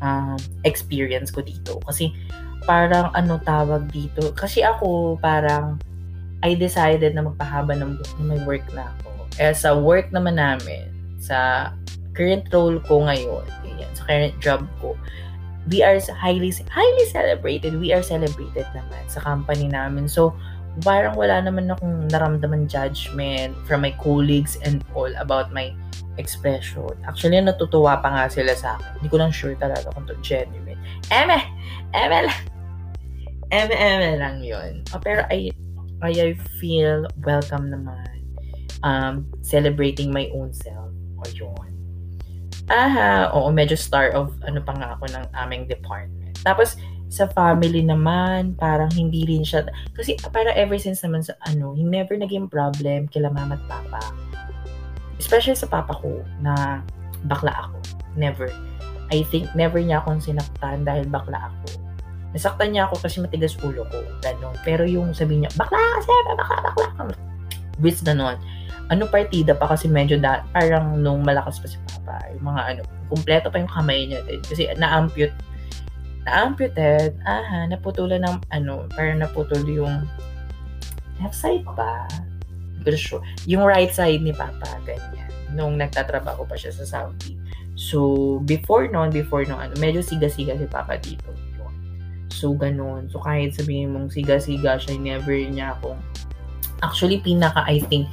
um, 0.00 0.38
experience 0.64 1.28
ko 1.34 1.44
dito. 1.44 1.82
Kasi, 1.84 2.14
parang 2.66 3.14
ano 3.14 3.38
tawag 3.42 3.86
dito, 3.94 4.34
kasi 4.34 4.60
ako 4.66 5.16
parang 5.22 5.78
I 6.42 6.58
decided 6.58 7.14
na 7.14 7.24
magpahaba 7.24 7.78
ng 7.78 7.96
buhok 7.96 8.18
may 8.26 8.40
work 8.44 8.66
na 8.74 8.90
ako. 8.98 9.08
Eh, 9.38 9.54
sa 9.54 9.72
work 9.76 10.10
naman 10.10 10.36
namin, 10.36 10.90
sa 11.22 11.70
current 12.12 12.48
role 12.50 12.82
ko 12.84 13.06
ngayon, 13.06 13.44
ganyan, 13.62 13.90
sa 13.94 14.02
current 14.04 14.36
job 14.42 14.62
ko, 14.82 14.98
we 15.70 15.82
are 15.82 15.98
highly 16.14 16.54
highly 16.70 17.06
celebrated. 17.10 17.78
We 17.80 17.92
are 17.92 18.02
celebrated 18.02 18.66
naman 18.70 19.10
sa 19.10 19.20
company 19.20 19.66
namin. 19.66 20.06
So, 20.06 20.34
parang 20.84 21.18
wala 21.18 21.42
naman 21.42 21.72
akong 21.72 22.06
naramdaman 22.12 22.70
judgment 22.70 23.56
from 23.66 23.82
my 23.82 23.94
colleagues 23.98 24.58
and 24.62 24.84
all 24.94 25.10
about 25.18 25.50
my 25.50 25.74
expression. 26.16 26.94
Actually, 27.04 27.42
natutuwa 27.42 27.98
pa 28.00 28.08
nga 28.12 28.24
sila 28.30 28.52
sa 28.54 28.78
akin. 28.78 28.90
Hindi 29.00 29.08
ko 29.10 29.16
lang 29.20 29.32
sure 29.34 29.56
talaga 29.58 29.90
kung 29.92 30.06
to 30.06 30.16
genuine. 30.22 30.78
Eme! 31.10 31.38
Eme 31.92 32.18
lang! 32.30 32.42
Eme, 33.50 33.74
eme 33.74 34.10
lang 34.18 34.42
yun. 34.42 34.82
Oh, 34.90 35.02
pero 35.02 35.22
I 35.30 35.50
I 36.02 36.34
feel 36.60 37.08
welcome 37.24 37.72
naman. 37.72 38.06
Um, 38.84 39.26
celebrating 39.42 40.12
my 40.12 40.30
own 40.36 40.52
self. 40.54 40.92
O 41.18 41.24
yun. 41.32 41.75
Aha, 42.66 43.30
oo, 43.30 43.48
medyo 43.54 43.78
star 43.78 44.10
of 44.16 44.34
ano 44.42 44.58
pa 44.58 44.74
nga 44.74 44.98
ako 44.98 45.06
ng 45.14 45.24
aming 45.38 45.70
department. 45.70 46.34
Tapos, 46.42 46.74
sa 47.06 47.30
family 47.30 47.86
naman, 47.86 48.58
parang 48.58 48.90
hindi 48.90 49.22
rin 49.22 49.46
siya, 49.46 49.70
kasi 49.94 50.18
para 50.34 50.50
ever 50.58 50.74
since 50.74 51.06
naman 51.06 51.22
sa 51.22 51.38
ano, 51.46 51.78
he 51.78 51.86
never 51.86 52.18
naging 52.18 52.50
problem 52.50 53.06
kila 53.06 53.30
mama 53.30 53.54
at 53.54 53.64
papa. 53.70 54.02
Especially 55.22 55.54
sa 55.54 55.70
papa 55.70 55.94
ko, 56.02 56.26
na 56.42 56.82
bakla 57.30 57.54
ako. 57.54 57.78
Never. 58.18 58.50
I 59.14 59.22
think 59.30 59.46
never 59.54 59.78
niya 59.78 60.02
akong 60.02 60.18
sinaktan 60.18 60.82
dahil 60.82 61.06
bakla 61.06 61.38
ako 61.46 61.86
Nasaktan 62.36 62.76
niya 62.76 62.84
ako 62.84 63.00
kasi 63.00 63.24
matigas 63.24 63.56
ulo 63.64 63.88
ko. 63.88 63.96
Ganon. 64.20 64.52
Pero 64.60 64.84
yung 64.84 65.16
sabi 65.16 65.40
niya, 65.40 65.48
bakla 65.56 65.80
kasi, 65.96 66.12
bakla, 66.36 66.56
bakla. 66.68 67.16
Which 67.80 68.04
ganon. 68.04 68.36
Ano 68.86 69.10
partida 69.10 69.50
pa 69.54 69.74
kasi 69.74 69.90
medyo 69.90 70.14
da, 70.18 70.46
parang 70.54 71.02
nung 71.02 71.26
malakas 71.26 71.58
pa 71.58 71.66
si 71.66 71.78
Papa. 71.90 72.22
Yung 72.38 72.46
mga 72.46 72.62
ano, 72.70 72.82
kumpleto 73.10 73.50
pa 73.50 73.58
yung 73.58 73.70
kamay 73.70 74.06
niya 74.06 74.22
din. 74.26 74.38
Kasi 74.46 74.70
na-ampute, 74.78 75.34
na-amputed, 76.26 77.18
aha, 77.26 77.66
naputulan 77.70 78.22
ng 78.22 78.36
ano, 78.54 78.86
parang 78.94 79.22
naputol 79.22 79.62
yung 79.66 80.06
left 81.18 81.34
side 81.34 81.66
pa. 81.74 82.06
Pero 82.86 82.94
sure. 82.94 83.22
Yung 83.50 83.66
right 83.66 83.90
side 83.90 84.22
ni 84.22 84.30
Papa, 84.30 84.78
ganyan. 84.86 85.26
Nung 85.54 85.74
nagtatrabaho 85.74 86.46
pa 86.46 86.54
siya 86.54 86.70
sa 86.70 86.86
Saudi. 86.86 87.34
So, 87.76 88.38
before 88.46 88.86
noon, 88.88 89.10
before 89.10 89.42
noon, 89.42 89.58
ano, 89.58 89.74
medyo 89.82 90.00
siga-siga 90.00 90.54
si 90.54 90.66
Papa 90.70 90.94
dito. 90.96 91.28
So, 92.30 92.52
ganun. 92.52 93.08
So, 93.08 93.18
kahit 93.18 93.56
sabihin 93.56 93.96
mong 93.96 94.12
siga-siga 94.12 94.76
siya, 94.76 94.94
never 95.00 95.34
niya 95.34 95.74
akong... 95.78 95.98
Actually, 96.84 97.24
pinaka, 97.24 97.64
I 97.64 97.80
think, 97.88 98.04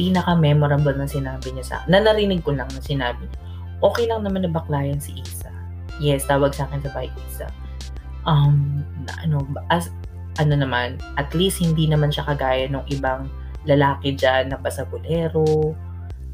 pinaka-memorable 0.00 0.96
na 0.96 1.04
sinabi 1.04 1.52
niya 1.52 1.64
sa 1.68 1.76
na 1.84 2.00
narinig 2.00 2.40
ko 2.40 2.56
lang 2.56 2.72
na 2.72 2.80
sinabi 2.80 3.20
niya, 3.28 3.40
okay 3.84 4.08
lang 4.08 4.24
naman 4.24 4.48
na 4.48 4.52
baklayan 4.52 4.96
si 4.96 5.12
Isa. 5.20 5.52
Yes, 6.00 6.24
tawag 6.24 6.56
sa 6.56 6.64
akin 6.64 6.80
sa 6.80 6.90
bike 6.96 7.12
Isa. 7.28 7.52
Um, 8.24 8.80
na, 9.04 9.12
ano, 9.28 9.44
as, 9.68 9.92
ano 10.40 10.56
naman, 10.56 10.96
at 11.20 11.28
least 11.36 11.60
hindi 11.60 11.84
naman 11.84 12.08
siya 12.08 12.24
kagaya 12.24 12.64
ng 12.72 12.88
ibang 12.88 13.28
lalaki 13.68 14.16
dyan 14.16 14.48
na 14.48 14.56
pasabulero, 14.56 15.76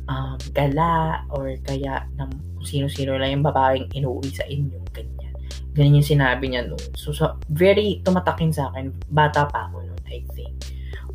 um, 0.07 0.39
gala, 0.55 1.27
or 1.35 1.59
kaya 1.67 2.07
ng 2.23 2.31
sino-sino 2.63 3.19
lang 3.19 3.35
yung 3.35 3.47
babaeng 3.47 3.91
inuwi 3.91 4.31
sa 4.31 4.47
inyo. 4.47 4.79
Ganyan. 4.95 5.35
Ganyan 5.75 5.99
yung 5.99 6.07
sinabi 6.07 6.55
niya 6.55 6.71
noon. 6.71 6.87
So, 6.95 7.11
so, 7.11 7.35
very 7.51 7.99
tumatakin 8.07 8.55
sa 8.55 8.71
akin. 8.71 8.95
Bata 9.11 9.51
pa 9.51 9.67
ako 9.67 9.83
noon, 9.83 10.03
I 10.07 10.23
think. 10.39 10.55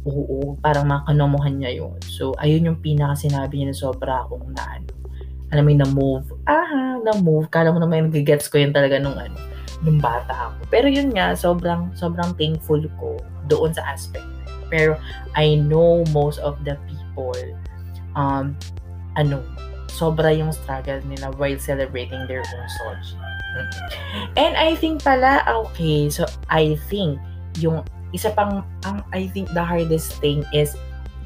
Oo, 0.02 0.58
parang 0.58 0.90
makanomohan 0.90 1.62
niya 1.62 1.86
yun. 1.86 1.98
So, 2.10 2.34
ayun 2.42 2.66
yung 2.66 2.80
pinaka 2.82 3.22
sinabi 3.22 3.62
niya 3.62 3.70
na 3.70 3.78
sobra 3.78 4.26
akong 4.26 4.50
na 4.50 4.82
ano. 4.82 4.90
Alam 5.54 5.68
mo 5.68 5.72
na-move. 5.78 6.26
Aha, 6.48 7.04
na-move. 7.06 7.52
Kala 7.52 7.70
mo 7.70 7.78
naman 7.78 8.10
nagigets 8.10 8.50
ko 8.50 8.58
yun 8.58 8.74
talaga 8.74 8.98
nung 8.98 9.14
ano, 9.20 9.36
nung 9.86 10.02
bata 10.02 10.50
ako. 10.50 10.58
Pero 10.74 10.88
yun 10.90 11.14
nga, 11.14 11.38
sobrang, 11.38 11.94
sobrang 11.94 12.34
thankful 12.40 12.82
ko 12.98 13.20
doon 13.46 13.76
sa 13.76 13.84
aspect. 13.94 14.26
Pero 14.72 14.98
I 15.36 15.60
know 15.60 16.08
most 16.16 16.40
of 16.40 16.58
the 16.64 16.80
people, 16.88 17.36
um, 18.16 18.56
ano, 19.20 19.44
sobra 19.92 20.32
yung 20.32 20.56
struggle 20.56 21.04
nila 21.06 21.30
while 21.36 21.60
celebrating 21.60 22.26
their 22.26 22.42
own 22.42 22.68
Sochi. 22.80 23.20
And 24.40 24.56
I 24.56 24.80
think 24.80 25.04
pala, 25.04 25.44
okay, 25.46 26.08
so 26.08 26.24
I 26.48 26.80
think 26.88 27.20
yung 27.60 27.84
isa 28.12 28.32
pang, 28.32 28.64
ang 28.84 29.04
I 29.16 29.28
think 29.32 29.52
the 29.56 29.64
hardest 29.64 30.20
thing 30.20 30.44
is 30.52 30.76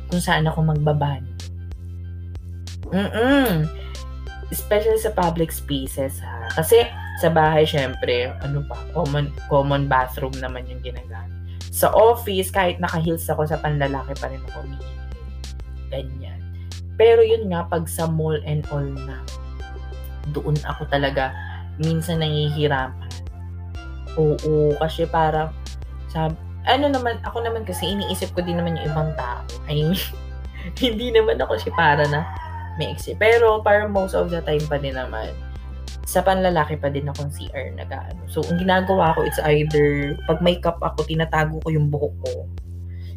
kung 0.10 0.22
saan 0.22 0.46
ako 0.46 0.66
magbaban. 0.66 1.26
Mm-mm. 2.94 3.66
Especially 4.54 5.02
sa 5.02 5.14
public 5.14 5.50
spaces 5.50 6.22
ha. 6.22 6.46
Kasi 6.54 6.86
sa 7.18 7.32
bahay, 7.32 7.66
syempre, 7.66 8.30
ano 8.44 8.62
pa, 8.68 8.78
common, 8.94 9.32
common 9.50 9.90
bathroom 9.90 10.36
naman 10.38 10.68
yung 10.70 10.84
ginagamit. 10.84 11.32
Sa 11.72 11.92
office, 11.92 12.52
kahit 12.52 12.80
naka-heels 12.80 13.26
ako 13.28 13.48
sa 13.48 13.60
panlalaki 13.60 14.14
pa 14.20 14.28
rin 14.32 14.40
ako 14.52 14.68
Ganyan. 15.92 16.40
Pero 16.96 17.24
yun 17.24 17.52
nga, 17.52 17.68
pag 17.68 17.88
sa 17.88 18.08
mall 18.08 18.40
and 18.48 18.64
all 18.72 18.84
na, 18.84 19.20
doon 20.32 20.56
ako 20.64 20.88
talaga 20.88 21.32
minsan 21.80 22.24
nangihirapan. 22.24 23.12
Oo, 24.16 24.76
kasi 24.80 25.04
parang, 25.08 25.52
sab 26.08 26.36
ano 26.66 26.90
naman, 26.90 27.22
ako 27.22 27.46
naman 27.46 27.64
kasi 27.64 27.94
iniisip 27.94 28.34
ko 28.34 28.42
din 28.42 28.58
naman 28.58 28.78
yung 28.78 28.92
ibang 28.92 29.12
tao. 29.14 29.42
I 29.70 29.94
hindi 30.82 31.14
naman 31.14 31.38
ako 31.38 31.62
si 31.62 31.70
para 31.74 32.06
na 32.10 32.26
may 32.82 32.92
exit. 32.92 33.22
Pero 33.22 33.62
parang 33.62 33.94
most 33.94 34.18
of 34.18 34.34
the 34.34 34.42
time 34.44 34.64
pa 34.68 34.82
din 34.82 34.98
naman, 34.98 35.32
sa 36.06 36.22
panlalaki 36.22 36.78
pa 36.78 36.94
din 36.94 37.10
akong 37.10 37.34
CR 37.34 37.74
na 37.74 37.86
gaano. 37.86 38.22
So, 38.30 38.46
ang 38.46 38.62
ginagawa 38.62 39.18
ko, 39.18 39.26
it's 39.26 39.42
either, 39.42 40.14
pag 40.30 40.38
may 40.38 40.62
cup 40.62 40.78
ako, 40.78 41.02
tinatago 41.02 41.58
ko 41.66 41.70
yung 41.74 41.90
buhok 41.90 42.14
ko 42.22 42.34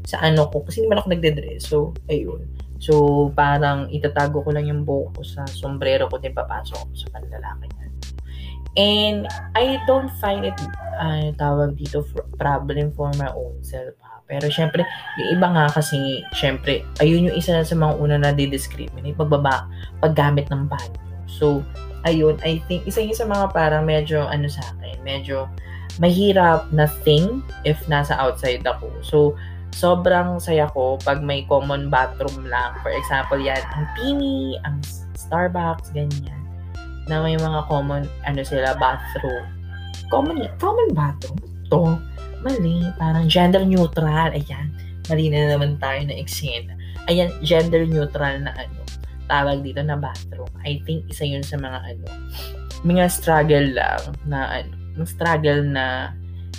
sa 0.09 0.25
ano 0.25 0.49
ko. 0.49 0.65
Kasi 0.65 0.81
hindi 0.81 0.97
man 0.97 1.05
ako 1.05 1.09
nagde-dress. 1.13 1.69
So, 1.69 1.93
ayun. 2.09 2.49
So, 2.81 3.29
parang 3.37 3.93
itatago 3.93 4.41
ko 4.41 4.51
lang 4.57 4.73
yung 4.73 4.89
buhok 4.89 5.21
ko 5.21 5.23
sa 5.27 5.45
sombrero 5.45 6.09
ko 6.09 6.17
din 6.17 6.33
papasok 6.33 6.89
sa 6.97 7.07
panlalaki. 7.13 7.69
And 8.77 9.25
I 9.57 9.81
don't 9.89 10.13
find 10.21 10.45
it, 10.45 10.59
uh, 11.01 11.33
tawag 11.41 11.79
dito, 11.81 12.05
problem 12.37 12.93
for 12.93 13.11
my 13.17 13.33
own 13.33 13.59
self. 13.65 13.97
Ha? 14.05 14.21
Pero 14.29 14.53
syempre, 14.53 14.85
yung 15.17 15.41
iba 15.41 15.49
nga 15.51 15.67
kasi, 15.73 16.21
syempre, 16.37 16.85
ayun 17.01 17.33
yung 17.33 17.37
isa 17.39 17.65
sa 17.65 17.77
mga 17.79 17.95
una 17.97 18.17
na 18.21 18.31
di-discriminate, 18.31 19.17
pagbaba, 19.17 19.67
paggamit 20.05 20.47
ng 20.53 20.69
banyo. 20.69 21.01
So, 21.25 21.65
ayun, 22.05 22.37
I 22.45 22.61
think, 22.69 22.85
isa 22.85 23.01
yung 23.01 23.17
sa 23.17 23.27
mga 23.27 23.57
parang 23.57 23.89
medyo, 23.89 24.29
ano 24.29 24.47
sa 24.47 24.63
akin, 24.77 25.01
medyo 25.03 25.49
mahirap 25.99 26.71
na 26.71 26.87
thing 27.03 27.43
if 27.67 27.81
nasa 27.91 28.15
outside 28.21 28.63
ako. 28.63 28.93
So, 29.03 29.19
sobrang 29.75 30.39
saya 30.39 30.71
ko 30.71 31.01
pag 31.03 31.25
may 31.25 31.43
common 31.49 31.91
bathroom 31.91 32.47
lang. 32.47 32.77
For 32.85 32.93
example, 32.95 33.41
yan, 33.41 33.61
ang 33.75 33.91
Pini, 33.99 34.55
ang 34.63 34.79
Starbucks, 35.19 35.91
ganyan 35.91 36.48
na 37.09 37.25
may 37.25 37.35
mga 37.35 37.65
common, 37.67 38.05
ano 38.25 38.41
sila, 38.45 38.77
bathroom. 38.77 39.45
Common, 40.13 40.49
common 40.61 40.89
bathroom. 40.93 41.41
To, 41.73 41.97
mali. 42.45 42.85
Parang 42.97 43.27
gender 43.29 43.65
neutral. 43.65 44.33
Ayan. 44.33 44.73
Mali 45.09 45.33
na 45.33 45.57
naman 45.57 45.81
tayo 45.81 46.05
na 46.05 46.15
eksena. 46.17 46.77
Ayan, 47.09 47.33
gender 47.41 47.89
neutral 47.89 48.41
na 48.45 48.53
ano, 48.57 48.81
tawag 49.29 49.65
dito 49.65 49.81
na 49.81 49.97
bathroom. 49.97 50.49
I 50.65 50.81
think 50.85 51.09
isa 51.09 51.25
yun 51.25 51.45
sa 51.45 51.57
mga 51.57 51.97
ano, 51.97 52.05
mga 52.85 53.05
struggle 53.09 53.73
lang 53.73 54.01
na 54.29 54.63
ano, 54.63 55.03
struggle 55.05 55.65
na 55.65 56.13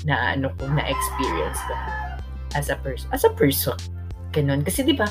na 0.07 0.35
ano 0.35 0.51
ko 0.55 0.67
na 0.71 0.83
experience 0.87 1.59
ko 1.67 1.75
as 2.55 2.71
a 2.71 2.77
person 2.79 3.07
as 3.11 3.23
a 3.27 3.31
person 3.35 3.75
ganun 4.31 4.63
kasi 4.63 4.85
di 4.85 4.95
ba 4.95 5.07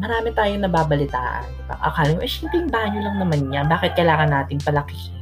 marami 0.00 0.32
tayong 0.32 0.64
nababalitaan. 0.64 1.44
Diba? 1.44 1.76
Akala 1.80 2.16
mo, 2.16 2.20
eh, 2.24 2.30
simpleng 2.30 2.68
banyo 2.72 3.00
lang 3.04 3.16
naman 3.20 3.48
niya. 3.48 3.66
Bakit 3.68 3.98
kailangan 3.98 4.30
natin 4.32 4.56
palakihin? 4.62 5.20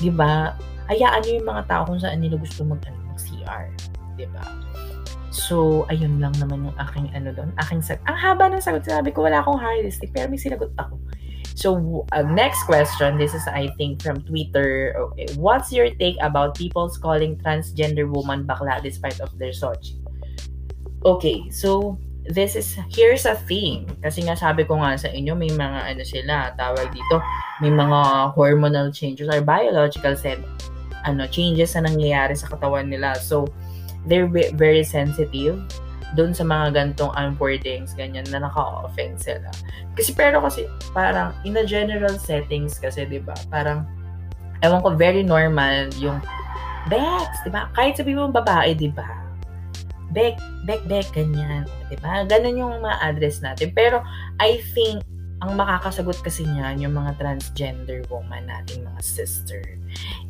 Di 0.00 0.08
ba? 0.08 0.56
Hayaan 0.88 1.20
niyo 1.22 1.32
yung 1.42 1.48
mga 1.48 1.64
tao 1.68 1.82
kung 1.86 2.00
saan 2.00 2.24
nila 2.24 2.40
gusto 2.40 2.64
mag, 2.64 2.80
ano, 2.88 2.98
mag-CR. 3.12 3.64
Di 4.16 4.26
ba? 4.32 4.44
So, 5.30 5.86
ayun 5.86 6.18
lang 6.18 6.34
naman 6.42 6.66
yung 6.66 6.78
aking 6.78 7.14
ano 7.14 7.30
doon. 7.30 7.54
Aking 7.62 7.82
sag 7.82 8.02
Ang 8.10 8.18
haba 8.18 8.50
ng 8.50 8.58
sagot. 8.58 8.82
Sabi 8.82 9.14
ko, 9.14 9.22
wala 9.22 9.38
akong 9.38 9.62
heuristic, 9.62 10.10
pero 10.10 10.26
may 10.26 10.40
sinagot 10.40 10.74
ako. 10.74 10.98
So, 11.54 11.76
uh, 12.10 12.26
next 12.26 12.66
question. 12.66 13.14
This 13.20 13.36
is, 13.36 13.46
I 13.46 13.70
think, 13.78 14.02
from 14.02 14.24
Twitter. 14.26 14.96
Okay. 14.96 15.28
What's 15.38 15.70
your 15.70 15.92
take 15.92 16.16
about 16.24 16.58
people's 16.58 16.98
calling 16.98 17.36
transgender 17.38 18.08
woman 18.08 18.48
bakla 18.48 18.82
despite 18.82 19.20
of 19.20 19.30
their 19.38 19.54
sochi? 19.54 20.00
Okay. 21.06 21.46
So, 21.52 22.00
this 22.28 22.56
is, 22.56 22.76
here's 22.92 23.24
a 23.24 23.34
thing. 23.48 23.88
Kasi 24.04 24.26
nga 24.26 24.36
sabi 24.36 24.68
ko 24.68 24.76
nga 24.80 24.96
sa 24.98 25.08
inyo, 25.08 25.32
may 25.32 25.50
mga 25.50 25.80
ano 25.96 26.02
sila, 26.04 26.52
tawag 26.58 26.92
dito, 26.92 27.22
may 27.64 27.72
mga 27.72 28.32
hormonal 28.36 28.92
changes 28.92 29.28
or 29.28 29.40
biological 29.40 30.12
set, 30.16 30.40
ano, 31.08 31.24
changes 31.28 31.72
na 31.76 31.88
nangyayari 31.88 32.36
sa 32.36 32.48
katawan 32.52 32.92
nila. 32.92 33.16
So, 33.16 33.48
they're 34.04 34.28
very 34.56 34.84
sensitive 34.84 35.60
doon 36.18 36.34
sa 36.34 36.42
mga 36.42 36.74
gantong 36.74 37.14
unwordings, 37.14 37.94
ganyan, 37.94 38.26
na 38.34 38.42
naka-offend 38.42 39.22
sila. 39.22 39.46
Kasi 39.94 40.10
pero 40.10 40.42
kasi, 40.42 40.66
parang, 40.90 41.32
in 41.46 41.54
a 41.56 41.64
general 41.64 42.18
settings 42.18 42.82
kasi, 42.82 43.06
di 43.06 43.22
ba, 43.22 43.36
parang, 43.48 43.86
ewan 44.60 44.82
ko, 44.82 44.92
very 44.98 45.22
normal 45.22 45.86
yung, 46.02 46.18
Bex, 46.88 47.44
di 47.44 47.52
ba? 47.52 47.68
Kahit 47.76 48.00
sabi 48.00 48.16
mo 48.16 48.32
babae, 48.32 48.72
di 48.72 48.88
ba? 48.88 49.29
Bek, 50.10 50.38
bek, 50.66 50.82
bek, 50.90 51.06
ganyan. 51.14 51.66
Diba? 51.86 52.26
Ganun 52.26 52.58
yung 52.58 52.74
ma-address 52.82 53.42
natin. 53.42 53.70
Pero, 53.74 54.02
I 54.42 54.58
think, 54.74 55.06
ang 55.40 55.56
makakasagot 55.56 56.20
kasi 56.20 56.44
niyan 56.44 56.84
yung 56.84 56.94
mga 57.00 57.16
transgender 57.16 58.04
woman 58.12 58.44
natin, 58.44 58.84
mga 58.84 59.00
sister. 59.00 59.62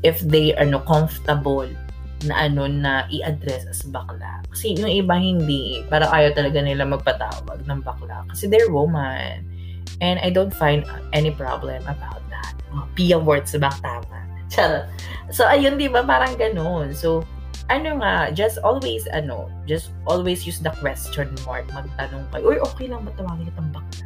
If 0.06 0.22
they 0.22 0.54
are 0.54 0.68
no 0.68 0.78
comfortable 0.86 1.66
na 2.28 2.46
ano 2.46 2.68
na 2.68 3.08
i-address 3.08 3.66
as 3.66 3.82
bakla. 3.88 4.44
Kasi 4.52 4.76
yung 4.76 4.92
iba 4.92 5.16
hindi. 5.16 5.82
Para 5.88 6.06
ayaw 6.12 6.36
talaga 6.36 6.60
nila 6.60 6.84
magpatawag 6.84 7.64
ng 7.64 7.80
bakla. 7.80 8.22
Kasi 8.28 8.46
they're 8.46 8.70
woman. 8.70 9.42
And 10.04 10.20
I 10.20 10.30
don't 10.30 10.52
find 10.52 10.84
any 11.12 11.32
problem 11.32 11.82
about 11.88 12.22
that. 12.30 12.54
Oh, 12.70 12.86
Pia 12.94 13.18
words 13.18 13.56
ba? 13.56 13.72
Tama. 13.82 14.20
So, 15.30 15.46
ayun, 15.46 15.78
di 15.78 15.86
ba? 15.86 16.02
Parang 16.02 16.34
ganun. 16.34 16.92
So, 16.92 17.22
ano 17.70 18.02
nga, 18.02 18.34
just 18.34 18.58
always, 18.66 19.06
ano, 19.14 19.46
just 19.64 19.94
always 20.10 20.42
use 20.42 20.58
the 20.58 20.74
question 20.82 21.30
mark. 21.46 21.64
Magtanong 21.70 22.26
kayo, 22.34 22.42
uy, 22.50 22.58
okay 22.58 22.90
lang 22.90 23.06
ba 23.06 23.14
tawagin 23.14 23.46
itong 23.46 23.70
bakla? 23.70 24.04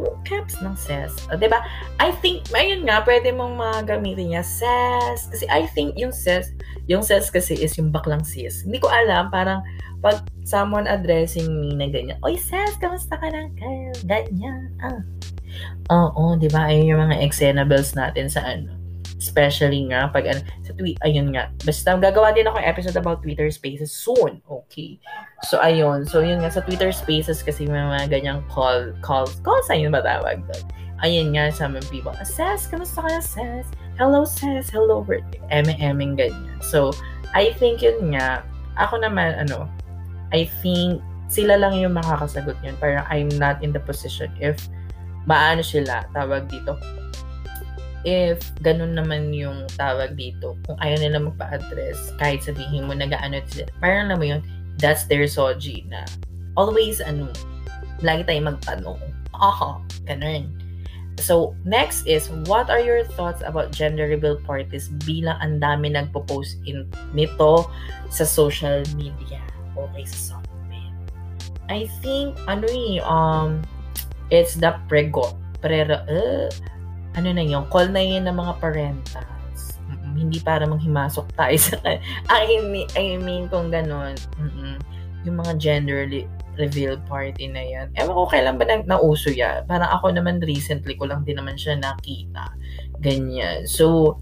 Oh, 0.00 0.16
caps 0.24 0.56
ng 0.64 0.72
ses. 0.80 1.12
Uh, 1.28 1.36
ba 1.36 1.44
diba? 1.44 1.60
I 2.00 2.08
think, 2.24 2.48
ayun 2.56 2.88
nga, 2.88 3.04
pwede 3.04 3.36
mong 3.36 3.60
magamitin 3.60 4.32
niya, 4.32 4.40
ses. 4.40 5.28
Kasi 5.28 5.44
I 5.52 5.68
think 5.76 5.92
yung 6.00 6.16
ses, 6.16 6.56
yung 6.88 7.04
ses 7.04 7.28
kasi 7.28 7.52
is 7.60 7.76
yung 7.76 7.92
baklang 7.92 8.24
sis. 8.24 8.64
Hindi 8.64 8.80
ko 8.80 8.88
alam, 8.88 9.28
parang, 9.28 9.60
pag 10.00 10.24
someone 10.48 10.88
addressing 10.88 11.52
me 11.52 11.76
na 11.76 11.92
ganyan, 11.92 12.16
Oy, 12.24 12.40
ses, 12.40 12.80
kamusta 12.80 13.20
ka 13.20 13.28
na? 13.28 13.52
Kyle? 13.60 13.92
Ganyan. 14.08 14.72
Ah. 14.80 15.04
Oo, 15.92 16.40
di 16.40 16.48
ba? 16.48 16.72
Ayun 16.72 16.96
yung 16.96 17.02
mga 17.04 17.20
exenables 17.20 17.92
natin 17.92 18.32
sa 18.32 18.40
ano, 18.40 18.79
Especially 19.20 19.84
nga, 19.92 20.08
pag 20.08 20.24
ano, 20.24 20.40
sa 20.64 20.72
tweet, 20.72 20.96
ayun 21.04 21.36
nga. 21.36 21.52
Basta 21.68 21.92
gagawa 22.00 22.32
din 22.32 22.48
ako 22.48 22.56
episode 22.64 22.96
about 22.96 23.20
Twitter 23.20 23.52
Spaces 23.52 23.92
soon. 23.92 24.40
Okay. 24.48 24.96
So, 25.44 25.60
ayun. 25.60 26.08
So, 26.08 26.24
yun 26.24 26.40
nga, 26.40 26.48
sa 26.48 26.64
Twitter 26.64 26.88
Spaces 26.88 27.44
kasi 27.44 27.68
may 27.68 27.84
mga 27.84 28.08
ganyang 28.08 28.40
call, 28.48 28.96
calls, 29.04 29.36
calls 29.44 29.68
ayun 29.68 29.92
ba 29.92 30.00
tawag 30.00 30.40
doon? 30.48 30.64
Ayun 31.04 31.36
nga, 31.36 31.52
sa 31.52 31.68
mga 31.68 31.84
people, 31.92 32.16
Ses, 32.24 32.64
kamusta 32.68 33.04
ka 33.04 33.08
na, 33.12 33.20
Ses? 33.20 33.68
Hello, 34.00 34.24
Ses. 34.24 34.72
Hello, 34.72 35.04
birthday. 35.04 35.40
Eme-eming 35.52 36.16
ganyan. 36.16 36.56
So, 36.64 36.96
I 37.36 37.52
think 37.60 37.84
yun 37.84 38.16
nga, 38.16 38.40
ako 38.80 39.04
naman, 39.04 39.36
ano, 39.36 39.68
I 40.32 40.48
think 40.64 41.04
sila 41.30 41.54
lang 41.56 41.78
yung 41.78 41.94
makakasagot 41.94 42.58
yun. 42.66 42.74
Parang 42.82 43.06
I'm 43.06 43.30
not 43.38 43.62
in 43.62 43.70
the 43.70 43.78
position 43.80 44.34
if 44.42 44.58
maano 45.30 45.62
sila, 45.62 46.04
tawag 46.10 46.50
dito, 46.50 46.74
if 48.04 48.40
ganun 48.64 48.96
naman 48.96 49.32
yung 49.34 49.68
tawag 49.76 50.16
dito, 50.16 50.56
kung 50.64 50.76
ayaw 50.80 50.98
nila 51.00 51.18
magpa-address, 51.20 52.16
kahit 52.16 52.40
sabihin 52.40 52.88
mo 52.88 52.96
nag-ano 52.96 53.44
sila, 53.48 53.68
parang 53.80 54.08
alam 54.08 54.18
mo 54.18 54.26
yun, 54.26 54.40
that's 54.80 55.04
their 55.04 55.28
soji 55.28 55.84
na 55.92 56.04
always, 56.56 57.04
ano, 57.04 57.28
lagi 58.00 58.24
tayong 58.24 58.56
magtanong. 58.56 59.00
Aha, 59.36 59.80
ganun. 60.08 60.48
So, 61.20 61.52
next 61.68 62.08
is, 62.08 62.32
what 62.48 62.72
are 62.72 62.80
your 62.80 63.04
thoughts 63.04 63.44
about 63.44 63.76
gender 63.76 64.08
reveal 64.08 64.40
parties 64.40 64.88
bilang 65.04 65.36
ang 65.44 65.60
dami 65.60 65.92
nagpo-post 65.92 66.56
in, 66.64 66.88
nito 67.12 67.68
sa 68.08 68.24
social 68.24 68.80
media? 68.96 69.44
Okay, 69.76 70.08
sa 70.08 70.40
something. 70.40 70.92
I 71.68 71.92
think, 72.00 72.40
ano 72.48 72.64
eh, 72.64 73.04
um, 73.04 73.60
it's 74.32 74.56
the 74.56 74.72
prego, 74.88 75.36
prero, 75.60 76.00
uh, 76.08 76.48
ano 77.14 77.28
na 77.34 77.42
yung 77.42 77.66
call 77.72 77.90
na 77.90 78.02
yun 78.02 78.26
ng 78.26 78.36
mga 78.36 78.52
parentals. 78.62 79.80
Mm-mm, 79.90 80.14
hindi 80.14 80.38
para 80.38 80.66
manghimasok 80.66 81.26
tayo 81.34 81.56
sa 81.58 81.76
I 82.30 82.62
mean, 82.62 82.86
I 82.94 83.18
mean 83.18 83.50
kung 83.50 83.70
ganun. 83.74 84.14
Mm-mm, 84.38 84.78
yung 85.26 85.36
mga 85.38 85.58
gender 85.58 86.06
reveal 86.60 87.00
party 87.08 87.48
na 87.48 87.62
yan. 87.64 87.86
Ewan 87.96 88.12
ko 88.12 88.28
kailan 88.28 88.56
ba 88.60 88.64
na, 88.68 88.84
nauso 88.84 89.32
yan. 89.32 89.64
Parang 89.64 89.88
ako 89.88 90.12
naman 90.12 90.44
recently 90.44 90.94
ko 90.94 91.08
lang 91.08 91.24
din 91.24 91.40
naman 91.40 91.56
siya 91.56 91.80
nakita. 91.80 92.52
Ganyan. 93.00 93.64
So, 93.64 94.18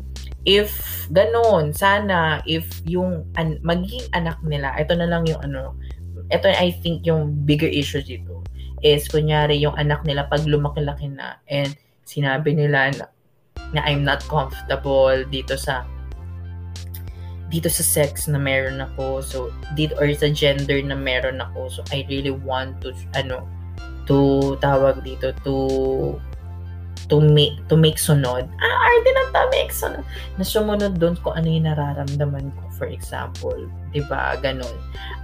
if 0.46 0.70
ganun, 1.10 1.74
sana 1.74 2.40
if 2.46 2.64
yung 2.86 3.26
an, 3.34 3.58
magiging 3.66 4.06
anak 4.14 4.38
nila, 4.46 4.70
ito 4.78 4.94
na 4.94 5.10
lang 5.10 5.26
yung 5.26 5.42
ano, 5.42 5.74
ito 6.30 6.46
I 6.46 6.70
think 6.78 7.02
yung 7.08 7.42
bigger 7.42 7.68
issue 7.68 8.04
dito 8.04 8.44
is 8.78 9.10
kunyari 9.10 9.58
yung 9.58 9.74
anak 9.74 10.06
nila 10.06 10.30
pag 10.30 10.46
lumaki-laki 10.46 11.10
na 11.10 11.42
and 11.50 11.74
sinabi 12.08 12.56
nila 12.56 12.96
na, 12.96 13.06
na 13.76 13.80
I'm 13.84 14.00
not 14.00 14.24
comfortable 14.32 15.28
dito 15.28 15.60
sa 15.60 15.84
dito 17.52 17.68
sa 17.68 17.84
sex 17.84 18.28
na 18.28 18.40
meron 18.40 18.80
ako. 18.80 19.20
So 19.20 19.38
dito 19.76 19.92
or 20.00 20.08
sa 20.16 20.32
gender 20.32 20.80
na 20.80 20.96
meron 20.96 21.44
ako. 21.44 21.68
So 21.68 21.80
I 21.92 22.08
really 22.08 22.32
want 22.32 22.80
to 22.80 22.96
ano 23.12 23.44
to 24.08 24.56
tawag 24.64 25.04
dito 25.04 25.36
to 25.44 25.56
to 27.12 27.16
make 27.20 27.56
to 27.68 27.76
make 27.76 28.00
sunod. 28.00 28.48
Ah 28.48 28.76
arte 28.88 29.10
ng 29.12 29.28
to 29.32 29.42
make 29.52 29.72
sunod. 29.72 30.04
Na 30.40 30.44
sumunod 30.44 30.96
doon 30.96 31.16
kung 31.20 31.36
ano 31.36 31.48
yung 31.48 31.68
nararamdaman 31.68 32.52
ko 32.52 32.62
for 32.76 32.88
example. 32.88 33.56
'di 33.92 34.04
ba 34.08 34.36
ganun. 34.40 34.76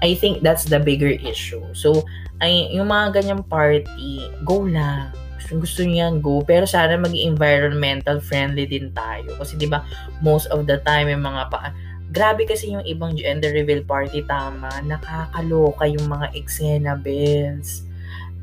I 0.05 0.17
think 0.17 0.45
that's 0.45 0.69
the 0.69 0.81
bigger 0.81 1.13
issue. 1.13 1.65
So 1.77 2.05
ay 2.45 2.73
yung 2.73 2.89
mga 2.89 3.21
ganyang 3.21 3.45
party 3.49 4.33
go 4.45 4.65
lang 4.65 5.13
gusto 5.51 5.85
niyo 5.85 6.09
yan, 6.09 6.15
go. 6.25 6.43
Pero 6.43 6.65
sana 6.65 6.97
maging 6.97 7.35
environmental 7.35 8.19
friendly 8.19 8.65
din 8.65 8.91
tayo. 8.93 9.35
Kasi 9.39 9.59
di 9.59 9.69
ba 9.69 9.83
most 10.25 10.49
of 10.55 10.65
the 10.65 10.81
time, 10.83 11.11
yung 11.11 11.25
mga 11.25 11.51
pa... 11.51 11.71
Grabe 12.15 12.47
kasi 12.47 12.71
yung 12.71 12.87
ibang 12.87 13.19
gender 13.19 13.51
reveal 13.51 13.83
party, 13.83 14.23
tama. 14.31 14.71
Nakakaloka 14.87 15.83
yung 15.91 16.07
mga 16.07 16.31
eksena, 16.39 16.95
bells. 16.95 17.83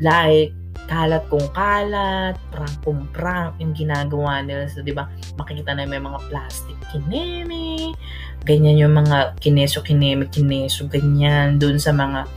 Like, 0.04 0.52
kalat 0.92 1.24
kung 1.32 1.48
kalat, 1.56 2.36
prank 2.52 2.76
kung 2.84 3.08
prank, 3.16 3.56
yung 3.64 3.72
ginagawa 3.72 4.44
nila. 4.44 4.68
So, 4.68 4.84
di 4.84 4.92
ba, 4.92 5.08
makikita 5.40 5.72
na 5.72 5.88
may 5.88 6.04
mga 6.04 6.20
plastic 6.28 6.76
kineme, 6.92 7.96
ganyan 8.44 8.76
yung 8.76 8.96
mga 9.00 9.40
kineso, 9.40 9.80
kineme, 9.80 10.28
kineso, 10.28 10.86
ganyan, 10.92 11.56
dun 11.56 11.80
sa 11.80 11.96
mga 11.96 12.28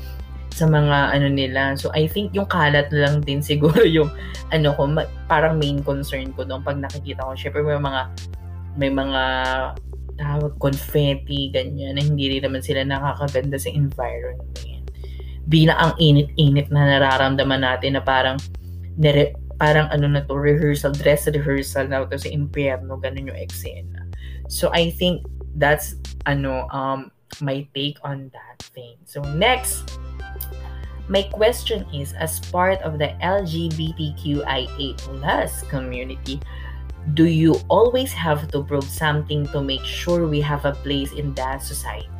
sa 0.55 0.71
mga 0.71 1.19
ano 1.19 1.27
nila. 1.27 1.75
So, 1.75 1.91
I 1.91 2.07
think 2.07 2.31
yung 2.31 2.47
kalat 2.47 2.95
lang 2.95 3.27
din 3.27 3.43
siguro 3.51 3.83
yung 3.83 4.09
ano 4.55 4.71
ko, 4.79 4.87
parang 5.27 5.59
main 5.59 5.83
concern 5.83 6.31
ko 6.39 6.47
doon 6.47 6.63
pag 6.63 6.79
nakikita 6.79 7.27
ko. 7.27 7.35
Syempre, 7.35 7.67
may 7.67 7.75
mga 7.75 8.03
may 8.79 8.91
mga 8.91 9.23
tawag 10.15 10.55
confetti, 10.63 11.51
ganyan, 11.51 11.99
na 11.99 12.03
hindi 12.07 12.31
rin 12.31 12.47
naman 12.47 12.63
sila 12.63 12.87
nakakaganda 12.87 13.59
sa 13.59 13.71
environment 13.71 14.55
bilang 15.49 15.77
ang 15.77 15.95
init-init 16.01 16.73
na 16.73 16.89
nararamdaman 16.89 17.61
natin 17.61 17.97
na 17.97 18.03
parang 18.03 18.41
nere, 18.97 19.37
parang 19.61 19.89
ano 19.93 20.09
na 20.09 20.25
to, 20.25 20.35
rehearsal, 20.37 20.93
dress 20.93 21.29
rehearsal 21.29 21.89
na 21.89 22.05
to 22.09 22.17
sa 22.17 22.31
impyerno, 22.33 22.97
ganun 22.97 23.29
yung 23.33 23.41
eksena. 23.41 24.09
So, 24.49 24.73
I 24.73 24.93
think 24.93 25.25
that's, 25.57 25.97
ano, 26.25 26.69
um, 26.73 27.13
my 27.41 27.67
take 27.75 28.01
on 28.05 28.31
that 28.33 28.61
thing. 28.73 29.01
So, 29.05 29.21
next, 29.37 29.85
my 31.09 31.23
question 31.23 31.85
is, 31.93 32.13
as 32.15 32.41
part 32.41 32.81
of 32.83 32.99
the 32.99 33.15
LGBTQIA 33.23 34.99
community, 35.69 36.41
do 37.13 37.25
you 37.25 37.61
always 37.69 38.13
have 38.13 38.49
to 38.53 38.65
prove 38.65 38.85
something 38.85 39.47
to 39.49 39.61
make 39.61 39.85
sure 39.85 40.27
we 40.27 40.41
have 40.41 40.65
a 40.65 40.73
place 40.73 41.13
in 41.13 41.35
that 41.35 41.63
society? 41.63 42.15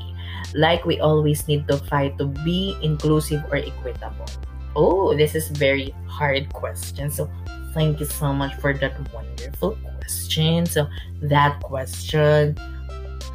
like 0.55 0.87
we 0.87 1.01
always 1.01 1.47
need 1.47 1.67
to 1.69 1.77
fight 1.77 2.17
to 2.19 2.27
be 2.27 2.79
inclusive 2.83 3.45
or 3.51 3.57
equitable? 3.57 4.27
Oh, 4.75 5.15
this 5.15 5.35
is 5.35 5.51
very 5.51 5.95
hard 6.07 6.53
question. 6.53 7.11
So 7.11 7.31
thank 7.75 8.01
you 8.01 8.07
so 8.07 8.33
much 8.33 8.55
for 8.61 8.73
that 8.75 8.95
wonderful 9.13 9.79
question. 9.99 10.67
So 10.67 10.89
that 11.23 11.61
question 11.61 12.57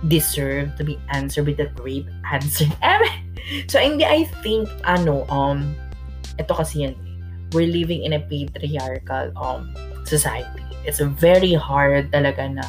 deserve 0.08 0.76
to 0.78 0.84
be 0.84 0.98
answered 1.10 1.46
with 1.46 1.60
a 1.60 1.68
great 1.68 2.08
answer. 2.32 2.66
So 3.68 3.80
hindi 3.80 4.06
I 4.06 4.26
think 4.42 4.70
ano 4.84 5.26
um 5.30 5.76
ito 6.40 6.54
kasi 6.54 6.88
yan. 6.88 6.96
We're 7.52 7.70
living 7.70 8.06
in 8.06 8.14
a 8.14 8.22
patriarchal 8.22 9.34
um 9.36 9.74
society. 10.06 10.64
It's 10.86 11.02
very 11.02 11.54
hard 11.54 12.14
talaga 12.14 12.46
na 12.46 12.66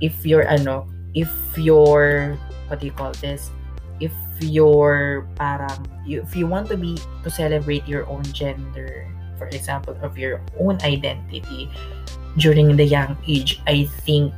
if 0.00 0.14
you're 0.24 0.48
ano 0.48 0.88
if 1.14 1.30
you're 1.56 2.34
what 2.68 2.80
do 2.80 2.88
you 2.88 2.96
call 2.96 3.12
this? 3.20 3.52
If 4.00 4.12
you're 4.40 5.24
parang 5.40 5.88
if 6.04 6.36
you 6.36 6.44
want 6.44 6.68
to 6.68 6.76
be 6.76 7.00
to 7.24 7.28
celebrate 7.32 7.88
your 7.88 8.04
own 8.08 8.24
gender 8.36 9.08
for 9.40 9.48
example 9.52 9.96
of 10.00 10.16
your 10.16 10.40
own 10.60 10.80
identity 10.80 11.68
during 12.40 12.72
the 12.76 12.84
young 12.84 13.16
age 13.28 13.60
i 13.68 13.84
think 14.04 14.32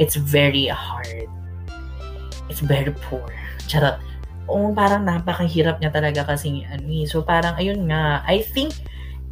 it's 0.00 0.16
very 0.16 0.66
hard. 0.66 1.28
It's 2.48 2.60
very 2.60 2.92
poor. 3.04 3.28
Charot 3.68 4.00
oh 4.48 4.72
parang 4.72 5.04
napakahirap 5.04 5.82
niya 5.82 5.92
talaga 5.92 6.24
kasi 6.24 6.64
ano 6.68 6.86
eh. 6.88 7.04
so 7.04 7.20
parang 7.20 7.56
ayun 7.60 7.84
nga 7.90 8.24
i 8.24 8.40
think 8.40 8.72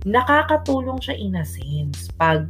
nakakatulong 0.04 0.98
siya 1.00 1.16
in 1.16 1.36
a 1.36 1.44
sense 1.44 2.12
pag 2.16 2.48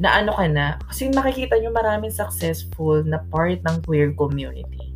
na 0.00 0.24
ano 0.24 0.32
ka 0.34 0.48
na 0.48 0.80
kasi 0.88 1.12
makikita 1.12 1.60
nyo 1.60 1.70
maraming 1.70 2.10
successful 2.10 3.04
na 3.04 3.20
part 3.30 3.60
ng 3.62 3.76
queer 3.84 4.10
community 4.16 4.92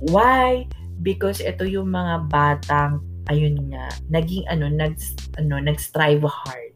Why? 0.00 0.68
Because 1.00 1.40
ito 1.40 1.64
yung 1.64 1.92
mga 1.92 2.28
batang 2.28 3.00
ayun 3.32 3.72
nga, 3.72 3.88
naging 4.12 4.44
ano, 4.46 4.68
nag 4.68 5.00
ano, 5.40 5.56
nag-strive 5.58 6.24
hard. 6.24 6.75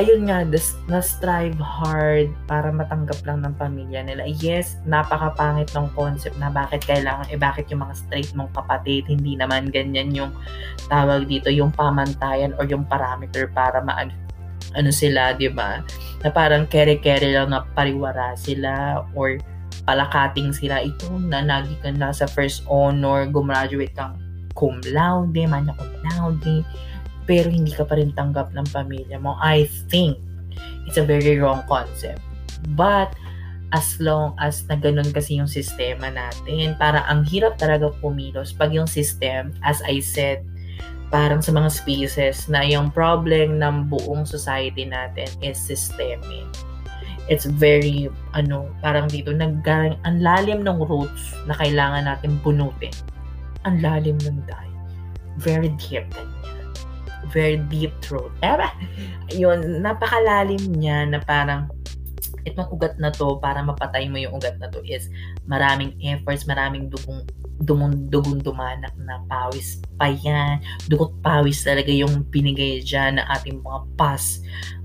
Ayun 0.00 0.24
nga, 0.24 0.40
na-strive 0.88 1.60
hard 1.60 2.32
para 2.48 2.72
matanggap 2.72 3.20
lang 3.28 3.44
ng 3.44 3.52
pamilya 3.60 4.00
nila. 4.00 4.24
Yes, 4.40 4.80
napakapangit 4.88 5.68
ng 5.76 5.92
concept 5.92 6.32
na 6.40 6.48
bakit 6.48 6.80
kailangan, 6.88 7.28
eh 7.28 7.36
bakit 7.36 7.68
yung 7.68 7.84
mga 7.84 8.00
straight 8.00 8.32
mong 8.32 8.48
kapatid, 8.56 9.04
hindi 9.04 9.36
naman 9.36 9.68
ganyan 9.68 10.08
yung 10.16 10.32
tawag 10.88 11.28
dito, 11.28 11.52
yung 11.52 11.68
pamantayan 11.76 12.56
or 12.56 12.64
yung 12.64 12.88
parameter 12.88 13.52
para 13.52 13.84
ma 13.84 14.00
ano 14.72 14.88
sila, 14.88 15.36
di 15.36 15.52
ba? 15.52 15.84
Na 16.24 16.32
parang 16.32 16.64
kere-kere 16.64 17.28
lang 17.28 17.52
na 17.52 17.60
pariwara 17.76 18.32
sila 18.32 19.04
or 19.12 19.36
palakating 19.84 20.56
sila 20.56 20.80
ito 20.80 21.12
na 21.20 21.44
nagi 21.44 21.76
ka 21.84 21.92
na 21.92 22.16
sa 22.16 22.24
first 22.24 22.64
honor, 22.64 23.28
gumraduate 23.28 23.92
kang 23.92 24.16
cum 24.56 24.80
laude, 24.88 25.44
manya 25.44 25.76
cum 25.76 25.92
laude, 26.16 26.64
pero 27.24 27.48
hindi 27.48 27.72
ka 27.72 27.86
pa 27.86 27.98
rin 27.98 28.14
tanggap 28.14 28.50
ng 28.54 28.66
pamilya 28.70 29.18
mo. 29.18 29.38
I 29.38 29.66
think 29.88 30.18
it's 30.86 30.98
a 30.98 31.06
very 31.06 31.38
wrong 31.38 31.62
concept. 31.70 32.22
But, 32.74 33.14
as 33.72 33.96
long 33.96 34.36
as 34.36 34.68
na 34.68 34.76
ganun 34.76 35.16
kasi 35.16 35.40
yung 35.40 35.48
sistema 35.48 36.12
natin, 36.12 36.76
para 36.76 37.08
ang 37.08 37.24
hirap 37.24 37.56
talaga 37.56 37.88
pumilos 38.04 38.52
pag 38.52 38.70
yung 38.70 38.86
system, 38.86 39.56
as 39.64 39.80
I 39.88 40.04
said, 40.04 40.44
parang 41.08 41.40
sa 41.40 41.56
mga 41.56 41.72
species 41.72 42.48
na 42.52 42.64
yung 42.64 42.92
problem 42.92 43.60
ng 43.60 43.88
buong 43.88 44.28
society 44.28 44.84
natin 44.84 45.28
is 45.40 45.56
systemic 45.56 46.48
it's 47.30 47.46
very, 47.46 48.10
ano, 48.34 48.66
parang 48.82 49.06
dito, 49.06 49.30
naggaling, 49.30 49.98
ang 50.02 50.18
lalim 50.20 50.66
ng 50.66 50.78
roots 50.82 51.32
na 51.46 51.54
kailangan 51.54 52.04
natin 52.04 52.38
bunutin. 52.42 52.94
Ang 53.62 53.78
lalim 53.78 54.18
ng 54.20 54.42
dye. 54.44 54.72
Very 55.38 55.70
deep 55.78 56.04
niya. 56.12 56.26
Very 57.32 57.58
deep 57.72 57.96
throat. 58.04 58.32
Eba! 58.44 58.68
Yun, 59.32 59.80
napakalalim 59.80 60.60
niya 60.76 61.08
na 61.08 61.18
parang, 61.24 61.72
itong 62.44 62.68
ugat 62.68 63.00
na 63.00 63.08
to, 63.08 63.40
para 63.40 63.64
mapatay 63.64 64.06
mo 64.12 64.20
yung 64.20 64.36
ugat 64.36 64.60
na 64.60 64.68
to 64.68 64.84
is 64.84 65.08
maraming 65.48 65.96
efforts, 66.04 66.44
maraming 66.44 66.92
dugong 66.92 67.24
dumong 67.62 68.10
dugong 68.10 68.42
dumanak 68.42 68.90
na 68.98 69.22
pawis 69.30 69.78
pa 69.94 70.10
yan. 70.10 70.58
Dugot 70.90 71.14
pawis 71.22 71.62
talaga 71.62 71.94
yung 71.94 72.26
binigay 72.26 72.82
dyan 72.82 73.22
ng 73.22 73.26
ating 73.38 73.62
mga 73.62 73.80
past 73.94 74.42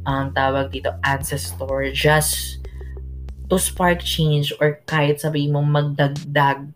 ang 0.07 0.31
um, 0.31 0.35
tawag 0.35 0.71
dito 0.71 0.93
ancestor 1.03 1.91
just 1.91 2.63
to 3.51 3.59
spark 3.59 3.99
change 3.99 4.55
or 4.63 4.79
kahit 4.87 5.19
sabi 5.19 5.51
mo 5.51 5.59
magdagdag 5.65 6.71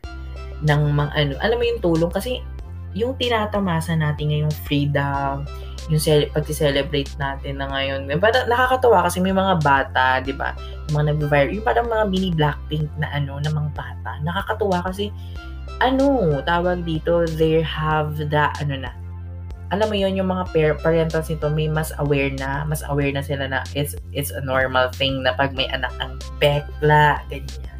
ng 0.62 0.82
mga 0.92 1.12
ano, 1.16 1.34
alam 1.40 1.58
mo 1.58 1.64
yung 1.64 1.82
tulong 1.84 2.12
kasi 2.12 2.44
yung 2.92 3.16
tinatamasa 3.16 3.96
natin 3.96 4.32
ngayong 4.32 4.56
freedom, 4.68 5.48
yung 5.90 6.02
cel- 6.02 6.30
pag-celebrate 6.36 7.10
natin 7.18 7.58
na 7.58 7.72
ngayon. 7.72 8.06
Parang 8.20 8.46
nakakatawa 8.46 9.08
kasi 9.08 9.24
may 9.24 9.34
mga 9.34 9.64
bata, 9.64 10.20
di 10.22 10.36
ba? 10.36 10.54
Yung 10.90 10.94
mga 11.02 11.06
nag-viral, 11.16 11.54
yung 11.56 11.66
parang 11.66 11.88
mga 11.88 12.06
mini 12.12 12.30
Blackpink 12.36 12.88
na 13.00 13.10
ano, 13.16 13.40
na 13.42 13.50
mga 13.50 13.72
bata. 13.74 14.12
Nakakatawa 14.22 14.86
kasi, 14.86 15.10
ano, 15.82 16.38
tawag 16.46 16.86
dito, 16.86 17.26
they 17.40 17.64
have 17.64 18.20
the, 18.20 18.44
ano 18.62 18.88
na, 18.88 18.92
alam 19.72 19.88
mo 19.88 19.96
yon 19.96 20.20
yung 20.20 20.28
mga 20.28 20.52
par- 20.52 20.80
parentals 20.84 21.32
nito 21.32 21.48
may 21.48 21.72
mas 21.72 21.96
aware 22.04 22.36
na, 22.36 22.68
mas 22.68 22.84
aware 22.92 23.16
na 23.16 23.24
sila 23.24 23.48
na 23.48 23.64
it's, 23.72 23.96
it's 24.12 24.30
a 24.36 24.44
normal 24.44 24.92
thing 24.92 25.24
na 25.24 25.32
pag 25.32 25.56
may 25.56 25.66
anak 25.72 25.96
ang 26.04 26.20
bekla, 26.44 27.24
ganyan. 27.32 27.72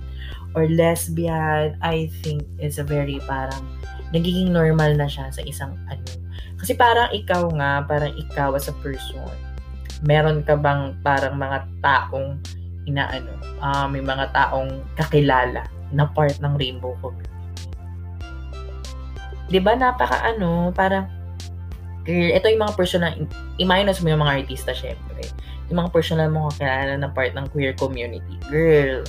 Or 0.56 0.68
lesbian, 0.68 1.80
I 1.80 2.12
think 2.24 2.44
is 2.60 2.80
a 2.80 2.84
very 2.88 3.20
parang, 3.28 3.64
nagiging 4.12 4.52
normal 4.52 4.96
na 4.96 5.08
siya 5.08 5.32
sa 5.32 5.42
isang 5.44 5.76
ano. 5.88 6.06
Kasi 6.60 6.78
parang 6.78 7.10
ikaw 7.12 7.50
nga, 7.58 7.82
parang 7.88 8.14
ikaw 8.16 8.54
as 8.54 8.70
a 8.70 8.76
person, 8.86 9.26
meron 10.06 10.46
ka 10.46 10.54
bang 10.56 10.94
parang 11.02 11.36
mga 11.36 11.66
taong 11.82 12.38
inaano, 12.86 13.34
uh, 13.64 13.88
may 13.90 14.04
mga 14.04 14.30
taong 14.36 14.84
kakilala 14.96 15.66
na 15.92 16.06
part 16.08 16.38
ng 16.40 16.54
rainbow 16.56 16.96
community. 17.02 17.30
'Di 19.52 19.60
ba 19.60 19.76
napaka 19.76 20.22
ano, 20.24 20.72
parang 20.72 21.22
Girl, 22.02 22.34
ito 22.34 22.50
yung 22.50 22.66
mga 22.66 22.74
personal, 22.74 23.14
i-minus 23.62 24.02
mo 24.02 24.10
yung 24.10 24.26
mga 24.26 24.42
artista, 24.42 24.74
syempre. 24.74 25.22
Yung 25.70 25.86
mga 25.86 25.94
personal 25.94 26.34
mo 26.34 26.50
kakilala 26.50 26.98
na 26.98 27.10
part 27.14 27.38
ng 27.38 27.46
queer 27.54 27.78
community. 27.78 28.42
Girl, 28.50 29.06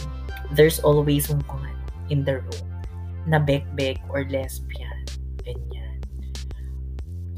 there's 0.53 0.77
always 0.85 1.25
someone 1.25 1.73
in 2.13 2.21
the 2.29 2.45
room 2.45 2.69
na 3.25 3.41
bek-bek 3.41 3.97
or 4.13 4.29
lesbian. 4.29 4.92
Ganyan. 5.43 5.99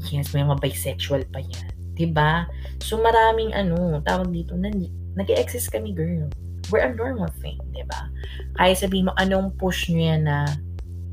Yes, 0.09 0.31
may 0.37 0.45
mga 0.45 0.61
bisexual 0.61 1.25
pa 1.33 1.41
yan. 1.41 1.69
Diba? 1.95 2.45
So, 2.83 3.01
maraming 3.01 3.55
ano, 3.57 3.99
tawag 4.05 4.29
dito, 4.29 4.53
na, 4.53 4.69
nag-exist 5.17 5.73
kami, 5.73 5.95
girl. 5.95 6.29
We're 6.69 6.85
a 6.85 6.93
normal 6.93 7.29
thing, 7.41 7.61
diba? 7.73 8.09
Kaya 8.57 8.73
sabihin 8.73 9.09
mo, 9.09 9.13
anong 9.17 9.53
push 9.57 9.89
nyo 9.89 10.01
yan 10.13 10.29
na 10.29 10.49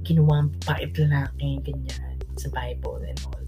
ginawa 0.02 0.44
ang 0.44 0.50
pait 0.64 0.92
lalaki, 0.96 1.60
ganyan, 1.64 2.16
sa 2.36 2.48
Bible 2.50 3.04
and 3.04 3.20
all 3.28 3.42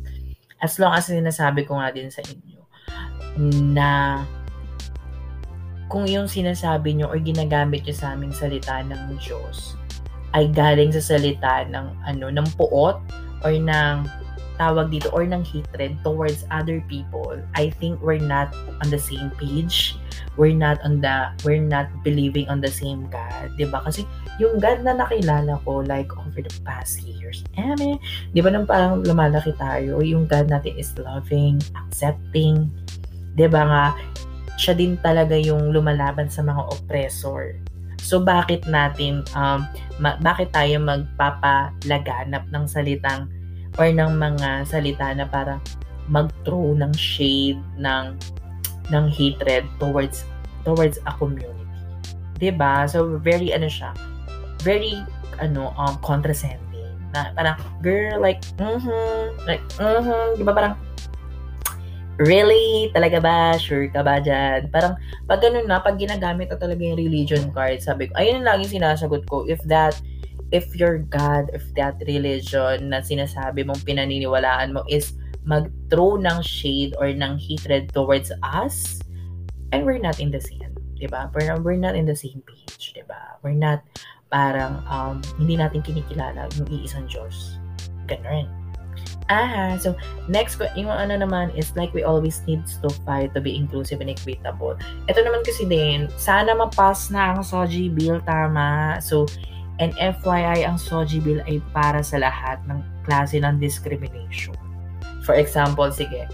as 0.64 0.80
long 0.80 0.96
as 0.96 1.12
sinasabi 1.12 1.68
ko 1.68 1.76
nga 1.76 1.92
din 1.92 2.08
sa 2.08 2.24
inyo, 2.24 2.60
na 3.76 4.24
kung 5.92 6.08
yung 6.08 6.24
sinasabi 6.24 6.96
nyo 6.96 7.12
or 7.12 7.20
ginagamit 7.20 7.84
nyo 7.84 7.92
sa 7.92 8.16
aming 8.16 8.32
salita 8.32 8.80
ng 8.80 9.20
Diyos 9.20 9.76
ay 10.32 10.48
galing 10.50 10.90
sa 10.90 11.04
salita 11.04 11.62
ng 11.68 11.86
ano 12.08 12.26
ng 12.32 12.48
puot 12.56 12.98
or 13.44 13.52
ng 13.52 14.08
tawag 14.54 14.90
dito 14.90 15.10
or 15.10 15.26
ng 15.26 15.42
hatred 15.42 15.98
towards 16.06 16.46
other 16.50 16.78
people, 16.86 17.34
I 17.58 17.74
think 17.82 17.98
we're 17.98 18.22
not 18.22 18.54
on 18.82 18.88
the 18.90 18.98
same 18.98 19.30
page. 19.38 19.98
We're 20.34 20.54
not 20.54 20.82
on 20.82 20.98
the 20.98 21.30
we're 21.46 21.62
not 21.62 21.90
believing 22.02 22.50
on 22.50 22.58
the 22.58 22.70
same 22.70 23.06
God, 23.10 23.54
'di 23.54 23.70
ba? 23.70 23.82
Kasi 23.86 24.02
yung 24.42 24.58
God 24.58 24.82
na 24.82 24.98
nakilala 24.98 25.62
ko 25.62 25.86
like 25.86 26.10
over 26.18 26.42
the 26.42 26.54
past 26.66 27.06
years, 27.06 27.46
eh, 27.54 27.98
'di 28.34 28.40
ba 28.42 28.50
nang 28.50 28.66
parang 28.66 29.02
lumalaki 29.06 29.54
tayo, 29.54 30.02
yung 30.02 30.26
God 30.26 30.50
natin 30.50 30.74
is 30.74 30.90
loving, 30.98 31.62
accepting, 31.78 32.66
'di 33.38 33.46
ba 33.46 33.62
nga? 33.62 33.86
Siya 34.58 34.74
din 34.74 34.98
talaga 35.02 35.34
yung 35.34 35.74
lumalaban 35.74 36.30
sa 36.30 36.42
mga 36.42 36.62
oppressor. 36.70 37.58
So 38.04 38.20
bakit 38.20 38.68
natin 38.68 39.24
um 39.32 39.64
ma- 39.96 40.20
bakit 40.20 40.52
tayo 40.52 40.76
magpapalaganap 40.84 42.44
ng 42.52 42.64
salitang 42.68 43.32
or 43.80 43.88
ng 43.88 44.12
mga 44.20 44.68
salita 44.68 45.08
na 45.16 45.24
para 45.24 45.56
mag-throw 46.06 46.76
ng 46.76 46.92
shade 46.92 47.58
ng 47.80 48.12
ng 48.92 49.04
hatred 49.08 49.64
towards 49.80 50.28
towards 50.68 51.00
a 51.08 51.12
community. 51.16 51.64
'Di 52.36 52.52
ba? 52.52 52.84
So 52.84 53.16
very 53.16 53.56
ano 53.56 53.72
siya, 53.72 53.96
very 54.60 55.00
ano 55.40 55.72
um 55.80 55.96
condescending. 56.04 56.60
Na 57.16 57.32
parang 57.32 57.56
girl 57.80 58.20
like 58.20 58.44
mhm 58.60 59.32
like 59.48 59.64
mhm, 59.80 60.36
'di 60.36 60.44
ba 60.44 60.52
parang 60.52 60.74
Really? 62.22 62.94
Talaga 62.94 63.18
ba? 63.18 63.38
Sure 63.58 63.90
ka 63.90 64.06
ba 64.06 64.22
dyan? 64.22 64.70
Parang, 64.70 64.94
pag 65.26 65.42
ganun 65.42 65.66
na, 65.66 65.82
pag 65.82 65.98
ginagamit 65.98 66.46
na 66.46 66.54
talaga 66.54 66.78
yung 66.78 66.94
religion 66.94 67.50
card, 67.50 67.82
sabi 67.82 68.06
ko, 68.06 68.14
ayun 68.14 68.42
ang 68.42 68.46
laging 68.46 68.78
sinasagot 68.78 69.26
ko, 69.26 69.42
if 69.50 69.58
that, 69.66 69.98
if 70.54 70.70
your 70.78 71.02
God, 71.10 71.50
if 71.50 71.66
that 71.74 71.98
religion 72.06 72.94
na 72.94 73.02
sinasabi 73.02 73.66
mong 73.66 73.82
pinaniniwalaan 73.82 74.78
mo 74.78 74.86
is 74.86 75.18
mag-throw 75.42 76.14
ng 76.14 76.38
shade 76.38 76.94
or 77.02 77.10
ng 77.10 77.34
hatred 77.34 77.90
towards 77.90 78.30
us, 78.46 79.02
and 79.74 79.82
we're 79.82 79.98
not 79.98 80.22
in 80.22 80.30
the 80.30 80.40
same, 80.40 80.70
di 80.94 81.10
ba? 81.10 81.34
We're, 81.34 81.58
we're 81.58 81.82
not 81.82 81.98
in 81.98 82.06
the 82.06 82.14
same 82.14 82.46
page, 82.46 82.94
di 82.94 83.02
ba? 83.10 83.42
We're 83.42 83.58
not, 83.58 83.82
parang, 84.30 84.86
um, 84.86 85.18
hindi 85.42 85.58
natin 85.58 85.82
kinikilala 85.82 86.46
yung 86.62 86.70
iisang 86.70 87.10
Diyos. 87.10 87.58
Ganun. 88.06 88.63
Aha, 89.32 89.80
so 89.80 89.96
next 90.28 90.60
ko, 90.60 90.68
yung 90.76 90.92
ano 90.92 91.16
naman 91.16 91.48
is 91.56 91.72
like 91.80 91.88
we 91.96 92.04
always 92.04 92.44
needs 92.44 92.76
to 92.84 92.92
fight 93.08 93.32
to 93.32 93.40
be 93.40 93.56
inclusive 93.56 94.04
and 94.04 94.12
equitable. 94.12 94.76
Ito 95.08 95.24
naman 95.24 95.40
kasi 95.48 95.64
din, 95.64 96.12
sana 96.20 96.52
mapas 96.52 97.08
na 97.08 97.32
ang 97.32 97.40
SOGI 97.40 97.88
bill, 97.88 98.20
tama. 98.28 99.00
So, 99.00 99.24
and 99.80 99.96
FYI, 99.96 100.68
ang 100.68 100.76
SOGI 100.76 101.24
bill 101.24 101.40
ay 101.48 101.64
para 101.72 102.04
sa 102.04 102.20
lahat 102.20 102.60
ng 102.68 102.84
klase 103.08 103.40
ng 103.40 103.56
discrimination. 103.56 104.52
For 105.24 105.40
example, 105.40 105.88
sige, 105.88 106.28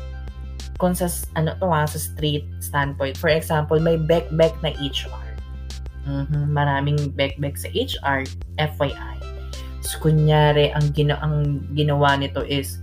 kung 0.83 0.99
sa, 0.99 1.07
ano 1.39 1.55
to 1.63 1.71
ha, 1.71 1.87
sa 1.87 2.01
street 2.03 2.43
standpoint, 2.59 3.15
for 3.15 3.31
example, 3.31 3.79
may 3.79 4.03
back-back 4.03 4.59
na 4.67 4.75
HR. 4.75 5.23
Mm-hmm, 6.11 6.45
maraming 6.51 6.99
back-back 7.15 7.55
sa 7.55 7.71
HR, 7.71 8.27
FYI 8.59 9.21
So, 9.81 9.97
kunyari, 10.05 10.73
ang, 10.77 10.93
gina 10.93 11.17
ang 11.25 11.65
ginawa 11.73 12.17
nito 12.21 12.45
is, 12.45 12.81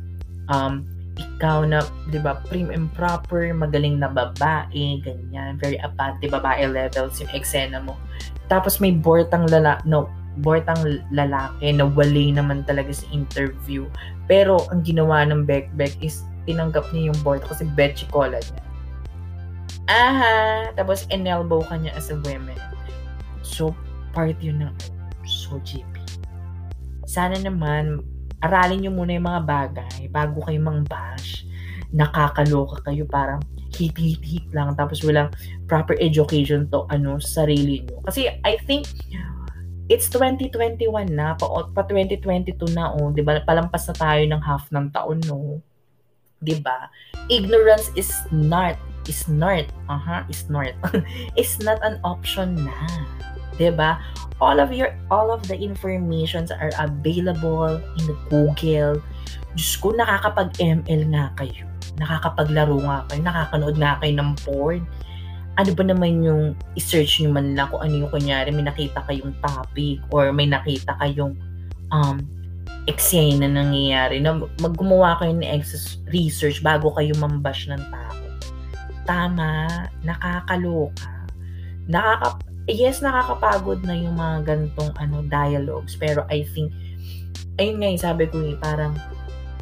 um, 0.49 0.85
ikaw 1.17 1.65
na, 1.65 1.81
di 2.09 2.21
ba, 2.21 2.41
prim 2.49 2.69
and 2.69 2.89
proper, 2.93 3.49
magaling 3.53 3.97
na 4.01 4.09
babae, 4.09 5.01
ganyan, 5.01 5.57
very 5.57 5.77
apante 5.81 6.29
babae 6.29 6.65
levels 6.69 7.17
yung 7.21 7.29
eksena 7.33 7.81
mo. 7.81 7.97
Tapos 8.49 8.77
may 8.81 8.93
bortang 8.93 9.49
lala, 9.49 9.81
no, 9.85 10.09
bortang 10.45 11.01
lalaki 11.09 11.73
na 11.73 11.89
wali 11.89 12.29
naman 12.29 12.61
talaga 12.65 12.93
sa 12.93 13.05
interview. 13.09 13.89
Pero 14.29 14.61
ang 14.69 14.85
ginawa 14.85 15.25
ng 15.25 15.45
Beck 15.49 15.69
is 16.01 16.21
tinanggap 16.45 16.85
niya 16.93 17.11
yung 17.11 17.19
board 17.25 17.41
kasi 17.43 17.65
betchy 17.75 18.05
cola 18.13 18.37
niya. 18.37 18.61
Aha! 19.87 20.37
Tapos 20.77 21.09
enelbow 21.09 21.65
ka 21.65 21.75
niya 21.79 21.95
as 21.97 22.13
a 22.13 22.17
woman. 22.21 22.57
So, 23.41 23.73
part 24.13 24.37
yun 24.39 24.61
ng 24.63 24.73
so 25.25 25.59
GP 25.65 25.96
sana 27.07 27.39
naman, 27.39 28.03
aralin 28.43 28.83
nyo 28.83 28.91
muna 28.91 29.15
yung 29.15 29.27
mga 29.31 29.43
bagay 29.47 29.99
bago 30.11 30.43
kayo 30.43 30.59
mang 30.59 30.83
bash. 30.83 31.47
Nakakaloka 31.95 32.83
kayo 32.83 33.07
parang 33.07 33.39
hit, 33.71 33.95
hit, 33.95 34.19
hit 34.19 34.45
lang 34.51 34.75
tapos 34.75 34.99
walang 35.07 35.31
proper 35.71 35.95
education 36.03 36.67
to 36.67 36.83
ano 36.91 37.15
sa 37.23 37.43
sarili 37.43 37.87
nyo. 37.87 38.03
Kasi 38.03 38.27
I 38.43 38.59
think 38.67 38.91
it's 39.87 40.11
2021 40.11 40.83
na, 41.15 41.39
pa, 41.39 41.47
pa 41.71 41.81
2022 41.87 42.75
na 42.75 42.91
oh, 42.91 43.15
'di 43.15 43.23
ba? 43.23 43.39
Palampas 43.47 43.87
na 43.87 43.95
tayo 43.95 44.21
ng 44.27 44.41
half 44.43 44.67
ng 44.69 44.91
taon 44.91 45.23
no. 45.23 45.63
'Di 46.43 46.59
ba? 46.59 46.91
Ignorance 47.31 47.87
is 47.95 48.11
not 48.35 48.75
is 49.07 49.23
not, 49.31 49.63
aha, 49.87 49.95
uh-huh, 49.95 50.21
is 50.27 50.43
not. 50.51 50.75
is 51.39 51.55
not 51.63 51.79
an 51.81 51.97
option 52.03 52.59
na. 52.59 52.75
'Di 53.57 53.73
ba? 53.73 53.97
All 54.37 54.61
of 54.61 54.69
your 54.69 54.93
all 55.09 55.33
of 55.33 55.45
the 55.49 55.57
informations 55.57 56.53
are 56.53 56.69
available 56.77 57.81
in 57.97 58.05
Google. 58.29 59.01
Diyos 59.57 59.73
ko, 59.81 59.89
nakakapag-ML 59.97 61.01
nga 61.09 61.33
kayo. 61.33 61.65
Nakakapaglaro 61.97 62.77
nga 62.85 62.97
kayo. 63.09 63.21
Nakakanood 63.25 63.75
nga 63.81 63.97
kayo 63.97 64.13
ng 64.13 64.31
porn. 64.45 64.81
Ano 65.57 65.73
ba 65.73 65.83
naman 65.89 66.21
yung 66.21 66.53
i-search 66.77 67.25
nyo 67.25 67.33
man 67.33 67.57
lang 67.57 67.65
kung 67.73 67.81
ano 67.81 68.05
yung 68.05 68.13
kunyari 68.13 68.53
may 68.53 68.61
nakita 68.61 69.01
kayong 69.09 69.33
topic 69.41 69.97
or 70.13 70.29
may 70.29 70.45
nakita 70.45 70.93
kayong 71.01 71.33
um, 71.89 72.21
eksena 72.85 73.49
na 73.49 73.65
nangyayari 73.65 74.21
na 74.21 74.37
maggumawa 74.61 75.17
kayo 75.17 75.33
ng 75.33 75.49
research 76.13 76.61
bago 76.61 76.93
kayo 76.93 77.17
mambash 77.17 77.65
ng 77.73 77.81
tao. 77.89 78.21
Tama, 79.09 79.65
nakakaloka. 80.05 81.09
Nakaka 81.89 82.46
yes, 82.67 82.99
nakakapagod 82.99 83.83
na 83.87 83.95
yung 83.95 84.19
mga 84.19 84.43
gantong 84.43 84.91
ano, 84.99 85.23
dialogues. 85.25 85.95
Pero 85.95 86.27
I 86.27 86.43
think, 86.51 86.75
ayun 87.57 87.79
nga 87.79 87.87
yung 87.89 88.03
sabi 88.03 88.23
ko 88.27 88.37
eh, 88.43 88.55
parang 88.59 88.93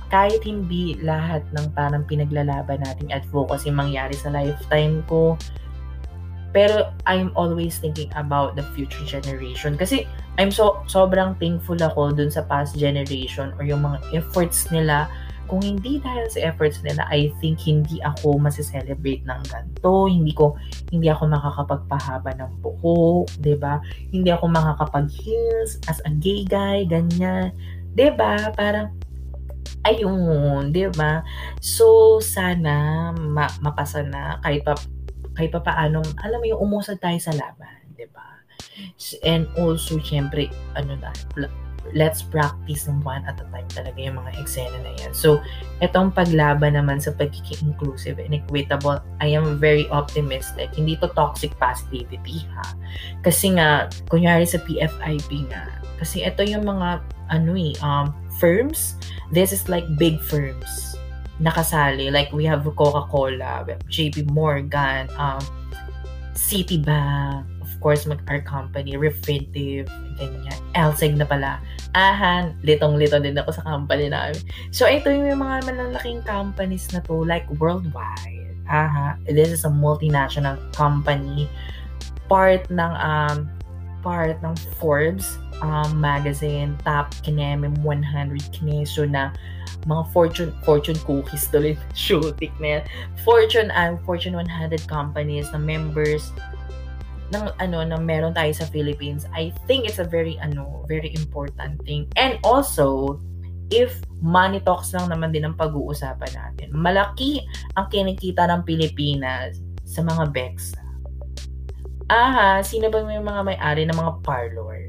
kahit 0.09 0.41
hindi 0.45 0.97
lahat 1.01 1.41
ng 1.57 1.73
parang 1.73 2.05
pinaglalaban 2.05 2.81
nating 2.81 3.09
advocacy 3.13 3.73
mangyari 3.73 4.13
sa 4.17 4.29
lifetime 4.29 5.01
ko, 5.09 5.37
pero 6.55 6.95
I'm 7.03 7.35
always 7.35 7.77
thinking 7.83 8.07
about 8.15 8.55
the 8.55 8.63
future 8.77 9.03
generation. 9.03 9.75
Kasi 9.75 10.07
I'm 10.39 10.55
so 10.55 10.83
sobrang 10.87 11.35
thankful 11.35 11.79
ako 11.79 12.15
dun 12.15 12.31
sa 12.31 12.47
past 12.47 12.79
generation 12.79 13.51
or 13.59 13.67
yung 13.67 13.83
mga 13.83 14.23
efforts 14.23 14.71
nila 14.71 15.11
kung 15.45 15.61
hindi 15.61 16.01
dahil 16.01 16.25
sa 16.29 16.49
efforts 16.49 16.81
nila, 16.81 17.05
I 17.07 17.29
think 17.39 17.61
hindi 17.63 18.01
ako 18.01 18.37
masiselebrate 18.41 19.25
ng 19.25 19.41
ganito. 19.49 20.09
Hindi 20.09 20.33
ko, 20.33 20.57
hindi 20.89 21.07
ako 21.09 21.29
makakapagpahaba 21.29 22.33
ng 22.37 22.51
buhok, 22.61 23.29
ba 23.29 23.41
diba? 23.41 23.75
Hindi 24.09 24.29
ako 24.33 24.45
makakapag-heels 24.49 25.81
as 25.85 26.01
a 26.05 26.11
gay 26.11 26.45
guy, 26.45 26.83
ganyan. 26.85 27.53
ba 27.93 27.97
diba? 27.97 28.33
Parang, 28.57 28.87
ayun, 29.85 30.69
ba 30.69 30.73
diba? 30.73 31.13
So, 31.61 32.17
sana 32.19 33.09
ma- 33.13 33.53
mapasa 33.61 34.01
na 34.01 34.41
kahit 34.41 34.65
pa, 34.65 34.73
kahit 35.37 35.53
pa 35.53 35.61
paano, 35.61 36.01
alam 36.21 36.37
mo 36.41 36.45
yung 36.49 36.61
umusad 36.61 36.97
tayo 36.97 37.17
sa 37.21 37.33
laban, 37.33 37.81
ba 37.93 37.97
diba? 37.97 38.27
And 39.23 39.45
also, 39.55 40.01
syempre, 40.01 40.51
ano 40.75 40.97
na, 40.99 41.13
let's 41.93 42.23
practice 42.25 42.89
one 43.05 43.21
at 43.29 43.37
a 43.37 43.45
time 43.53 43.67
talaga 43.69 43.99
yung 43.99 44.17
mga 44.17 44.31
eksena 44.41 44.77
na 44.81 44.91
yan. 44.97 45.13
So, 45.13 45.43
itong 45.85 46.15
paglaban 46.15 46.73
naman 46.73 47.03
sa 47.03 47.13
pagiging 47.13 47.75
inclusive 47.75 48.17
and 48.17 48.33
equitable, 48.33 49.03
I 49.21 49.35
am 49.35 49.61
very 49.61 49.85
optimistic. 49.93 50.73
Hindi 50.73 50.97
to 51.03 51.11
toxic 51.13 51.53
positivity 51.61 52.47
ha. 52.57 52.73
Kasi 53.21 53.55
nga, 53.59 53.91
kunyari 54.09 54.49
sa 54.49 54.57
PFIP 54.63 55.51
nga, 55.51 55.69
kasi 56.01 56.25
ito 56.25 56.41
yung 56.41 56.65
mga, 56.65 57.05
ano 57.29 57.51
eh, 57.53 57.75
um, 57.85 58.09
firms, 58.41 58.97
this 59.29 59.53
is 59.53 59.69
like 59.69 59.85
big 60.01 60.17
firms 60.19 60.95
nakasali. 61.39 62.11
Like, 62.11 62.31
we 62.31 62.47
have 62.47 62.63
Coca-Cola, 62.63 63.67
JP 63.91 64.31
Morgan, 64.31 65.11
um, 65.19 65.43
Citibank, 66.35 67.43
course, 67.85 68.09
mag 68.09 68.25
our 68.33 68.41
company, 68.41 68.97
Refinitiv, 68.97 69.85
ganyan. 70.17 70.57
Elseg 70.73 71.13
na 71.13 71.29
pala. 71.29 71.61
Ahan, 71.93 72.57
litong-lito 72.65 73.21
din 73.21 73.37
ako 73.37 73.53
sa 73.53 73.61
company 73.61 74.09
namin. 74.09 74.41
So, 74.73 74.89
ito 74.89 75.13
yung 75.13 75.37
mga 75.37 75.69
malalaking 75.69 76.25
companies 76.25 76.89
na 76.89 77.05
to, 77.05 77.21
like 77.21 77.45
worldwide. 77.61 78.57
Aha, 78.65 79.21
this 79.29 79.53
is 79.53 79.69
a 79.69 79.71
multinational 79.71 80.57
company. 80.73 81.45
Part 82.25 82.65
ng, 82.73 82.93
um, 82.97 83.45
part 84.01 84.41
ng 84.41 84.57
Forbes 84.81 85.37
um, 85.61 86.01
magazine, 86.01 86.73
top 86.81 87.13
kineme 87.21 87.69
100 87.85 88.49
kineso 88.49 89.05
na 89.05 89.29
mga 89.85 90.09
fortune 90.09 90.51
fortune 90.65 90.97
cookies 91.05 91.45
tuloy 91.53 91.77
shooting 91.93 92.53
na 92.57 92.81
yan. 92.81 92.83
Fortune 93.21 93.69
uh, 93.69 93.93
Fortune 94.09 94.33
100 94.33 94.81
companies 94.89 95.53
na 95.53 95.61
members 95.61 96.33
ng 97.33 97.45
ano 97.57 97.81
na 97.81 97.97
meron 97.97 98.33
tayo 98.37 98.51
sa 98.53 98.65
Philippines. 98.69 99.25
I 99.33 99.49
think 99.65 99.89
it's 99.89 99.97
a 99.97 100.05
very 100.05 100.37
ano, 100.41 100.85
very 100.85 101.09
important 101.17 101.81
thing. 101.85 102.05
And 102.19 102.37
also, 102.45 103.17
if 103.73 103.97
money 104.21 104.61
talks 104.61 104.93
lang 104.93 105.09
naman 105.09 105.33
din 105.33 105.45
ang 105.45 105.57
pag-uusapan 105.57 106.31
natin. 106.33 106.67
Malaki 106.73 107.41
ang 107.77 107.89
kinikita 107.89 108.45
ng 108.49 108.61
Pilipinas 108.65 109.61
sa 109.85 110.05
mga 110.05 110.29
BEX. 110.33 110.77
Aha, 112.09 112.61
sino 112.61 112.93
ba 112.93 113.01
may 113.01 113.17
mga 113.17 113.41
may-ari 113.41 113.83
ng 113.89 113.97
mga 113.97 114.13
parlor? 114.21 114.85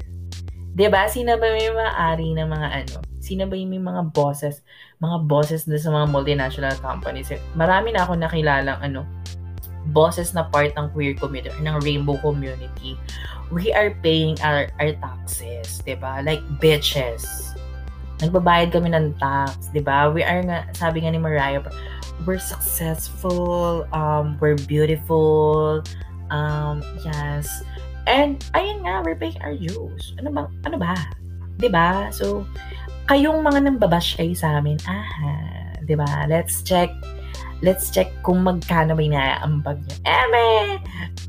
'Di 0.77 0.85
ba? 0.93 1.09
Sino 1.09 1.33
ba 1.41 1.49
may 1.49 1.73
may-ari 1.73 2.37
ng 2.37 2.45
mga 2.45 2.67
ano? 2.85 2.97
Sino 3.17 3.49
ba 3.49 3.57
yung 3.57 3.73
may 3.73 3.81
mga 3.81 4.13
bosses, 4.13 4.61
mga 5.01 5.25
bosses 5.25 5.65
na 5.65 5.81
sa 5.81 5.89
mga 5.89 6.05
multinational 6.13 6.77
companies? 6.77 7.33
Marami 7.57 7.97
na 7.97 8.05
ako 8.05 8.13
nakilalang 8.21 8.77
ano, 8.79 9.01
bosses 9.91 10.33
na 10.35 10.47
part 10.47 10.73
ng 10.75 10.91
queer 10.91 11.15
community 11.15 11.53
ng 11.63 11.77
rainbow 11.83 12.17
community, 12.19 12.99
we 13.51 13.71
are 13.71 13.95
paying 14.03 14.35
our, 14.43 14.67
our 14.79 14.93
taxes, 14.99 15.81
ba? 15.95 16.19
Like 16.23 16.43
bitches. 16.59 17.23
Nagbabayad 18.19 18.73
kami 18.73 18.91
ng 18.91 19.13
tax, 19.21 19.69
ba? 19.81 20.09
We 20.09 20.25
are 20.25 20.41
nga, 20.41 20.67
sabi 20.73 21.05
nga 21.05 21.13
ni 21.13 21.21
Mariah, 21.21 21.61
we're 22.25 22.41
successful, 22.41 23.85
um, 23.93 24.35
we're 24.41 24.57
beautiful, 24.65 25.85
um, 26.33 26.81
yes. 27.05 27.45
And, 28.07 28.41
ayun 28.57 28.87
nga, 28.87 29.03
we're 29.05 29.19
paying 29.19 29.37
our 29.43 29.53
dues. 29.53 30.15
Ano 30.17 30.33
ba? 30.33 30.43
Ano 30.65 30.79
ba? 30.79 30.95
Ba? 31.69 32.09
So, 32.09 32.47
kayong 33.05 33.45
mga 33.45 33.69
nambabash 33.69 34.17
ay 34.17 34.33
sa 34.33 34.57
amin, 34.57 34.81
di 35.85 35.95
ba? 35.95 36.25
Let's 36.25 36.65
check 36.65 36.91
let's 37.61 37.89
check 37.89 38.09
kung 38.21 38.45
magkano 38.45 38.93
may 38.93 39.09
naaambag 39.09 39.81
niya. 39.85 39.97
Eme! 40.05 40.49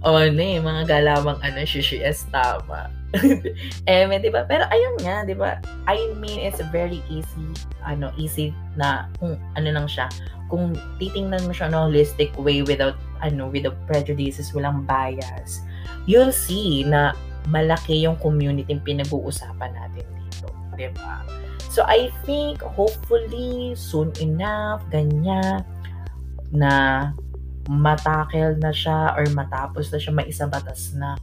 O, 0.05 0.15
oh, 0.15 0.27
ne, 0.31 0.61
mga 0.63 0.87
galamang 0.87 1.39
ano, 1.41 1.59
shishi 1.65 2.05
es 2.05 2.29
tama. 2.31 2.93
Eme, 3.89 4.21
di 4.21 4.29
ba? 4.29 4.45
Pero 4.45 4.69
ayun 4.69 5.01
nga, 5.01 5.25
di 5.25 5.33
ba? 5.33 5.59
I 5.89 6.13
mean, 6.21 6.45
it's 6.45 6.61
very 6.69 7.01
easy, 7.09 7.49
ano, 7.81 8.13
easy 8.21 8.53
na, 8.77 9.09
kung 9.17 9.41
ano 9.57 9.69
lang 9.73 9.89
siya, 9.89 10.13
kung 10.53 10.77
titingnan 11.01 11.45
mo 11.49 11.53
siya 11.53 11.73
no 11.73 11.89
holistic 11.89 12.31
way 12.37 12.61
without, 12.61 12.97
ano, 13.25 13.49
without 13.49 13.77
prejudices, 13.89 14.53
walang 14.53 14.85
bias, 14.85 15.65
you'll 16.05 16.35
see 16.35 16.85
na 16.85 17.17
malaki 17.49 18.05
yung 18.05 18.21
community 18.21 18.69
yung 18.69 18.85
pinag-uusapan 18.85 19.73
natin 19.73 20.05
dito. 20.05 20.47
Di 20.77 20.93
ba? 21.01 21.25
So, 21.73 21.85
I 21.85 22.13
think, 22.29 22.61
hopefully, 22.61 23.73
soon 23.77 24.13
enough, 24.21 24.85
ganyan, 24.93 25.65
na 26.53 27.13
matakel 27.69 28.57
na 28.57 28.73
siya 28.73 29.13
or 29.13 29.29
matapos 29.37 29.93
na 29.93 30.01
siya, 30.01 30.13
maisa 30.17 30.49
batas 30.49 30.97
na 30.97 31.21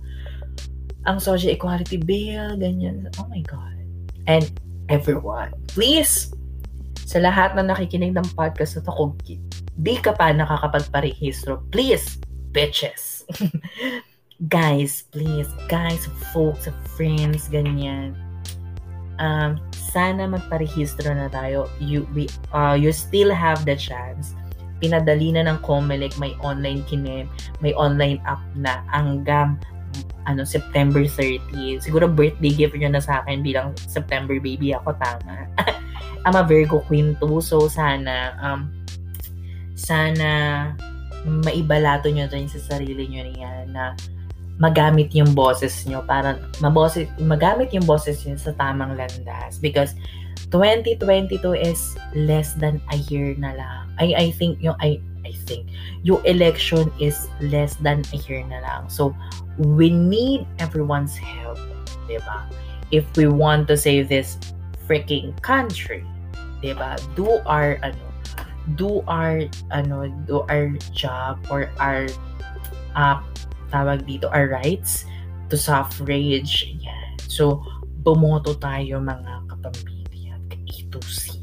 ang 1.05 1.17
social 1.21 1.53
equality 1.53 1.97
bill, 1.97 2.57
ganyan. 2.57 3.09
Oh 3.17 3.30
my 3.30 3.41
God. 3.45 3.78
And 4.26 4.45
everyone, 4.89 5.53
please, 5.69 6.34
sa 7.05 7.21
lahat 7.21 7.53
na 7.53 7.65
nakikinig 7.65 8.13
ng 8.17 8.26
podcast 8.34 8.78
na 8.78 8.89
to, 8.89 8.93
kung 8.93 9.13
di 9.78 9.95
ka 10.01 10.17
pa 10.17 10.34
nakakapagparehistro, 10.34 11.61
please, 11.69 12.17
bitches. 12.53 13.26
guys, 14.53 15.05
please, 15.13 15.49
guys, 15.69 16.09
folks, 16.34 16.69
friends, 16.97 17.49
ganyan. 17.53 18.17
Um, 19.21 19.61
sana 19.73 20.26
magparehistro 20.28 21.07
na 21.13 21.30
tayo. 21.30 21.69
You, 21.78 22.09
we, 22.17 22.28
uh, 22.49 22.73
you 22.73 22.89
still 22.89 23.30
have 23.30 23.63
the 23.63 23.78
chance 23.78 24.34
pinadali 24.80 25.32
na 25.36 25.47
ng 25.47 25.59
Comelec, 25.63 26.15
may 26.19 26.36
online 26.43 26.84
kinem, 26.88 27.28
may 27.63 27.71
online 27.76 28.19
app 28.28 28.41
na 28.55 28.84
hanggang 28.91 29.55
ano, 30.26 30.41
September 30.43 31.05
30. 31.05 31.80
Siguro 31.80 32.09
birthday 32.09 32.51
gift 32.51 32.76
nyo 32.76 32.89
na 32.91 33.01
sa 33.01 33.21
akin 33.23 33.45
bilang 33.45 33.71
September 33.78 34.36
baby 34.41 34.73
ako, 34.73 34.97
tama. 34.97 35.47
I'm 36.26 36.34
a 36.34 36.41
Virgo 36.41 36.82
queen 36.89 37.13
too, 37.21 37.38
so 37.39 37.69
sana, 37.69 38.34
um, 38.41 38.73
sana 39.78 40.73
maibalato 41.26 42.09
nyo 42.09 42.26
rin 42.30 42.49
sa 42.49 42.57
sarili 42.61 43.05
nyo 43.09 43.23
niya 43.30 43.51
na 43.69 43.93
magamit 44.57 45.11
yung 45.11 45.36
boses 45.36 45.84
nyo 45.86 46.01
para 46.05 46.39
maboses, 46.63 47.09
magamit 47.19 47.76
yung 47.76 47.84
boses 47.84 48.23
nyo 48.23 48.38
sa 48.39 48.55
tamang 48.55 48.95
landas 48.95 49.59
because 49.59 49.93
2022 50.52 51.54
is 51.54 51.98
less 52.14 52.54
than 52.56 52.82
a 52.91 52.98
year 53.10 53.36
na 53.38 53.54
lang. 53.54 53.84
I, 53.98 54.30
I 54.30 54.32
think 54.32 54.62
yung 54.62 54.76
I, 54.80 55.00
I 55.26 55.34
think 55.46 55.70
yung 56.04 56.22
election 56.26 56.91
is 57.00 57.28
less 57.41 57.76
than 57.82 58.04
a 58.14 58.18
year 58.30 58.46
na 58.46 58.62
lang. 58.62 58.89
So 58.89 59.16
we 59.58 59.89
need 59.89 60.46
everyone's 60.60 61.18
help, 61.18 61.58
'di 62.06 62.22
ba? 62.22 62.46
If 62.93 63.08
we 63.18 63.26
want 63.26 63.68
to 63.74 63.76
save 63.78 64.10
this 64.10 64.38
freaking 64.86 65.34
country, 65.41 66.06
'di 66.62 66.78
ba? 66.78 67.00
Do 67.18 67.41
our 67.50 67.82
ano, 67.82 68.06
do 68.78 69.02
our 69.10 69.46
ano, 69.74 70.10
do 70.30 70.46
our 70.50 70.74
job 70.93 71.41
or 71.50 71.74
our 71.82 72.06
uh, 72.93 73.18
tawag 73.74 74.06
dito, 74.06 74.30
our 74.30 74.50
rights 74.50 75.06
to 75.50 75.58
suffrage. 75.58 76.66
Yan. 76.82 77.18
So, 77.26 77.62
bumoto 78.06 78.54
tayo 78.58 79.02
mga 79.02 79.45
to 81.02 81.10
see. 81.12 81.39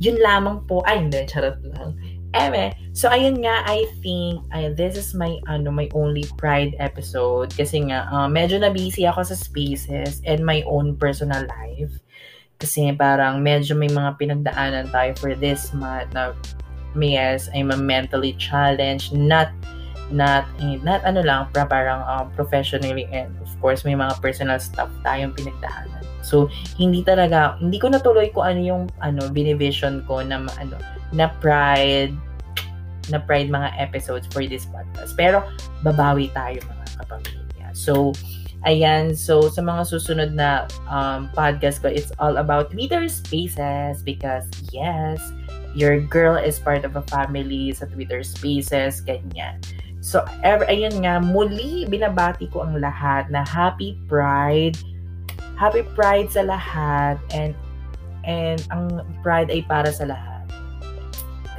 Yun 0.00 0.18
lamang 0.18 0.64
po. 0.64 0.80
Ay, 0.88 1.04
hindi. 1.04 1.22
Charot 1.28 1.60
lang. 1.62 1.94
Eme. 2.30 2.72
So, 2.94 3.10
ayun 3.10 3.42
nga, 3.42 3.66
I 3.66 3.90
think, 4.00 4.46
ay, 4.54 4.70
this 4.72 4.94
is 4.94 5.12
my, 5.18 5.36
ano, 5.50 5.74
my 5.74 5.90
only 5.92 6.24
pride 6.38 6.78
episode. 6.78 7.50
Kasi 7.52 7.90
nga, 7.90 8.06
uh, 8.08 8.30
medyo 8.30 8.62
na 8.62 8.70
busy 8.70 9.02
ako 9.04 9.26
sa 9.26 9.36
spaces 9.36 10.22
and 10.22 10.46
my 10.46 10.62
own 10.64 10.94
personal 10.94 11.42
life. 11.42 11.90
Kasi 12.60 12.92
parang 12.92 13.40
medyo 13.40 13.72
may 13.72 13.88
mga 13.88 14.20
pinagdaanan 14.20 14.92
tayo 14.92 15.16
for 15.16 15.32
this 15.32 15.72
month 15.72 16.12
na 16.12 16.36
yes, 16.92 17.48
I'm 17.56 17.72
a 17.72 17.78
mentally 17.80 18.36
challenged, 18.36 19.16
not 19.16 19.48
not 20.12 20.44
not 20.84 21.00
ano 21.08 21.24
lang, 21.24 21.48
parang 21.54 22.04
um, 22.04 22.28
professionally 22.36 23.08
and 23.14 23.32
of 23.40 23.48
course 23.64 23.86
may 23.88 23.96
mga 23.96 24.20
personal 24.20 24.60
stuff 24.60 24.92
tayong 25.06 25.32
pinagdaanan. 25.32 25.99
So, 26.20 26.48
hindi 26.76 27.00
talaga, 27.02 27.56
hindi 27.58 27.80
ko 27.80 27.88
natuloy 27.88 28.30
kung 28.32 28.46
ano 28.46 28.60
yung, 28.60 28.82
ano, 29.00 29.28
binivision 29.32 30.04
ko 30.04 30.20
na, 30.20 30.44
ano, 30.60 30.76
na 31.12 31.32
pride, 31.40 32.14
na 33.08 33.18
pride 33.18 33.50
mga 33.50 33.74
episodes 33.80 34.28
for 34.30 34.44
this 34.44 34.68
podcast. 34.68 35.16
Pero, 35.16 35.42
babawi 35.82 36.30
tayo 36.36 36.60
mga 36.62 36.86
kapamilya. 37.02 37.68
So, 37.72 38.12
ayan, 38.68 39.16
so, 39.16 39.48
sa 39.48 39.64
mga 39.64 39.82
susunod 39.88 40.36
na 40.36 40.68
um, 40.92 41.32
podcast 41.32 41.80
ko, 41.80 41.88
it's 41.88 42.12
all 42.20 42.36
about 42.36 42.70
Twitter 42.70 43.08
Spaces 43.08 44.04
because, 44.04 44.44
yes, 44.70 45.18
your 45.74 46.02
girl 46.02 46.36
is 46.36 46.58
part 46.58 46.84
of 46.84 46.96
a 46.98 47.04
family 47.08 47.72
sa 47.72 47.86
Twitter 47.88 48.20
Spaces, 48.22 49.00
ganyan. 49.00 49.62
So, 50.00 50.24
ever, 50.40 50.64
ayun 50.64 51.04
nga, 51.04 51.20
muli 51.20 51.84
binabati 51.84 52.48
ko 52.48 52.64
ang 52.64 52.80
lahat 52.80 53.28
na 53.28 53.44
Happy 53.44 54.00
Pride 54.08 54.80
Happy 55.60 55.84
Pride 55.92 56.32
sa 56.32 56.40
lahat 56.48 57.20
and 57.36 57.52
and 58.24 58.64
ang 58.72 59.04
pride 59.20 59.52
ay 59.52 59.60
para 59.68 59.92
sa 59.92 60.08
lahat. 60.08 60.48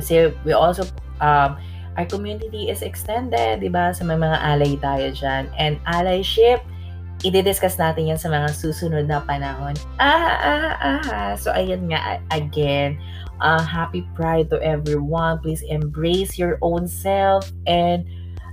Kasi 0.01 0.33
we 0.41 0.57
also 0.57 0.81
um 1.21 1.53
our 1.93 2.07
community 2.09 2.73
is 2.73 2.81
extended, 2.81 3.61
'di 3.61 3.69
ba? 3.69 3.93
Sa 3.93 4.01
may 4.01 4.17
mga 4.17 4.41
ally 4.41 4.73
tayo 4.81 5.13
diyan 5.13 5.53
and 5.61 5.77
allyship 5.85 6.65
i-discuss 7.21 7.77
natin 7.77 8.09
yan 8.09 8.17
sa 8.17 8.33
mga 8.33 8.49
susunod 8.49 9.05
na 9.05 9.21
panahon. 9.21 9.77
Ah, 10.01 10.41
ah, 10.41 11.01
ah. 11.05 11.31
So, 11.37 11.53
ayan 11.53 11.85
nga, 11.93 12.17
again, 12.33 12.97
uh, 13.37 13.61
happy 13.61 14.01
pride 14.17 14.49
to 14.49 14.57
everyone. 14.65 15.37
Please 15.45 15.61
embrace 15.69 16.41
your 16.41 16.57
own 16.65 16.89
self 16.89 17.45
and 17.69 18.05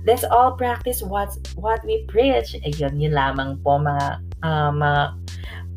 let's 0.05 0.21
all 0.21 0.53
practice 0.53 1.01
what, 1.01 1.33
what 1.57 1.81
we 1.81 2.05
preach. 2.05 2.53
Ayun, 2.61 3.01
yun 3.01 3.17
lamang 3.17 3.57
po 3.65 3.81
mga, 3.81 4.21
uh, 4.43 4.71
mga 4.71 5.03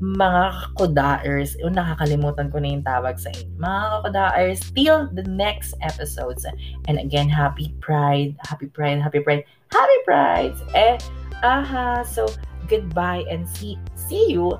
mga 0.03 0.75
kakodaers, 0.75 1.55
yung 1.63 1.79
nakakalimutan 1.79 2.51
ko 2.51 2.59
na 2.59 2.75
yung 2.75 2.83
tawag 2.83 3.23
sa 3.23 3.31
inyo. 3.31 3.55
Mga 3.63 3.79
kakodaers, 3.87 4.61
till 4.75 5.07
the 5.15 5.23
next 5.31 5.79
episodes. 5.79 6.43
And 6.91 6.99
again, 6.99 7.31
happy 7.31 7.71
Pride, 7.79 8.35
happy 8.43 8.67
Pride, 8.67 8.99
happy 8.99 9.23
Pride, 9.23 9.47
happy 9.71 9.99
Pride! 10.03 10.59
Eh, 10.75 10.99
aha, 11.47 12.03
so 12.03 12.27
goodbye 12.67 13.23
and 13.31 13.47
see, 13.47 13.79
see 13.95 14.35
you. 14.35 14.59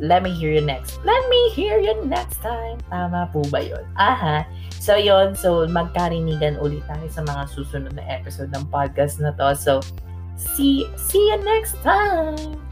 Let 0.00 0.24
me 0.24 0.32
hear 0.32 0.48
you 0.48 0.64
next. 0.64 0.96
Let 1.04 1.28
me 1.28 1.52
hear 1.52 1.76
you 1.76 1.92
next 2.08 2.40
time. 2.40 2.80
Tama 2.88 3.28
po 3.36 3.44
ba 3.52 3.60
yun? 3.60 3.84
Aha. 4.00 4.48
So, 4.80 4.96
yon 4.96 5.36
So, 5.36 5.68
magkarinigan 5.68 6.56
ulit 6.56 6.88
tayo 6.88 7.04
sa 7.12 7.20
mga 7.20 7.52
susunod 7.52 7.92
na 7.92 8.04
episode 8.08 8.48
ng 8.56 8.64
podcast 8.72 9.20
na 9.20 9.36
to. 9.36 9.52
So, 9.52 9.84
see, 10.40 10.88
see 10.96 11.20
you 11.20 11.36
next 11.44 11.76
time! 11.84 12.69